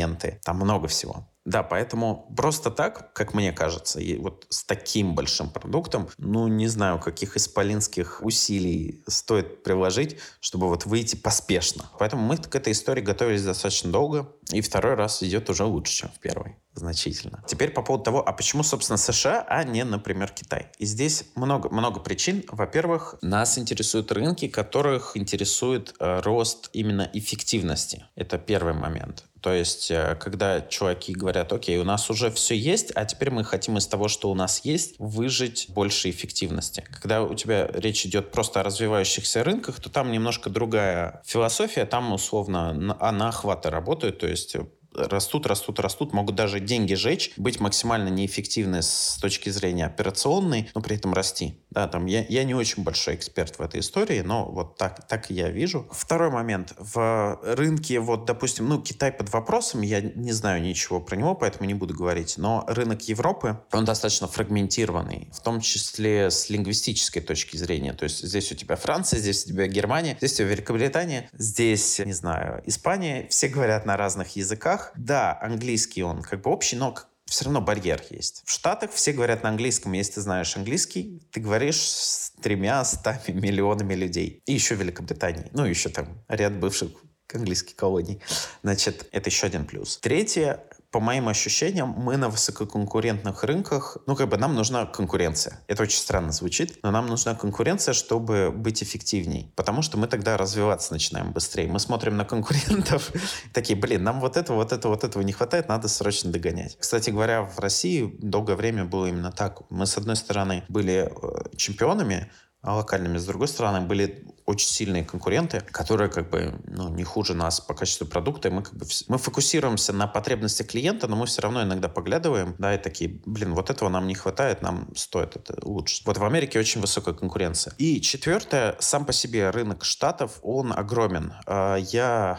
Там 0.44 0.56
много 0.56 0.88
всего. 0.88 1.26
Да, 1.44 1.64
поэтому 1.64 2.32
просто 2.36 2.70
так, 2.70 3.12
как 3.14 3.34
мне 3.34 3.52
кажется, 3.52 4.00
и 4.00 4.16
вот 4.16 4.46
с 4.48 4.62
таким 4.64 5.16
большим 5.16 5.50
продуктом, 5.50 6.08
ну, 6.18 6.46
не 6.46 6.68
знаю, 6.68 7.00
каких 7.00 7.36
исполинских 7.36 8.20
усилий 8.22 9.02
стоит 9.08 9.64
приложить, 9.64 10.18
чтобы 10.40 10.68
вот 10.68 10.86
выйти 10.86 11.16
поспешно. 11.16 11.86
Поэтому 11.98 12.22
мы 12.22 12.36
к 12.36 12.54
этой 12.54 12.72
истории 12.72 13.00
готовились 13.00 13.42
достаточно 13.42 13.90
долго, 13.90 14.28
и 14.52 14.60
второй 14.60 14.94
раз 14.94 15.22
идет 15.24 15.50
уже 15.50 15.64
лучше, 15.64 15.92
чем 15.92 16.10
в 16.10 16.20
первый. 16.20 16.56
Значительно. 16.74 17.44
Теперь 17.46 17.70
по 17.70 17.82
поводу 17.82 18.04
того, 18.04 18.26
а 18.26 18.32
почему, 18.32 18.62
собственно, 18.62 18.96
США, 18.96 19.44
а 19.46 19.64
не, 19.64 19.84
например, 19.84 20.30
Китай? 20.30 20.68
И 20.78 20.86
здесь 20.86 21.24
много, 21.34 21.68
много 21.68 22.00
причин. 22.00 22.44
Во-первых, 22.50 23.16
нас 23.20 23.58
интересуют 23.58 24.10
рынки, 24.12 24.48
которых 24.48 25.16
интересует 25.16 25.94
э, 25.98 26.20
рост 26.20 26.70
именно 26.72 27.10
эффективности. 27.12 28.04
Это 28.14 28.38
первый 28.38 28.72
момент. 28.72 29.24
То 29.42 29.52
есть, 29.52 29.90
э, 29.90 30.16
когда 30.20 30.60
чуваки 30.60 31.12
говорят, 31.12 31.52
окей, 31.52 31.76
у 31.78 31.84
нас 31.84 32.08
уже 32.10 32.30
все 32.30 32.56
есть, 32.56 32.92
а 32.94 33.04
теперь 33.04 33.30
мы 33.30 33.42
хотим 33.42 33.76
из 33.76 33.88
того, 33.88 34.06
что 34.06 34.30
у 34.30 34.34
нас 34.34 34.64
есть, 34.64 34.94
выжить 34.98 35.66
больше 35.68 36.10
эффективности. 36.10 36.84
Когда 36.92 37.22
у 37.22 37.34
тебя 37.34 37.66
речь 37.66 38.06
идет 38.06 38.30
просто 38.30 38.60
о 38.60 38.62
развивающихся 38.62 39.42
рынках, 39.42 39.80
то 39.80 39.90
там 39.90 40.12
немножко 40.12 40.48
другая 40.48 41.22
философия, 41.26 41.84
там 41.86 42.12
условно 42.12 42.72
на 42.72 43.28
охваты 43.28 43.68
работают, 43.68 44.20
то 44.20 44.28
есть 44.28 44.56
растут, 44.94 45.46
растут, 45.46 45.80
растут, 45.80 46.12
могут 46.12 46.34
даже 46.34 46.60
деньги 46.60 46.94
жечь, 46.94 47.32
быть 47.36 47.60
максимально 47.60 48.08
неэффективны 48.08 48.82
с 48.82 49.18
точки 49.20 49.50
зрения 49.50 49.86
операционной, 49.86 50.70
но 50.74 50.80
при 50.80 50.96
этом 50.96 51.14
расти. 51.14 51.58
Да, 51.70 51.88
там 51.88 52.06
я, 52.06 52.24
я 52.28 52.44
не 52.44 52.54
очень 52.54 52.82
большой 52.82 53.14
эксперт 53.14 53.58
в 53.58 53.62
этой 53.62 53.80
истории, 53.80 54.20
но 54.20 54.44
вот 54.44 54.76
так, 54.76 55.06
так 55.06 55.30
я 55.30 55.48
вижу. 55.48 55.88
Второй 55.90 56.30
момент. 56.30 56.74
В 56.78 57.40
рынке, 57.42 57.98
вот, 57.98 58.26
допустим, 58.26 58.68
ну, 58.68 58.80
Китай 58.80 59.10
под 59.10 59.32
вопросом, 59.32 59.80
я 59.80 60.00
не 60.00 60.32
знаю 60.32 60.62
ничего 60.62 61.00
про 61.00 61.16
него, 61.16 61.34
поэтому 61.34 61.66
не 61.66 61.74
буду 61.74 61.94
говорить, 61.94 62.34
но 62.36 62.64
рынок 62.68 63.02
Европы, 63.02 63.58
он 63.72 63.84
достаточно 63.84 64.28
фрагментированный, 64.28 65.30
в 65.32 65.40
том 65.40 65.60
числе 65.60 66.30
с 66.30 66.50
лингвистической 66.50 67.22
точки 67.22 67.56
зрения. 67.56 67.94
То 67.94 68.04
есть 68.04 68.22
здесь 68.22 68.52
у 68.52 68.54
тебя 68.54 68.76
Франция, 68.76 69.18
здесь 69.18 69.44
у 69.44 69.48
тебя 69.48 69.66
Германия, 69.66 70.16
здесь 70.18 70.34
у 70.34 70.36
тебя 70.36 70.48
Великобритания, 70.48 71.30
здесь, 71.32 71.98
не 72.00 72.12
знаю, 72.12 72.62
Испания. 72.66 73.26
Все 73.30 73.48
говорят 73.48 73.86
на 73.86 73.96
разных 73.96 74.36
языках, 74.36 74.81
Штатах, 74.82 74.92
да, 74.96 75.38
английский 75.40 76.02
он 76.02 76.22
как 76.22 76.42
бы 76.42 76.50
общий, 76.50 76.76
но 76.76 76.94
все 77.26 77.44
равно 77.44 77.60
барьер 77.60 78.02
есть. 78.10 78.42
В 78.44 78.50
Штатах 78.50 78.90
все 78.92 79.12
говорят 79.12 79.42
на 79.42 79.48
английском. 79.50 79.92
Если 79.92 80.14
ты 80.14 80.20
знаешь 80.20 80.56
английский, 80.56 81.22
ты 81.30 81.40
говоришь 81.40 81.80
с 81.80 82.32
тремя 82.42 82.84
стами 82.84 83.20
миллионами 83.28 83.94
людей. 83.94 84.42
И 84.46 84.52
еще 84.52 84.74
Великобритании. 84.74 85.48
Ну, 85.52 85.64
еще 85.64 85.88
там 85.88 86.22
ряд 86.28 86.58
бывших 86.58 86.90
английских 87.32 87.76
колоний. 87.76 88.20
Значит, 88.62 89.08
это 89.12 89.30
еще 89.30 89.46
один 89.46 89.64
плюс. 89.64 89.96
Третье, 89.98 90.64
по 90.92 91.00
моим 91.00 91.28
ощущениям, 91.28 91.88
мы 91.96 92.18
на 92.18 92.28
высококонкурентных 92.28 93.44
рынках, 93.44 93.96
ну, 94.06 94.14
как 94.14 94.28
бы 94.28 94.36
нам 94.36 94.54
нужна 94.54 94.84
конкуренция. 94.84 95.58
Это 95.66 95.84
очень 95.84 95.98
странно 95.98 96.32
звучит, 96.32 96.78
но 96.82 96.90
нам 96.90 97.06
нужна 97.06 97.34
конкуренция, 97.34 97.94
чтобы 97.94 98.52
быть 98.52 98.82
эффективней. 98.82 99.50
Потому 99.56 99.80
что 99.80 99.96
мы 99.96 100.06
тогда 100.06 100.36
развиваться 100.36 100.92
начинаем 100.92 101.32
быстрее. 101.32 101.66
Мы 101.66 101.80
смотрим 101.80 102.18
на 102.18 102.26
конкурентов, 102.26 103.10
такие, 103.54 103.78
блин, 103.78 104.04
нам 104.04 104.20
вот 104.20 104.36
этого, 104.36 104.56
вот 104.56 104.72
этого, 104.72 104.92
вот 104.92 105.02
этого 105.02 105.22
не 105.22 105.32
хватает, 105.32 105.66
надо 105.68 105.88
срочно 105.88 106.30
догонять. 106.30 106.76
Кстати 106.78 107.08
говоря, 107.08 107.42
в 107.42 107.58
России 107.58 108.14
долгое 108.20 108.56
время 108.56 108.84
было 108.84 109.06
именно 109.06 109.32
так. 109.32 109.62
Мы, 109.70 109.86
с 109.86 109.96
одной 109.96 110.16
стороны, 110.16 110.62
были 110.68 111.10
э, 111.10 111.56
чемпионами, 111.56 112.30
локальными. 112.62 113.18
С 113.18 113.26
другой 113.26 113.48
стороны, 113.48 113.80
были 113.80 114.24
очень 114.46 114.68
сильные 114.68 115.04
конкуренты, 115.04 115.60
которые 115.60 116.10
как 116.10 116.30
бы 116.30 116.60
ну, 116.66 116.88
не 116.88 117.04
хуже 117.04 117.34
нас 117.34 117.60
по 117.60 117.74
качеству 117.74 118.06
продукта. 118.06 118.48
И 118.48 118.50
мы 118.50 118.62
как 118.62 118.74
бы 118.74 118.86
мы 119.08 119.18
фокусируемся 119.18 119.92
на 119.92 120.06
потребности 120.06 120.62
клиента, 120.62 121.08
но 121.08 121.16
мы 121.16 121.26
все 121.26 121.42
равно 121.42 121.62
иногда 121.62 121.88
поглядываем, 121.88 122.54
да, 122.58 122.74
и 122.74 122.78
такие, 122.78 123.20
блин, 123.24 123.54
вот 123.54 123.70
этого 123.70 123.88
нам 123.88 124.06
не 124.06 124.14
хватает, 124.14 124.62
нам 124.62 124.88
стоит 124.96 125.36
это 125.36 125.56
лучше. 125.62 126.02
Вот 126.04 126.18
в 126.18 126.24
Америке 126.24 126.58
очень 126.58 126.80
высокая 126.80 127.14
конкуренция. 127.14 127.74
И 127.78 128.00
четвертое, 128.00 128.76
сам 128.80 129.04
по 129.04 129.12
себе 129.12 129.50
рынок 129.50 129.84
штатов, 129.84 130.38
он 130.42 130.72
огромен. 130.72 131.32
А, 131.46 131.76
я 131.76 132.38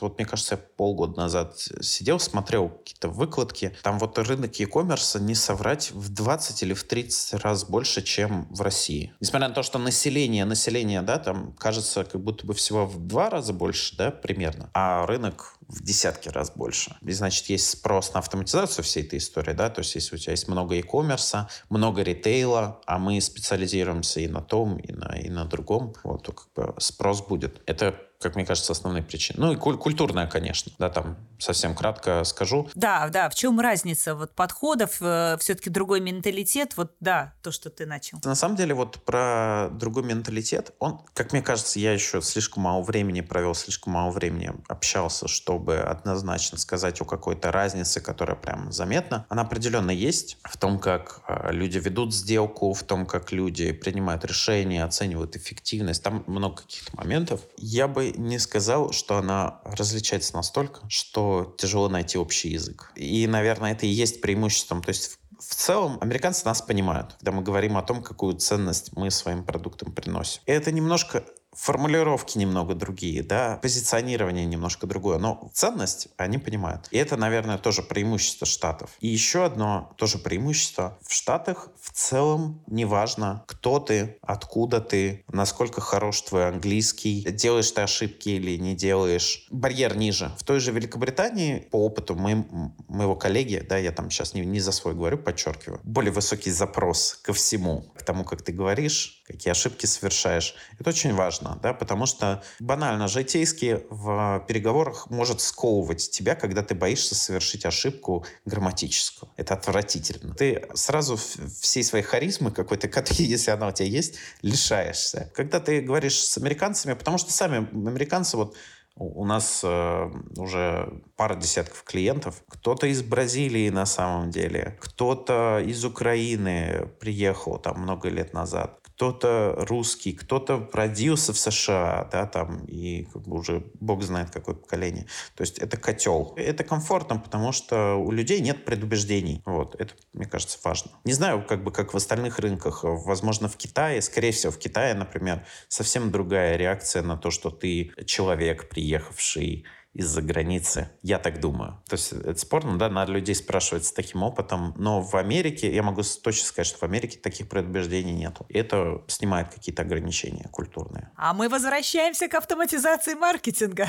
вот 0.00 0.18
мне 0.18 0.26
кажется, 0.26 0.56
полгода 0.56 1.20
назад 1.20 1.56
сидел, 1.80 2.18
смотрел 2.18 2.68
какие-то 2.68 3.08
выкладки. 3.08 3.76
Там 3.82 3.98
вот 3.98 4.18
рынок 4.18 4.54
e-commerce, 4.56 5.20
не 5.20 5.34
соврать, 5.34 5.92
в 5.92 6.12
20 6.12 6.62
или 6.62 6.74
в 6.74 6.84
30 6.84 7.42
раз 7.42 7.64
больше, 7.64 8.02
чем 8.02 8.46
в 8.50 8.60
России. 8.60 9.14
Несмотря 9.20 9.43
на 9.48 9.54
то, 9.54 9.62
что 9.62 9.78
население, 9.78 10.44
население, 10.44 11.02
да, 11.02 11.18
там 11.18 11.52
кажется, 11.58 12.04
как 12.04 12.20
будто 12.20 12.46
бы 12.46 12.54
всего 12.54 12.86
в 12.86 13.06
два 13.06 13.30
раза 13.30 13.52
больше, 13.52 13.96
да, 13.96 14.10
примерно. 14.10 14.70
А 14.74 15.06
рынок 15.06 15.56
в 15.68 15.82
десятки 15.82 16.28
раз 16.28 16.50
больше. 16.50 16.96
И, 17.02 17.12
значит, 17.12 17.46
есть 17.46 17.70
спрос 17.70 18.12
на 18.12 18.20
автоматизацию 18.20 18.84
всей 18.84 19.02
этой 19.02 19.18
истории, 19.18 19.52
да, 19.52 19.70
то 19.70 19.80
есть 19.80 19.94
если 19.94 20.16
у 20.16 20.18
тебя 20.18 20.32
есть 20.32 20.48
много 20.48 20.74
e-commerce, 20.74 21.46
много 21.70 22.02
ритейла, 22.02 22.80
а 22.86 22.98
мы 22.98 23.20
специализируемся 23.20 24.20
и 24.20 24.28
на 24.28 24.42
том, 24.42 24.76
и 24.76 24.92
на, 24.92 25.16
и 25.18 25.30
на 25.30 25.44
другом, 25.44 25.94
вот, 26.04 26.24
то 26.24 26.32
как 26.32 26.48
бы 26.54 26.74
спрос 26.80 27.22
будет. 27.22 27.62
Это 27.66 27.94
как 28.20 28.36
мне 28.36 28.44
кажется, 28.44 28.72
основные 28.72 29.02
причины. 29.02 29.38
Ну 29.38 29.52
и 29.52 29.56
куль- 29.56 29.76
культурная, 29.76 30.26
конечно, 30.26 30.72
да, 30.78 30.88
там 30.90 31.16
совсем 31.38 31.74
кратко 31.74 32.24
скажу. 32.24 32.68
Да, 32.74 33.08
да, 33.08 33.28
в 33.28 33.34
чем 33.34 33.60
разница 33.60 34.14
вот 34.14 34.34
подходов, 34.34 34.96
э, 35.00 35.36
все-таки 35.38 35.70
другой 35.70 36.00
менталитет, 36.00 36.76
вот 36.76 36.92
да, 37.00 37.34
то, 37.42 37.52
что 37.52 37.70
ты 37.70 37.86
начал. 37.86 38.18
На 38.24 38.34
самом 38.34 38.56
деле 38.56 38.74
вот 38.74 39.04
про 39.04 39.68
другой 39.72 40.04
менталитет, 40.04 40.72
он, 40.78 41.00
как 41.12 41.32
мне 41.32 41.42
кажется, 41.42 41.78
я 41.78 41.92
еще 41.92 42.22
слишком 42.22 42.62
мало 42.62 42.82
времени 42.82 43.20
провел, 43.20 43.54
слишком 43.54 43.92
мало 43.92 44.10
времени 44.10 44.52
общался, 44.68 45.28
чтобы 45.28 45.78
однозначно 45.78 46.58
сказать 46.58 47.00
о 47.00 47.04
какой-то 47.04 47.52
разнице, 47.52 48.00
которая 48.00 48.36
прям 48.36 48.72
заметна. 48.72 49.26
Она 49.28 49.42
определенно 49.42 49.90
есть 49.90 50.38
в 50.44 50.56
том, 50.56 50.78
как 50.78 51.20
э, 51.28 51.52
люди 51.52 51.78
ведут 51.78 52.14
сделку, 52.14 52.72
в 52.72 52.82
том, 52.82 53.06
как 53.06 53.32
люди 53.32 53.72
принимают 53.72 54.24
решения, 54.24 54.84
оценивают 54.84 55.36
эффективность. 55.36 56.02
Там 56.02 56.24
много 56.26 56.62
каких-то 56.62 56.96
моментов. 56.96 57.40
Я 57.58 57.88
бы 57.88 58.03
не 58.12 58.38
сказал, 58.38 58.92
что 58.92 59.16
она 59.16 59.60
различается 59.64 60.34
настолько, 60.34 60.80
что 60.88 61.54
тяжело 61.58 61.88
найти 61.88 62.18
общий 62.18 62.50
язык. 62.50 62.92
И, 62.96 63.26
наверное, 63.26 63.72
это 63.72 63.86
и 63.86 63.90
есть 63.90 64.20
преимуществом. 64.20 64.82
То 64.82 64.90
есть 64.90 65.18
в 65.38 65.54
целом 65.54 65.98
американцы 66.00 66.44
нас 66.44 66.62
понимают, 66.62 67.14
когда 67.14 67.32
мы 67.32 67.42
говорим 67.42 67.76
о 67.76 67.82
том, 67.82 68.02
какую 68.02 68.36
ценность 68.36 68.96
мы 68.96 69.10
своим 69.10 69.44
продуктам 69.44 69.92
приносим. 69.92 70.42
И 70.46 70.52
это 70.52 70.72
немножко 70.72 71.24
формулировки 71.56 72.38
немного 72.38 72.74
другие, 72.74 73.22
да, 73.22 73.58
позиционирование 73.62 74.44
немножко 74.44 74.86
другое, 74.86 75.18
но 75.18 75.50
ценность 75.52 76.08
они 76.16 76.38
понимают. 76.38 76.88
И 76.90 76.98
это, 76.98 77.16
наверное, 77.16 77.58
тоже 77.58 77.82
преимущество 77.82 78.46
Штатов. 78.46 78.90
И 79.00 79.08
еще 79.08 79.44
одно 79.44 79.92
тоже 79.96 80.18
преимущество. 80.18 80.98
В 81.06 81.12
Штатах 81.12 81.68
в 81.80 81.92
целом 81.92 82.62
неважно, 82.66 83.44
кто 83.46 83.78
ты, 83.78 84.18
откуда 84.22 84.80
ты, 84.80 85.24
насколько 85.30 85.80
хорош 85.80 86.22
твой 86.22 86.48
английский, 86.48 87.22
делаешь 87.24 87.70
ты 87.70 87.82
ошибки 87.82 88.30
или 88.30 88.56
не 88.56 88.74
делаешь. 88.74 89.46
Барьер 89.50 89.96
ниже. 89.96 90.32
В 90.38 90.44
той 90.44 90.60
же 90.60 90.72
Великобритании, 90.72 91.60
по 91.70 91.84
опыту 91.84 92.14
моим, 92.14 92.74
моего 92.88 93.16
коллеги, 93.16 93.64
да, 93.68 93.76
я 93.76 93.92
там 93.92 94.10
сейчас 94.10 94.34
не, 94.34 94.42
не 94.42 94.60
за 94.60 94.72
свой 94.72 94.94
говорю, 94.94 95.18
подчеркиваю, 95.18 95.80
более 95.84 96.12
высокий 96.12 96.50
запрос 96.50 97.20
ко 97.22 97.32
всему, 97.32 97.92
к 97.96 98.02
тому, 98.02 98.24
как 98.24 98.42
ты 98.42 98.52
говоришь, 98.52 99.22
какие 99.26 99.50
ошибки 99.50 99.86
совершаешь. 99.86 100.54
Это 100.78 100.90
очень 100.90 101.14
важно, 101.14 101.43
да, 101.62 101.72
потому 101.72 102.06
что 102.06 102.42
банально 102.60 103.08
житейски 103.08 103.84
в 103.90 104.44
переговорах 104.48 105.10
может 105.10 105.40
сковывать 105.40 106.10
тебя, 106.10 106.34
когда 106.34 106.62
ты 106.62 106.74
боишься 106.74 107.14
совершить 107.14 107.64
ошибку 107.64 108.24
грамматическую. 108.44 109.30
Это 109.36 109.54
отвратительно. 109.54 110.34
Ты 110.34 110.66
сразу 110.74 111.16
всей 111.16 111.84
своей 111.84 112.04
харизмы 112.04 112.50
какой-то, 112.50 112.88
если 113.18 113.50
она 113.50 113.68
у 113.68 113.72
тебя 113.72 113.88
есть, 113.88 114.16
лишаешься. 114.42 115.30
Когда 115.34 115.60
ты 115.60 115.80
говоришь 115.80 116.18
с 116.18 116.38
американцами, 116.38 116.94
потому 116.94 117.18
что 117.18 117.32
сами 117.32 117.68
американцы 117.88 118.36
вот 118.36 118.56
у 118.96 119.24
нас 119.24 119.62
э, 119.64 120.10
уже 120.36 121.00
пара 121.16 121.34
десятков 121.34 121.82
клиентов. 121.82 122.42
Кто-то 122.48 122.86
из 122.86 123.02
Бразилии 123.02 123.68
на 123.68 123.86
самом 123.86 124.30
деле, 124.30 124.78
кто-то 124.80 125.58
из 125.58 125.84
Украины 125.84 126.88
приехал 127.00 127.58
там 127.58 127.80
много 127.80 128.08
лет 128.08 128.32
назад 128.32 128.83
кто-то 128.94 129.56
русский, 129.68 130.12
кто-то 130.12 130.68
родился 130.72 131.32
в 131.32 131.38
США, 131.38 132.08
да, 132.12 132.26
там, 132.26 132.64
и 132.66 133.04
как 133.12 133.22
бы 133.22 133.38
уже 133.38 133.64
бог 133.80 134.02
знает 134.02 134.30
какое 134.30 134.54
поколение. 134.54 135.06
То 135.34 135.42
есть 135.42 135.58
это 135.58 135.76
котел. 135.76 136.32
Это 136.36 136.62
комфортно, 136.62 137.18
потому 137.18 137.50
что 137.50 137.96
у 137.96 138.12
людей 138.12 138.40
нет 138.40 138.64
предубеждений. 138.64 139.42
Вот, 139.46 139.74
это, 139.80 139.94
мне 140.12 140.26
кажется, 140.26 140.58
важно. 140.62 140.92
Не 141.04 141.12
знаю, 141.12 141.44
как 141.44 141.64
бы, 141.64 141.72
как 141.72 141.92
в 141.92 141.96
остальных 141.96 142.38
рынках. 142.38 142.84
Возможно, 142.84 143.48
в 143.48 143.56
Китае, 143.56 144.00
скорее 144.00 144.30
всего, 144.30 144.52
в 144.52 144.58
Китае, 144.58 144.94
например, 144.94 145.44
совсем 145.68 146.12
другая 146.12 146.56
реакция 146.56 147.02
на 147.02 147.16
то, 147.16 147.30
что 147.30 147.50
ты 147.50 147.92
человек, 148.06 148.68
приехавший 148.68 149.64
из-за 149.94 150.22
границы. 150.22 150.90
Я 151.02 151.18
так 151.18 151.40
думаю. 151.40 151.80
То 151.88 151.94
есть 151.94 152.12
это 152.12 152.38
спорно, 152.38 152.78
да, 152.78 152.90
надо 152.90 153.12
людей 153.12 153.34
спрашивать 153.34 153.86
с 153.86 153.92
таким 153.92 154.22
опытом. 154.22 154.74
Но 154.76 155.00
в 155.00 155.14
Америке, 155.14 155.72
я 155.72 155.82
могу 155.82 156.02
точно 156.02 156.46
сказать, 156.46 156.66
что 156.66 156.78
в 156.78 156.82
Америке 156.82 157.18
таких 157.18 157.48
предубеждений 157.48 158.12
нету. 158.12 158.44
И 158.48 158.58
это 158.58 159.02
снимает 159.06 159.54
какие-то 159.54 159.82
ограничения 159.82 160.48
культурные. 160.50 161.10
А 161.16 161.32
мы 161.32 161.48
возвращаемся 161.48 162.28
к 162.28 162.34
автоматизации 162.34 163.14
маркетинга. 163.14 163.88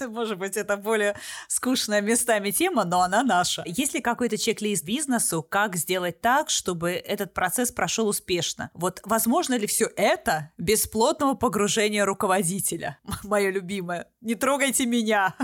Может 0.08 0.38
быть, 0.38 0.56
это 0.56 0.76
более 0.76 1.16
скучная 1.48 2.00
местами 2.00 2.50
тема, 2.50 2.84
но 2.84 3.02
она 3.02 3.22
наша. 3.22 3.62
Есть 3.66 3.94
ли 3.94 4.00
какой-то 4.00 4.36
чек-лист 4.36 4.84
бизнесу, 4.84 5.42
как 5.42 5.76
сделать 5.76 6.20
так, 6.20 6.50
чтобы 6.50 6.90
этот 6.90 7.32
процесс 7.32 7.70
прошел 7.70 8.08
успешно? 8.08 8.70
Вот 8.74 9.00
возможно 9.04 9.56
ли 9.56 9.68
все 9.68 9.88
это 9.96 10.50
без 10.58 10.88
плотного 10.88 11.34
погружения 11.34 12.04
руководителя? 12.04 12.98
Мое 13.22 13.50
любимое. 13.50 14.06
Не 14.20 14.34
трогайте 14.34 14.86
меня 14.86 15.35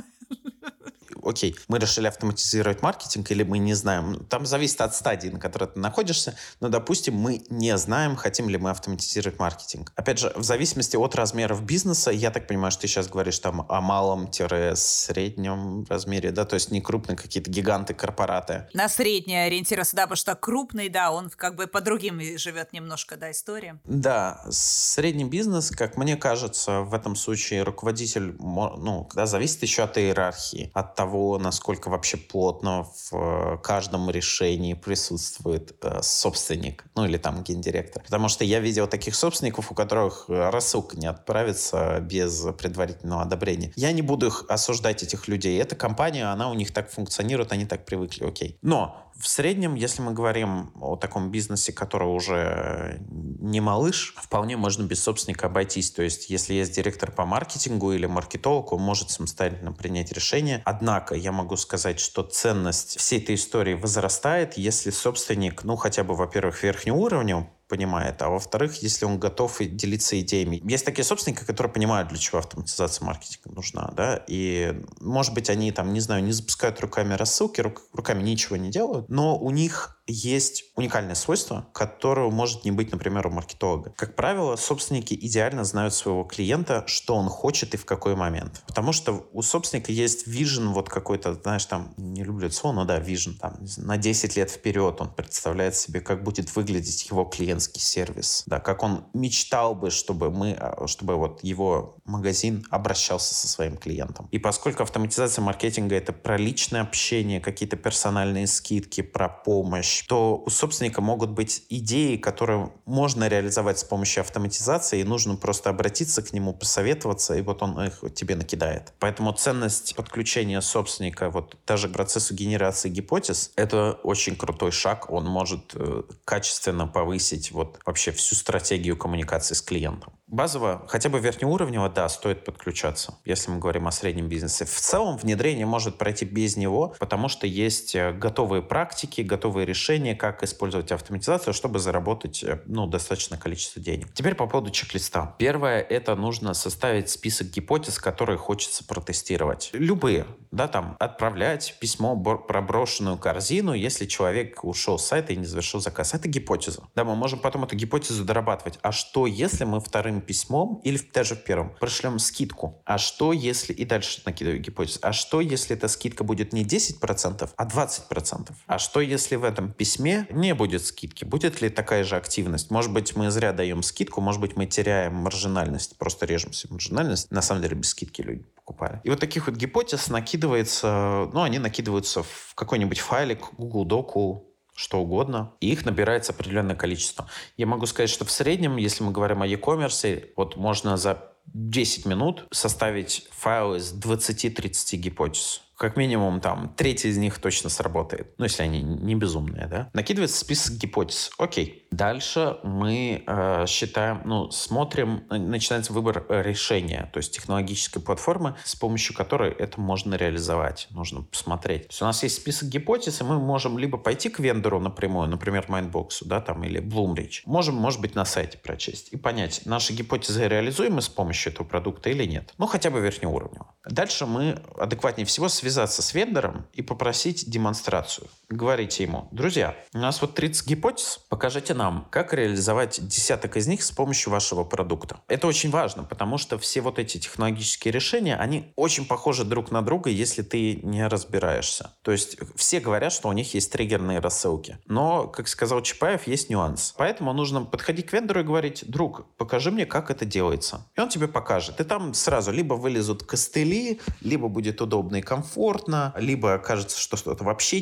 окей, 1.25 1.57
мы 1.69 1.79
решили 1.79 2.07
автоматизировать 2.07 2.83
маркетинг 2.83 3.31
или 3.31 3.43
мы 3.43 3.59
не 3.59 3.75
знаем. 3.75 4.25
Там 4.27 4.47
зависит 4.47 4.81
от 4.81 4.95
стадии, 4.95 5.29
на 5.29 5.39
которой 5.39 5.67
ты 5.67 5.79
находишься, 5.79 6.35
но, 6.61 6.69
допустим, 6.69 7.15
мы 7.15 7.45
не 7.49 7.77
знаем, 7.77 8.17
хотим 8.17 8.49
ли 8.49 8.59
мы 8.59 8.71
автоматизировать 8.71 9.39
маркетинг. 9.39 9.93
Опять 9.97 10.19
же, 10.19 10.33
в 10.37 10.43
зависимости 10.43 10.97
от 10.97 11.15
размеров 11.15 11.63
бизнеса, 11.63 12.11
я 12.11 12.31
так 12.31 12.47
понимаю, 12.47 12.71
что 12.71 12.83
ты 12.83 12.89
сейчас 12.89 13.09
говоришь 13.09 13.39
там 13.39 13.67
о 13.69 13.81
малом-среднем 13.81 15.85
размере, 15.89 16.31
да, 16.31 16.45
то 16.45 16.55
есть 16.55 16.71
не 16.71 16.81
крупные 16.81 17.17
какие-то 17.17 17.51
гиганты, 17.51 17.95
корпораты. 17.95 18.69
На 18.75 18.89
среднее 18.89 19.47
ориентироваться, 19.47 19.97
да, 19.97 20.03
потому 20.03 20.17
что 20.17 20.35
крупный, 20.35 20.89
да, 20.89 21.11
он 21.11 21.31
как 21.31 21.57
бы 21.57 21.67
по 21.67 21.81
другим 21.81 22.21
живет 22.39 22.73
немножко, 22.73 23.17
да, 23.17 23.31
история. 23.31 23.81
Да, 23.85 24.45
средний 24.51 25.25
бизнес, 25.25 25.71
как 25.71 25.97
мне 25.97 26.17
кажется, 26.17 26.81
в 26.81 26.95
этом 26.95 27.17
случае 27.17 27.63
руководитель, 27.63 28.35
ну, 28.39 29.09
да, 29.15 29.27
зависит 29.27 29.63
еще 29.63 29.83
от 29.83 29.99
иерархии, 29.99 30.71
от 30.75 30.95
того, 30.95 31.12
насколько 31.39 31.89
вообще 31.89 32.17
плотно 32.17 32.85
в 32.85 33.13
э, 33.13 33.59
каждом 33.63 34.11
решении 34.11 34.75
присутствует 34.75 35.77
э, 35.83 36.01
собственник, 36.03 36.85
ну 36.95 37.05
или 37.05 37.19
там 37.19 37.43
гендиректор. 37.43 38.03
Потому 38.03 38.29
что 38.29 38.45
я 38.45 38.61
видел 38.61 38.87
таких 38.87 39.15
собственников, 39.15 39.71
у 39.71 39.75
которых 39.75 40.25
рассылка 40.29 40.97
не 40.97 41.07
отправится 41.07 42.01
без 42.01 42.47
предварительного 42.59 43.23
одобрения. 43.23 43.73
Я 43.77 43.93
не 43.93 44.03
буду 44.03 44.27
их 44.27 44.45
осуждать, 44.49 45.03
этих 45.03 45.29
людей. 45.29 45.61
Эта 45.61 45.75
компания, 45.75 46.27
она 46.27 46.51
у 46.51 46.55
них 46.55 46.73
так 46.73 46.91
функционирует, 46.91 47.53
они 47.53 47.67
так 47.67 47.85
привыкли, 47.85 48.25
окей. 48.25 48.59
Но 48.63 49.12
в 49.19 49.29
среднем, 49.29 49.75
если 49.75 50.03
мы 50.03 50.13
говорим 50.13 50.73
о 50.81 50.97
таком 50.97 51.31
бизнесе, 51.31 51.73
который 51.73 52.09
уже 52.09 53.01
не 53.09 53.61
малыш, 53.61 54.15
вполне 54.17 54.57
можно 54.57 54.85
без 54.85 55.03
собственника 55.03 55.47
обойтись. 55.47 55.91
То 55.91 56.03
есть, 56.03 56.31
если 56.31 56.55
есть 56.55 56.75
директор 56.75 57.11
по 57.11 57.25
маркетингу 57.25 57.93
или 57.93 58.07
маркетолог, 58.07 58.73
он 58.73 58.81
может 58.81 59.11
самостоятельно 59.11 59.73
принять 59.73 60.13
решение. 60.13 60.63
Однако, 60.65 61.15
я 61.15 61.33
могу 61.33 61.57
сказать, 61.57 62.01
что 62.01 62.23
ценность 62.23 62.99
всей 62.99 63.21
этой 63.21 63.35
истории 63.37 63.75
возрастает, 63.75 64.57
если 64.57 64.91
собственник, 64.91 65.65
ну, 65.65 65.77
хотя 65.77 66.05
бы, 66.05 66.15
во-первых, 66.15 66.63
верхнего 66.63 66.97
уровня 66.97 67.49
понимает, 67.73 68.21
а 68.21 68.29
во-вторых, 68.29 68.83
если 68.83 69.07
он 69.07 69.19
готов 69.19 69.57
делиться 69.61 70.21
идеями. 70.21 70.61
Есть 70.63 70.85
такие 70.85 71.07
собственники, 71.07 71.43
которые 71.43 71.73
понимают, 71.73 72.11
для 72.11 72.19
чего 72.19 72.39
автоматизация 72.39 73.07
маркетинга 73.07 73.51
нужна, 73.51 73.91
да, 73.97 74.23
и, 74.29 74.79
может 75.01 75.33
быть, 75.33 75.49
они 75.49 75.73
там, 75.73 75.95
не 75.95 76.01
знаю, 76.01 76.23
не 76.23 76.33
запускают 76.33 76.79
руками 76.81 77.15
рассылки, 77.15 77.63
рук, 77.63 77.81
руками 77.95 78.23
ничего 78.23 78.57
не 78.57 78.71
делают, 78.71 79.09
но 79.09 79.39
у 79.39 79.51
них 79.51 80.02
есть 80.07 80.65
уникальное 80.77 81.15
свойство, 81.15 81.69
которого 81.73 82.31
может 82.31 82.65
не 82.65 82.71
быть, 82.71 82.91
например, 82.93 83.27
у 83.27 83.31
маркетолога. 83.31 83.93
Как 83.97 84.17
правило, 84.17 84.57
собственники 84.57 85.15
идеально 85.15 85.65
знают 85.65 85.95
своего 85.95 86.25
клиента, 86.25 86.85
что 86.87 87.15
он 87.15 87.29
хочет 87.29 87.75
и 87.75 87.77
в 87.77 87.85
какой 87.85 88.17
момент. 88.17 88.63
Потому 88.67 88.93
что 88.93 89.27
у 89.33 89.43
собственника 89.43 89.93
есть 89.93 90.27
вижен 90.27 90.73
вот 90.73 90.89
какой-то, 90.89 91.35
знаешь, 91.35 91.65
там, 91.67 91.95
не 91.97 92.25
люблю 92.25 92.47
это 92.47 92.57
слово, 92.57 92.75
но 92.75 92.85
да, 92.85 92.99
вижен, 92.99 93.35
там, 93.35 93.59
на 93.77 93.97
10 93.97 94.37
лет 94.37 94.51
вперед 94.51 95.01
он 95.01 95.13
представляет 95.15 95.77
себе, 95.77 96.01
как 96.01 96.25
будет 96.25 96.55
выглядеть 96.57 97.09
его 97.09 97.25
клиентский 97.25 97.81
сервис, 97.81 98.43
да, 98.47 98.61
как 98.61 98.83
он 98.83 99.05
мечтал 99.15 99.75
бы, 99.75 99.91
чтобы 99.91 100.31
мы, 100.31 100.53
а, 100.53 100.87
чтобы 100.87 101.17
вот 101.17 101.45
его 101.45 101.97
магазин 102.05 102.65
обращался 102.71 103.35
со 103.35 103.49
своим 103.49 103.77
клиентом. 103.77 104.29
И 104.31 104.39
поскольку 104.39 104.83
автоматизация 104.83 105.43
маркетинга 105.43 105.95
это 105.95 106.13
про 106.13 106.37
личное 106.37 106.83
общение, 106.83 107.41
какие-то 107.41 107.77
персональные 107.77 108.47
скидки, 108.47 109.01
про 109.01 109.29
помощь, 109.29 110.02
помощь, 110.03 110.07
то 110.09 110.43
у 110.47 110.51
собственника 110.51 111.01
могут 111.01 111.31
быть 111.31 111.65
идеи, 111.71 112.17
которые 112.17 112.71
можно 112.87 113.29
реализовать 113.29 113.79
с 113.79 113.85
помощью 113.85 114.21
автоматизации, 114.21 115.01
и 115.01 115.05
нужно 115.05 115.37
просто 115.37 115.71
обратиться 115.71 116.23
к 116.23 116.33
нему, 116.33 116.53
посоветоваться, 116.53 117.35
и 117.35 117.43
вот 117.43 117.63
он 117.63 117.81
их 117.81 118.03
тебе 118.15 118.37
накидает. 118.37 118.93
Поэтому 118.99 119.33
ценность 119.33 119.95
подключения 119.97 120.61
собственника 120.61 121.31
вот 121.31 121.57
даже 121.67 121.89
к 121.89 121.93
процессу 121.93 122.35
генерации 122.35 122.91
гипотез— 122.91 123.53
это 123.57 123.99
очень 124.03 124.37
крутой 124.37 124.73
шаг. 124.73 125.11
Он 125.11 125.25
может 125.27 125.73
э, 125.75 126.03
качественно 126.25 126.87
повысить 126.87 127.53
вот 127.53 127.79
вообще 127.87 128.11
всю 128.13 128.35
стратегию 128.35 128.97
коммуникации 128.97 129.55
с 129.55 129.63
клиентом. 129.63 130.13
Базово, 130.33 130.83
хотя 130.89 131.11
бы 131.11 131.21
верхнеуровнево, 131.21 131.91
да, 131.91 132.09
стоит 132.09 132.43
подключаться, 132.47 133.15
если 133.27 133.51
мы 133.51 133.59
говорим 133.59 133.87
о 133.87 133.93
среднем 133.93 134.29
бизнесе. 134.29 134.65
В 134.65 134.81
целом 134.81 135.19
внедрение 135.19 135.67
может 135.67 135.99
пройти 135.99 136.25
без 136.25 136.57
него, 136.57 136.95
потому 136.99 137.29
что 137.29 137.47
есть 137.47 137.95
э, 137.95 138.13
готовые 138.15 138.63
практики, 138.63 139.21
готовые 139.21 139.67
решения, 139.67 140.15
как 140.15 140.43
использовать 140.43 140.91
автоматизацию, 140.91 141.53
чтобы 141.53 141.81
заработать 141.81 142.43
э, 142.43 142.63
ну, 142.65 142.87
достаточное 142.87 143.39
количество 143.39 143.83
денег. 143.83 144.11
Теперь 144.15 144.35
по 144.35 144.47
поводу 144.47 144.71
чек-листа. 144.71 145.35
Первое, 145.37 145.83
это 145.83 146.17
нужно 146.17 146.55
составить 146.55 147.11
список 147.11 147.49
гипотез, 147.49 147.99
которые 147.99 148.39
хочется 148.39 148.85
протестировать. 148.85 149.69
Любые, 149.75 150.25
да, 150.51 150.67
там, 150.67 150.97
отправлять 150.99 151.77
письмо 151.79 152.17
про 152.17 152.63
брошенную 152.63 153.19
корзину, 153.19 153.75
если 153.75 154.07
человек 154.07 154.65
ушел 154.65 154.99
с 154.99 155.05
сайта 155.05 155.35
и 155.35 155.37
не 155.37 155.45
завершил 155.45 155.81
заказ. 155.81 156.15
Это 156.15 156.27
гипотеза. 156.27 156.85
Да, 156.95 157.05
мы 157.05 157.17
можем 157.17 157.39
потом 157.39 157.65
эту 157.65 157.77
гипотезу 157.77 158.25
дорабатывать. 158.25 158.79
А 158.81 158.93
что, 158.93 159.27
если 159.27 159.65
мы 159.65 159.79
вторым 159.79 160.22
письмом 160.23 160.81
или 160.85 160.99
даже 161.13 161.35
в 161.35 161.45
первом 161.45 161.75
пришлем 161.81 162.19
скидку. 162.19 162.83
А 162.85 162.99
что 162.99 163.33
если, 163.33 163.73
и 163.73 163.85
дальше 163.85 164.23
накидываю 164.25 164.61
гипотезу, 164.61 165.01
а 165.03 165.13
что 165.13 165.41
если 165.41 165.77
эта 165.77 165.89
скидка 165.89 166.25
будет 166.25 166.53
не 166.53 166.65
10%, 166.65 167.51
а 167.57 167.67
20%? 167.67 168.53
А 168.67 168.79
что 168.79 169.01
если 169.01 169.37
в 169.37 169.45
этом 169.45 169.73
письме 169.73 170.27
не 170.31 170.55
будет 170.55 170.85
скидки? 170.85 171.25
Будет 171.25 171.61
ли 171.61 171.69
такая 171.69 172.05
же 172.05 172.17
активность? 172.17 172.71
Может 172.71 172.93
быть, 172.93 173.17
мы 173.17 173.31
зря 173.31 173.53
даем 173.53 173.83
скидку, 173.83 174.21
может 174.21 174.41
быть, 174.41 174.57
мы 174.57 174.67
теряем 174.67 175.15
маржинальность, 175.15 175.99
просто 175.99 176.27
режем 176.27 176.53
себе 176.53 176.73
маржинальность. 176.73 177.31
На 177.31 177.43
самом 177.43 177.63
деле 177.63 177.77
без 177.77 177.91
скидки 177.91 178.23
люди 178.23 178.45
покупали. 178.55 179.01
И 179.05 179.11
вот 179.11 179.21
таких 179.21 179.47
вот 179.47 179.57
гипотез 179.57 180.09
накидывается, 180.09 181.29
ну, 181.33 181.43
они 181.43 181.59
накидываются 181.59 182.23
в 182.23 182.55
какой-нибудь 182.55 183.01
файлик, 183.01 183.53
Google 183.59 183.85
Доку, 183.85 184.52
что 184.83 184.99
угодно, 184.99 185.53
и 185.61 185.71
их 185.71 185.85
набирается 185.85 186.33
определенное 186.33 186.75
количество. 186.75 187.29
Я 187.57 187.67
могу 187.67 187.87
сказать, 187.87 188.11
что 188.11 188.25
в 188.25 188.33
среднем, 188.33 188.77
если 188.79 189.05
мы 189.05 189.13
говорим 189.13 189.41
о 189.41 189.47
e-commerce, 189.47 190.31
вот 190.37 190.57
можно 190.57 190.97
за 190.97 191.33
10 191.47 192.05
минут 192.07 192.47
составить 192.51 193.29
файл 193.31 193.77
из 193.77 193.95
20-30 193.95 194.97
гипотез 194.97 195.63
как 195.83 195.97
минимум 195.97 196.41
там 196.41 196.73
треть 196.77 197.05
из 197.05 197.19
них 197.19 197.41
точно 197.41 197.69
сработает. 197.69 198.35
Ну, 198.39 198.45
если 198.45 198.63
они 198.63 198.81
не 198.83 199.17
безумные, 199.17 199.67
да. 199.67 199.91
Накидывается 199.93 200.39
список 200.39 200.77
гипотез. 200.77 201.33
Окей. 201.39 201.89
Дальше 201.91 202.59
мы 202.63 203.25
э, 203.27 203.67
считаем, 203.67 204.23
ну, 204.25 204.49
смотрим, 204.53 205.25
начинается 205.29 205.93
выбор 205.93 206.25
решения, 206.29 207.11
то 207.13 207.19
есть 207.19 207.35
технологической 207.35 208.01
платформы, 208.01 208.55
с 208.63 208.77
помощью 208.77 209.17
которой 209.17 209.51
это 209.51 209.81
можно 209.81 210.15
реализовать. 210.15 210.87
Нужно 210.91 211.23
посмотреть. 211.23 211.89
То 211.89 211.91
есть 211.91 212.03
у 212.03 212.05
нас 212.05 212.23
есть 212.23 212.37
список 212.37 212.69
гипотез, 212.69 213.21
и 213.21 213.25
мы 213.25 213.41
можем 213.41 213.77
либо 213.77 213.99
пойти 213.99 214.29
к 214.29 214.39
вендору 214.39 214.79
напрямую, 214.79 215.29
например, 215.29 215.67
Mindbox, 215.69 216.11
да, 216.27 216.41
там, 216.41 216.63
или 216.63 216.81
Bloomreach. 216.81 217.41
Можем, 217.45 217.75
может 217.75 218.01
быть, 218.01 218.15
на 218.15 218.25
сайте 218.25 218.57
прочесть 218.57 219.13
и 219.13 219.17
понять, 219.17 219.63
наши 219.65 219.93
гипотезы 219.93 220.47
реализуемы 220.47 221.03
с 221.03 221.09
помощью 221.09 221.53
этого 221.53 221.67
продукта 221.67 222.09
или 222.09 222.25
нет. 222.25 222.55
Ну, 222.57 222.69
хотя 222.69 222.91
бы 222.91 223.01
верхнеуровнево. 223.01 223.75
Дальше 223.85 224.27
мы 224.27 224.63
адекватнее 224.79 225.27
всего 225.27 225.49
связываем 225.49 225.72
связаться 225.73 226.03
с 226.03 226.13
вендором 226.13 226.67
и 226.75 226.83
попросить 226.83 227.49
демонстрацию. 227.49 228.29
Говорите 228.53 229.05
ему, 229.05 229.29
друзья, 229.33 229.75
у 229.95 229.99
нас 229.99 230.21
вот 230.21 230.35
30 230.35 230.69
гипотез, 230.69 231.21
покажите 231.31 231.73
нам, 231.73 232.07
как 232.11 232.35
реализовать 232.35 233.01
десяток 233.09 233.57
из 233.57 233.67
них 233.67 233.83
с 233.83 233.91
помощью 233.91 234.31
вашего 234.31 234.63
продукта. 234.63 235.21
Это 235.27 235.47
очень 235.47 235.71
важно, 235.71 236.05
потому 236.05 236.37
что 236.37 236.59
все 236.59 236.83
вот 236.83 236.99
эти 236.99 237.17
технологические 237.17 237.93
решения, 237.93 238.37
они 238.37 238.71
очень 238.77 239.07
похожи 239.07 239.45
друг 239.45 239.71
на 239.71 239.81
друга, 239.81 240.11
если 240.11 240.43
ты 240.43 240.75
не 240.83 241.07
разбираешься. 241.09 241.93
То 242.03 242.13
есть 242.13 242.37
все 242.55 242.81
говорят, 242.81 243.15
что 243.15 243.31
у 243.31 243.33
них 243.33 243.55
есть 243.55 243.73
триггерные 243.73 244.19
рассылки. 244.19 244.77
Но, 244.85 245.29
как 245.29 245.49
сказал 245.49 245.81
Чапаев, 245.81 246.27
есть 246.27 246.51
нюанс. 246.51 246.93
Поэтому 246.99 247.33
нужно 247.33 247.65
подходить 247.65 248.09
к 248.09 248.13
вендору 248.13 248.41
и 248.41 248.45
говорить, 248.45 248.85
друг, 248.87 249.25
покажи 249.39 249.71
мне, 249.71 249.87
как 249.87 250.11
это 250.11 250.27
делается. 250.27 250.87
И 250.95 251.01
он 251.01 251.09
тебе 251.09 251.27
покажет. 251.27 251.81
И 251.81 251.85
там 251.85 252.13
сразу 252.13 252.53
либо 252.53 252.75
вылезут 252.75 253.23
костыли, 253.23 253.99
либо 254.21 254.49
будет 254.49 254.83
удобно 254.83 255.17
и 255.17 255.23
комфортно, 255.23 256.13
либо 256.19 256.59
кажется, 256.59 257.01
что 257.01 257.17
что-то 257.17 257.45
вообще 257.45 257.81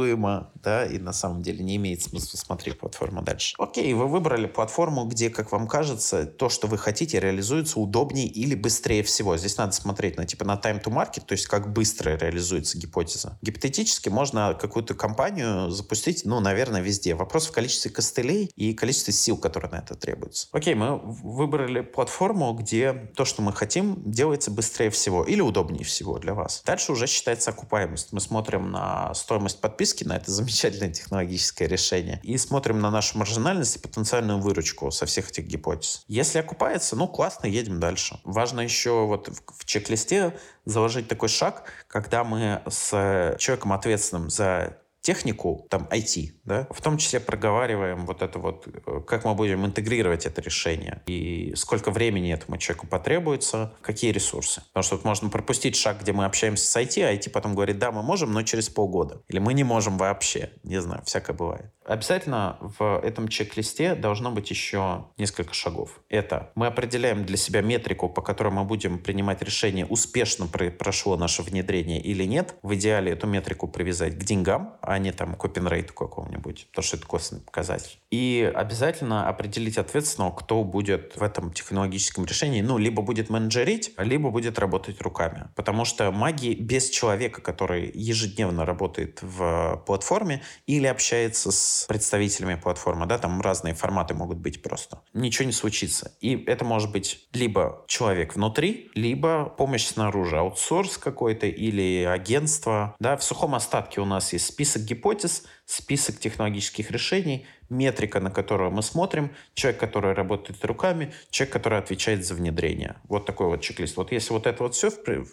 нереализуемо, 0.00 0.50
да, 0.54 0.84
и 0.84 0.98
на 0.98 1.12
самом 1.12 1.42
деле 1.42 1.64
не 1.64 1.76
имеет 1.76 2.02
смысла 2.02 2.36
смотреть 2.36 2.78
платформу 2.78 3.22
дальше. 3.22 3.54
Окей, 3.58 3.92
вы 3.94 4.06
выбрали 4.06 4.46
платформу, 4.46 5.04
где, 5.06 5.30
как 5.30 5.52
вам 5.52 5.66
кажется, 5.66 6.26
то, 6.26 6.48
что 6.48 6.66
вы 6.66 6.78
хотите, 6.78 7.20
реализуется 7.20 7.78
удобнее 7.80 8.26
или 8.26 8.54
быстрее 8.54 9.02
всего. 9.02 9.36
Здесь 9.36 9.56
надо 9.56 9.72
смотреть 9.72 10.16
на 10.16 10.26
типа 10.26 10.44
на 10.44 10.54
time 10.54 10.82
to 10.82 10.92
market, 10.92 11.24
то 11.26 11.32
есть 11.32 11.46
как 11.46 11.72
быстро 11.72 12.16
реализуется 12.16 12.78
гипотеза. 12.78 13.38
Гипотетически 13.42 14.08
можно 14.08 14.56
какую-то 14.60 14.94
компанию 14.94 15.70
запустить, 15.70 16.22
ну, 16.24 16.40
наверное, 16.40 16.80
везде. 16.80 17.14
Вопрос 17.14 17.46
в 17.46 17.52
количестве 17.52 17.90
костылей 17.90 18.50
и 18.56 18.74
количестве 18.74 19.12
сил, 19.12 19.36
которые 19.36 19.70
на 19.70 19.76
это 19.76 19.94
требуются. 19.94 20.48
Окей, 20.52 20.74
мы 20.74 20.98
выбрали 20.98 21.80
платформу, 21.80 22.52
где 22.54 22.92
то, 22.92 23.24
что 23.24 23.42
мы 23.42 23.52
хотим, 23.52 23.96
делается 24.04 24.50
быстрее 24.50 24.90
всего 24.90 25.24
или 25.24 25.40
удобнее 25.40 25.84
всего 25.84 26.18
для 26.18 26.34
вас. 26.34 26.62
Дальше 26.66 26.92
уже 26.92 27.06
считается 27.06 27.50
окупаемость. 27.50 28.12
Мы 28.12 28.20
смотрим 28.20 28.70
на 28.70 29.14
стоимость 29.14 29.60
подписки 29.60 29.89
риски 29.90 30.10
это 30.10 30.30
замечательное 30.30 30.90
технологическое 30.90 31.68
решение 31.68 32.20
и 32.22 32.36
смотрим 32.38 32.80
на 32.80 32.90
нашу 32.90 33.18
маржинальность 33.18 33.76
и 33.76 33.78
потенциальную 33.78 34.38
выручку 34.38 34.90
со 34.90 35.06
всех 35.06 35.30
этих 35.30 35.46
гипотез. 35.46 36.04
Если 36.08 36.38
окупается, 36.38 36.96
ну 36.96 37.08
классно, 37.08 37.46
едем 37.46 37.80
дальше. 37.80 38.20
Важно 38.24 38.60
еще 38.60 39.06
вот 39.06 39.28
в 39.28 39.64
чек-листе 39.64 40.36
заложить 40.64 41.08
такой 41.08 41.28
шаг, 41.28 41.64
когда 41.88 42.24
мы 42.24 42.62
с 42.68 43.36
человеком 43.38 43.72
ответственным 43.72 44.30
за 44.30 44.76
технику, 45.00 45.66
там, 45.70 45.88
IT, 45.90 46.32
да, 46.44 46.66
в 46.70 46.80
том 46.80 46.98
числе 46.98 47.20
проговариваем 47.20 48.06
вот 48.06 48.22
это 48.22 48.38
вот, 48.38 48.66
э, 48.66 49.00
как 49.06 49.24
мы 49.24 49.34
будем 49.34 49.64
интегрировать 49.64 50.26
это 50.26 50.42
решение 50.42 51.02
и 51.06 51.54
сколько 51.56 51.90
времени 51.90 52.32
этому 52.32 52.58
человеку 52.58 52.86
потребуется, 52.86 53.72
какие 53.80 54.12
ресурсы. 54.12 54.62
Потому 54.68 54.82
что 54.82 54.96
вот 54.96 55.04
можно 55.04 55.28
пропустить 55.30 55.76
шаг, 55.76 56.00
где 56.00 56.12
мы 56.12 56.24
общаемся 56.24 56.66
с 56.66 56.76
IT, 56.76 57.02
а 57.02 57.14
IT 57.14 57.30
потом 57.30 57.54
говорит, 57.54 57.78
да, 57.78 57.92
мы 57.92 58.02
можем, 58.02 58.32
но 58.32 58.42
через 58.42 58.68
полгода. 58.68 59.22
Или 59.28 59.38
мы 59.38 59.54
не 59.54 59.64
можем 59.64 59.96
вообще. 59.96 60.50
Не 60.62 60.80
знаю, 60.80 61.02
всякое 61.04 61.32
бывает. 61.32 61.72
Обязательно 61.84 62.58
в 62.60 63.00
этом 63.02 63.28
чек-листе 63.28 63.94
должно 63.94 64.30
быть 64.30 64.50
еще 64.50 65.06
несколько 65.16 65.54
шагов. 65.54 66.00
Это 66.08 66.52
мы 66.54 66.66
определяем 66.66 67.24
для 67.24 67.36
себя 67.36 67.62
метрику, 67.62 68.08
по 68.08 68.22
которой 68.22 68.52
мы 68.52 68.64
будем 68.64 68.98
принимать 68.98 69.42
решение, 69.42 69.86
успешно 69.86 70.46
прошло 70.46 71.16
наше 71.16 71.42
внедрение 71.42 72.00
или 72.00 72.24
нет. 72.24 72.54
В 72.62 72.74
идеале 72.74 73.12
эту 73.12 73.26
метрику 73.26 73.66
привязать 73.66 74.16
к 74.18 74.22
деньгам, 74.22 74.76
а 74.90 74.98
не 74.98 75.12
там 75.12 75.36
к 75.36 75.44
опенрейту 75.44 75.94
какому-нибудь, 75.94 76.66
потому 76.70 76.82
что 76.84 76.96
это 76.96 77.06
косвенный 77.06 77.42
показатель. 77.42 78.00
И 78.10 78.50
обязательно 78.52 79.28
определить 79.28 79.78
ответственного, 79.78 80.32
кто 80.32 80.64
будет 80.64 81.14
в 81.14 81.22
этом 81.22 81.52
технологическом 81.52 82.24
решении, 82.24 82.60
ну, 82.60 82.76
либо 82.76 83.00
будет 83.00 83.30
менеджерить, 83.30 83.92
либо 83.98 84.30
будет 84.30 84.58
работать 84.58 85.00
руками. 85.00 85.48
Потому 85.54 85.84
что 85.84 86.10
магии 86.10 86.54
без 86.54 86.90
человека, 86.90 87.40
который 87.40 87.88
ежедневно 87.94 88.66
работает 88.66 89.20
в 89.22 89.80
платформе 89.86 90.42
или 90.66 90.88
общается 90.88 91.52
с 91.52 91.84
представителями 91.86 92.56
платформы, 92.56 93.06
да, 93.06 93.18
там 93.18 93.40
разные 93.40 93.74
форматы 93.74 94.14
могут 94.14 94.38
быть 94.38 94.60
просто. 94.60 95.02
Ничего 95.14 95.46
не 95.46 95.52
случится. 95.52 96.16
И 96.20 96.34
это 96.46 96.64
может 96.64 96.90
быть 96.90 97.28
либо 97.32 97.84
человек 97.86 98.34
внутри, 98.34 98.90
либо 98.96 99.44
помощь 99.44 99.86
снаружи, 99.86 100.36
аутсорс 100.36 100.98
какой-то 100.98 101.46
или 101.46 102.02
агентство. 102.02 102.96
Да, 102.98 103.16
в 103.16 103.22
сухом 103.22 103.54
остатке 103.54 104.00
у 104.00 104.04
нас 104.04 104.32
есть 104.32 104.46
список 104.46 104.79
гипотез, 104.84 105.44
список 105.64 106.18
технологических 106.18 106.90
решений, 106.90 107.46
метрика, 107.68 108.20
на 108.20 108.30
которую 108.30 108.70
мы 108.70 108.82
смотрим, 108.82 109.34
человек, 109.54 109.80
который 109.80 110.12
работает 110.12 110.64
руками, 110.64 111.12
человек, 111.30 111.52
который 111.52 111.78
отвечает 111.78 112.26
за 112.26 112.34
внедрение. 112.34 112.96
Вот 113.08 113.26
такой 113.26 113.46
вот 113.46 113.60
чек-лист. 113.60 113.96
Вот 113.96 114.12
если 114.12 114.32
вот 114.32 114.46
это 114.46 114.62
вот 114.62 114.74
все 114.74 114.90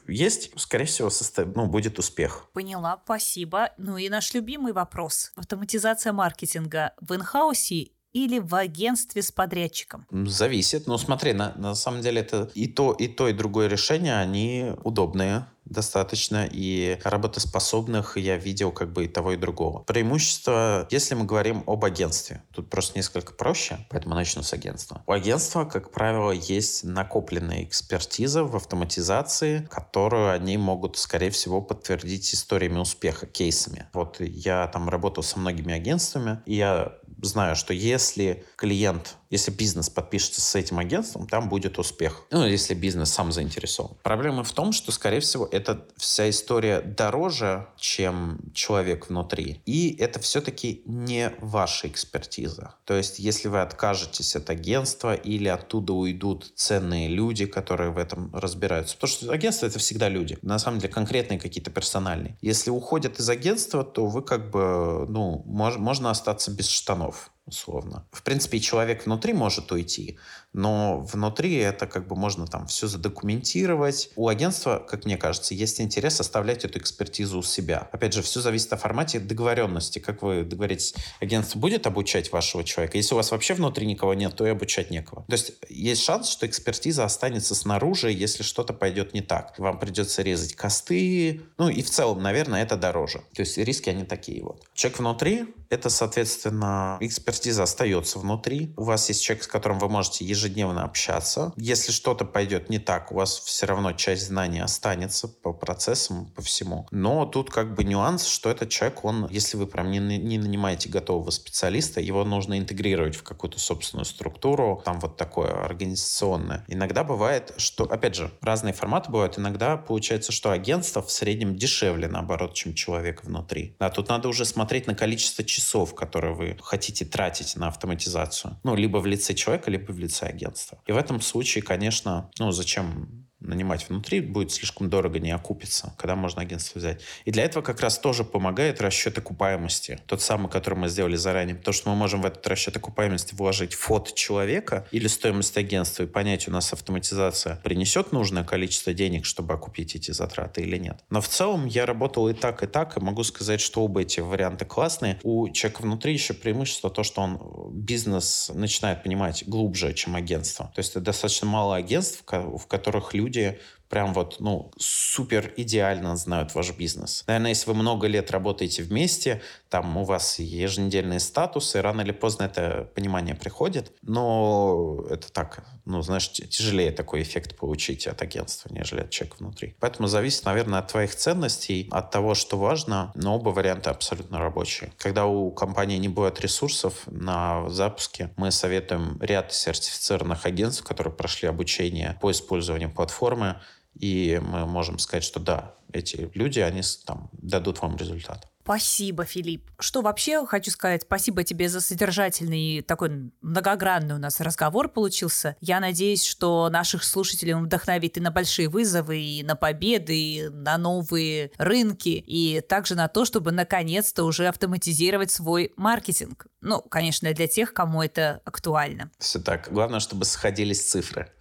есть, 0.08 0.52
скорее 0.60 0.86
всего, 0.86 1.10
состав... 1.10 1.48
ну, 1.56 1.68
будет 1.68 2.00
успех. 2.00 2.50
Поняла, 2.54 3.02
спасибо. 3.04 3.72
Ну 3.78 3.98
и 3.98 4.10
наш 4.10 4.34
любимый 4.34 4.74
вопрос. 4.74 5.32
Автоматизация 5.36 6.14
маркетинга 6.14 6.93
в 7.02 7.16
инхаусе 7.16 7.91
или 8.14 8.39
в 8.39 8.55
агентстве 8.55 9.22
с 9.22 9.32
подрядчиком? 9.32 10.05
Зависит. 10.12 10.88
Ну, 10.88 10.97
смотри, 10.97 11.34
на, 11.34 11.53
на 11.55 11.76
самом 11.76 12.01
деле 12.01 12.22
это 12.22 12.49
и 12.53 12.68
то, 12.68 12.93
и 12.93 13.08
то, 13.08 13.28
и 13.28 13.34
другое 13.34 13.68
решение, 13.68 14.18
они 14.18 14.74
удобные 14.84 15.47
достаточно, 15.70 16.47
и 16.49 16.99
работоспособных 17.03 18.18
я 18.18 18.38
видел 18.38 18.72
как 18.72 18.91
бы 18.91 19.05
и 19.05 19.08
того, 19.08 19.34
и 19.34 19.38
другого. 19.38 19.84
Преимущество, 19.84 20.88
если 20.89 21.16
мы 21.16 21.26
говорим 21.26 21.64
об 21.68 21.84
агентстве, 21.86 22.43
тут 22.53 22.70
просто 22.70 22.97
несколько 22.97 23.34
проще, 23.34 23.80
поэтому 23.89 24.16
начну 24.16 24.43
с 24.43 24.53
агентства. 24.53 25.03
У 25.05 25.12
агентства, 25.12 25.66
как 25.66 25.91
правило, 25.91 26.32
есть 26.32 26.84
накопленная 26.84 27.64
экспертиза 27.64 28.43
в 28.43 28.55
автоматизации, 28.55 29.68
которую 29.70 30.32
они 30.32 30.58
могут, 30.58 30.97
скорее 30.97 31.30
всего, 31.32 31.62
подтвердить 31.62 32.34
историями 32.34 32.80
успеха, 32.80 33.26
кейсами. 33.26 33.88
Вот 33.93 34.18
я 34.20 34.68
там 34.68 34.89
работал 34.89 35.24
со 35.24 35.39
многими 35.39 35.74
агентствами, 35.74 36.41
и 36.45 36.55
я 36.55 36.93
знаю, 37.22 37.55
что 37.55 37.74
если 37.74 38.45
клиент, 38.55 39.15
если 39.30 39.51
бизнес 39.51 39.89
подпишется 39.89 40.41
с 40.41 40.55
этим 40.55 40.80
агентством, 40.80 41.28
там 41.28 41.49
будет 41.49 41.80
успех. 41.80 42.24
Ну, 42.32 42.45
если 42.45 42.74
бизнес 42.74 43.11
сам 43.11 43.32
заинтересован. 43.32 43.97
Проблема 44.03 44.43
в 44.43 44.51
том, 44.51 44.72
что, 44.72 44.91
скорее 44.91 45.20
всего, 45.20 45.47
эта 45.51 45.86
вся 45.97 46.30
история 46.30 46.82
дороже, 46.82 47.68
чем 47.78 48.39
человек 48.53 49.09
внутри. 49.09 49.61
И 49.65 49.95
это 49.99 50.20
все-таки 50.20 50.82
не 50.86 51.34
ваша 51.39 51.88
экспертиза. 51.88 52.76
То 52.86 52.93
есть, 52.95 53.20
если 53.20 53.47
вы 53.47 53.61
откажетесь 53.61 54.36
от 54.36 54.49
агентства 54.49 55.13
или 55.13 55.47
оттуда 55.47 55.93
уйдут 55.93 56.53
ценные 56.55 57.09
люди, 57.09 57.45
которые 57.45 57.91
в 57.91 57.97
этом 57.97 58.34
разбираются. 58.34 58.95
Потому 58.95 59.11
что 59.11 59.32
агентство— 59.32 59.65
это 59.68 59.80
всегда 59.80 60.09
люди. 60.09 60.38
На 60.41 60.59
самом 60.59 60.80
деле, 60.80 60.93
конкретные 60.93 61.39
какие-то 61.39 61.72
персональные. 61.72 62.38
Если 62.41 62.70
уходят 62.70 63.20
из 63.20 63.30
агентства, 63.30 63.84
то 63.84 64.05
вы 64.05 64.22
как 64.22 64.51
бы, 64.51 65.05
ну, 65.09 65.43
мож, 65.45 65.78
можно 65.78 66.09
остаться 66.09 66.51
без 66.51 66.70
штанов 66.70 67.07
auf. 67.08 67.37
Условно. 67.48 68.06
В 68.12 68.24
принципе, 68.24 68.60
человек 68.60 69.06
внутри 69.06 69.34
может 69.34 69.72
уйти, 69.72 70.20
но 70.54 71.00
внутри 71.00 71.56
это 71.56 71.88
как 71.88 72.08
бы 72.08 72.16
можно 72.16 72.45
там 72.45 72.68
все 72.68 72.88
задокументировать. 72.88 74.10
У 74.16 74.28
агентства, 74.28 74.86
как 74.88 75.06
мне 75.06 75.18
кажется, 75.18 75.54
есть 75.54 75.80
интерес 75.80 76.20
оставлять 76.20 76.66
эту 76.66 76.80
экспертизу 76.80 77.39
у 77.39 77.43
себя. 77.43 77.89
Опять 77.91 78.14
же, 78.14 78.22
все 78.22 78.41
зависит 78.41 78.74
о 78.74 78.78
формате 78.78 79.20
договоренности. 79.20 80.00
Как 80.00 80.22
вы 80.22 80.43
договоритесь, 80.43 80.93
агентство 81.22 81.60
будет 81.60 81.88
обучать 81.88 82.32
вашего 82.32 82.64
человека? 82.64 82.98
Если 82.98 83.14
у 83.14 83.18
вас 83.18 83.32
вообще 83.32 83.54
внутри 83.54 83.86
никого 83.86 84.14
нет, 84.14 84.36
то 84.36 84.45
и 84.45 84.50
обучать 84.50 84.91
некого. 84.91 85.24
То 85.28 85.34
есть 85.34 85.54
есть 85.70 86.04
шанс, 86.04 86.30
что 86.30 86.45
экспертиза 86.45 87.06
останется 87.06 87.56
снаружи, 87.56 88.12
если 88.12 88.43
что-то 88.43 88.74
пойдет 88.74 89.14
не 89.14 89.22
так. 89.22 89.58
Вам 89.58 89.80
придется 89.80 90.22
резать 90.22 90.56
косты. 90.56 91.43
Ну 91.58 91.70
и 91.70 91.82
в 91.82 91.89
целом, 91.89 92.22
наверное, 92.22 92.64
это 92.64 92.76
дороже. 92.76 93.20
То 93.34 93.41
есть 93.41 93.58
риски 93.58 93.89
они 93.89 94.04
такие 94.04 94.43
вот. 94.43 94.64
Человек 94.74 95.00
внутри— 95.00 95.56
это, 95.70 95.89
соответственно, 95.89 96.98
эксперт 97.00 97.37
экспертиза 97.38 97.64
остается 97.64 98.18
внутри. 98.18 98.74
У 98.78 98.84
вас 98.84 99.10
есть 99.10 99.24
человек, 99.24 99.44
с 99.44 99.48
которым 99.48 99.78
вы 99.78 99.90
можете 99.90 100.26
ежедневно 100.26 100.84
общаться. 100.84 101.54
Если 101.56 101.92
что-то 101.92 102.26
пойдет 102.26 102.70
не 102.70 102.80
так, 102.80 103.12
у 103.12 103.16
вас 103.16 103.40
все 103.40 103.68
равно 103.68 103.94
часть 103.94 104.26
знаний 104.26 104.60
останется 104.60 105.28
по 105.28 105.54
процессам, 105.54 106.32
по 106.36 106.42
всему. 106.42 106.88
Но 106.90 107.28
тут 107.28 107.52
как 107.52 107.76
бы 107.76 107.84
нюанс, 107.84 108.26
что 108.26 108.50
этот 108.50 108.70
человек, 108.70 109.06
он, 109.06 109.28
если 109.30 109.56
вы 109.56 109.68
прям 109.68 109.92
не, 109.92 110.00
не 110.00 110.40
нанимаете 110.40 110.90
готового 110.90 111.30
специалиста, 111.30 112.02
его 112.02 112.26
нужно 112.26 112.58
интегрировать 112.58 113.16
в 113.16 113.22
какую-то 113.22 113.60
собственную 113.60 114.06
структуру, 114.06 114.82
там 114.84 115.00
вот 115.00 115.16
такое 115.16 115.52
организационное. 115.64 116.66
Иногда 116.68 117.04
бывает, 117.04 117.54
что, 117.58 117.84
опять 117.84 118.16
же, 118.16 118.32
разные 118.42 118.74
форматы 118.74 119.12
бывают. 119.12 119.38
Иногда 119.38 119.78
получается, 119.78 120.32
что 120.32 120.50
агентство 120.50 121.04
в 121.04 121.12
среднем 121.12 121.56
дешевле, 121.56 122.08
наоборот, 122.08 122.56
чем 122.56 122.74
человек 122.74 123.24
внутри. 123.24 123.76
А 123.78 123.92
тут 123.92 124.10
надо 124.10 124.28
уже 124.28 124.44
смотреть 124.44 124.88
на 124.88 124.96
количество 124.96 125.44
часов, 125.44 125.94
которые 125.94 126.34
вы 126.34 126.58
хотите 126.64 127.06
тратить 127.06 127.27
тратить 127.28 127.58
на 127.58 127.68
автоматизацию. 127.68 128.58
Ну, 128.64 128.76
либо 128.76 128.98
в 128.98 129.06
лице 129.06 129.34
человека, 129.34 129.70
либо 129.72 129.92
в 129.92 130.00
лице 130.00 130.26
агентства. 130.26 130.80
И 130.86 130.92
в 130.92 130.98
этом 130.98 131.20
случае, 131.22 131.62
конечно, 131.62 132.30
ну, 132.40 132.52
зачем 132.52 133.27
нанимать 133.48 133.89
внутри 133.89 134.22
будет 134.22 134.52
слишком 134.52 134.89
дорого, 134.89 135.20
не 135.20 135.32
окупится, 135.32 135.93
когда 135.98 136.16
можно 136.16 136.41
агентство 136.41 136.80
взять. 136.80 137.02
И 137.26 137.32
для 137.32 137.43
этого 137.43 137.64
как 137.64 137.82
раз 137.82 138.00
тоже 138.00 138.24
помогает 138.24 138.82
расчет 138.82 139.18
окупаемости. 139.18 140.00
Тот 140.06 140.22
самый, 140.22 140.50
который 140.50 140.76
мы 140.76 140.89
сделали 140.89 141.16
заранее. 141.16 141.56
Потому 141.56 141.74
что 141.74 141.89
мы 141.89 141.95
можем 141.95 142.22
в 142.22 142.26
этот 142.26 142.45
расчет 142.48 142.76
окупаемости 142.78 143.34
вложить 143.36 143.74
фот 143.74 144.14
человека 144.16 144.88
или 144.91 145.08
стоимость 145.08 145.58
агентства 145.58 146.04
и 146.04 146.08
понять, 146.08 146.48
у 146.48 146.52
нас 146.52 146.74
автоматизация 146.74 147.58
принесет 147.64 148.12
нужное 148.12 148.43
количество 148.43 148.93
денег, 148.93 149.26
чтобы 149.26 149.54
окупить 149.54 149.95
эти 149.95 150.12
затраты 150.12 150.62
или 150.62 150.78
нет. 150.78 151.04
Но 151.10 151.22
в 151.22 151.28
целом 151.28 151.66
я 151.66 151.86
работал 151.86 152.28
и 152.30 152.34
так, 152.34 152.64
и 152.64 152.68
так, 152.68 152.98
и 152.98 153.00
могу 153.00 153.24
сказать, 153.24 153.62
что 153.62 153.84
оба 153.84 154.02
эти 154.02 154.20
варианты 154.20 154.66
классные. 154.66 155.20
У 155.24 155.50
человека 155.50 155.82
внутри 155.82 156.14
еще 156.14 156.34
преимущество 156.34 156.89
то, 156.89 157.04
что 157.04 157.22
он 157.22 157.39
бизнес 157.72 158.52
начинает 158.54 159.04
понимать 159.04 159.43
глубже, 159.48 159.93
чем 159.93 160.16
агентство. 160.16 160.72
То 160.76 160.80
есть 160.80 160.91
это 160.91 161.02
достаточно 161.02 161.48
мало 161.48 161.76
агентств, 161.76 162.24
в 162.28 162.68
которых 162.68 163.14
люди 163.14 163.37
люди 163.38 163.60
прям 163.90 164.14
вот, 164.14 164.38
ну, 164.40 164.72
супер 164.78 165.54
идеально 165.56 166.16
знают 166.18 166.54
ваш 166.56 166.72
бизнес. 166.76 167.24
Наверное, 167.28 167.50
если 167.50 167.70
вы 167.70 167.76
много 167.76 168.08
лет 168.08 168.32
работаете 168.32 168.84
вместе, 168.84 169.42
там 169.70 169.97
у 169.97 170.03
вас 170.03 170.39
еженедельные 170.39 171.20
статусы, 171.20 171.82
рано 171.82 172.01
или 172.01 172.11
поздно 172.11 172.43
это 172.43 172.89
понимание 172.95 173.36
приходит, 173.36 173.91
но 174.01 175.05
это 175.09 175.32
так, 175.32 175.65
ну, 175.86 176.01
знаешь, 176.01 176.30
тяжелее 176.30 176.91
такой 176.91 177.22
эффект 177.22 177.57
получить 177.57 178.07
от 178.07 178.22
агентства, 178.22 178.70
нежели 178.72 179.01
от 179.01 179.09
человека 179.09 179.38
внутри. 179.39 179.76
Поэтому 179.80 180.07
зависит, 180.07 180.45
наверное, 180.45 180.80
от 180.80 180.88
твоих 180.88 181.15
ценностей, 181.15 181.88
от 181.91 182.11
того, 182.11 182.34
что 182.36 182.57
важно, 182.57 183.11
но 183.15 183.36
оба 183.36 183.49
варианта 183.49 183.91
абсолютно 183.91 184.39
рабочие. 184.39 184.91
Когда 184.97 185.26
у 185.26 185.51
компании 185.51 185.97
не 185.97 186.09
будет 186.09 186.39
ресурсов 186.41 187.03
на 187.07 187.70
запуске, 187.70 188.32
мы 188.38 188.51
советуем 188.51 189.18
ряд 189.22 189.53
сертифицированных 189.53 190.45
агентств, 190.45 190.84
которые 190.84 191.13
прошли 191.13 191.47
обучение 191.47 192.18
по 192.22 192.32
использованию 192.32 192.91
платформы, 192.91 193.59
и 193.99 194.39
мы 194.43 194.65
можем 194.65 194.99
сказать, 194.99 195.24
что 195.24 195.39
да, 195.39 195.76
эти 195.91 196.30
люди, 196.34 196.59
они 196.59 196.82
там 197.05 197.30
дадут 197.34 197.82
вам 197.82 197.95
результат. 197.97 198.47
Спасибо, 198.68 199.24
Филипп. 199.24 199.72
Что 199.80 200.01
вообще 200.01 200.45
хочу 200.45 200.72
сказать, 200.72 201.03
спасибо 201.03 201.45
тебе 201.45 201.70
за 201.70 201.80
содержательный 201.80 202.82
такой 202.82 203.32
многогранный 203.39 204.15
у 204.15 204.18
нас 204.18 204.41
разговор 204.41 204.89
получился. 204.89 205.55
Я 205.61 205.80
надеюсь, 205.80 206.26
что 206.26 206.70
наших 206.70 207.05
слушателей 207.05 207.53
он 207.53 207.63
вдохновит 207.63 208.18
и 208.18 208.20
на 208.20 208.30
большие 208.30 208.68
вызовы, 208.68 209.22
и 209.22 209.41
на 209.41 209.55
победы, 209.55 210.20
и 210.20 210.49
на 210.49 210.78
новые 210.78 211.51
рынки, 211.57 212.09
и 212.09 212.59
также 212.59 212.95
на 212.95 213.07
то, 213.07 213.24
чтобы 213.24 213.53
наконец-то 213.53 214.26
уже 214.26 214.49
автоматизировать 214.49 215.32
свой 215.32 215.72
маркетинг. 215.78 216.47
Ну, 216.59 216.82
конечно, 216.82 217.34
для 217.34 217.47
тех, 217.47 217.74
кому 217.74 218.03
это 218.03 218.41
актуально. 218.43 219.11
Все 219.18 219.39
так. 219.39 219.72
Главное, 219.72 220.01
чтобы 220.01 220.26
сходились 220.26 220.86
цифры. 220.91 221.32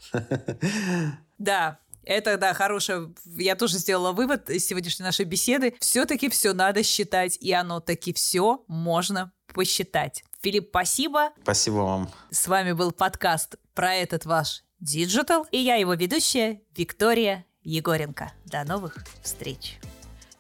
Да, 1.38 1.80
это, 2.07 2.38
да, 2.38 2.54
хорошее. 2.54 3.12
Я 3.36 3.57
тоже 3.57 3.78
сделала 3.78 4.12
вывод 4.12 4.48
из 4.48 4.64
сегодняшней 4.66 5.04
нашей 5.04 5.24
беседы. 5.24 5.74
Все-таки 5.80 6.28
все 6.30 6.52
надо 6.52 6.82
считать, 6.82 7.36
и 7.40 7.52
оно 7.52 7.80
таки 7.80 8.12
все 8.12 8.64
можно 8.68 9.32
посчитать. 9.52 10.24
Филипп, 10.40 10.68
спасибо. 10.70 11.32
Спасибо 11.42 11.74
вам. 11.74 12.11
С 12.30 12.46
вами 12.46 12.72
был 12.72 12.92
подкаст 12.92 13.57
про 13.74 13.94
этот 13.94 14.24
ваш 14.24 14.62
Digital, 14.80 15.46
и 15.50 15.59
я 15.59 15.74
его 15.74 15.94
ведущая 15.94 16.61
Виктория 16.76 17.44
Егоренко. 17.62 18.32
До 18.44 18.64
новых 18.64 18.96
встреч. 19.22 19.78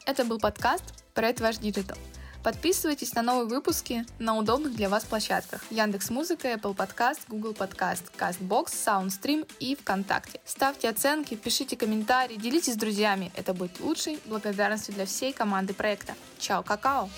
Это 0.06 0.24
был 0.24 0.38
подкаст 0.38 0.84
про 1.14 1.28
этот 1.28 1.40
ваш 1.40 1.56
Digital. 1.56 1.98
Подписывайтесь 2.46 3.12
на 3.14 3.22
новые 3.22 3.48
выпуски 3.48 4.06
на 4.20 4.36
удобных 4.36 4.76
для 4.76 4.88
вас 4.88 5.02
площадках. 5.02 5.64
Яндекс 5.68 6.10
Музыка, 6.10 6.46
Apple 6.52 6.76
Podcast, 6.76 7.18
Google 7.26 7.54
Podcast, 7.54 8.04
CastBox, 8.16 8.66
SoundStream 8.66 9.50
и 9.58 9.74
ВКонтакте. 9.74 10.38
Ставьте 10.44 10.88
оценки, 10.88 11.34
пишите 11.34 11.76
комментарии, 11.76 12.36
делитесь 12.36 12.74
с 12.74 12.76
друзьями. 12.76 13.32
Это 13.34 13.52
будет 13.52 13.80
лучшей 13.80 14.20
благодарностью 14.26 14.94
для 14.94 15.06
всей 15.06 15.32
команды 15.32 15.74
проекта. 15.74 16.14
Чао, 16.38 16.62
какао! 16.62 17.10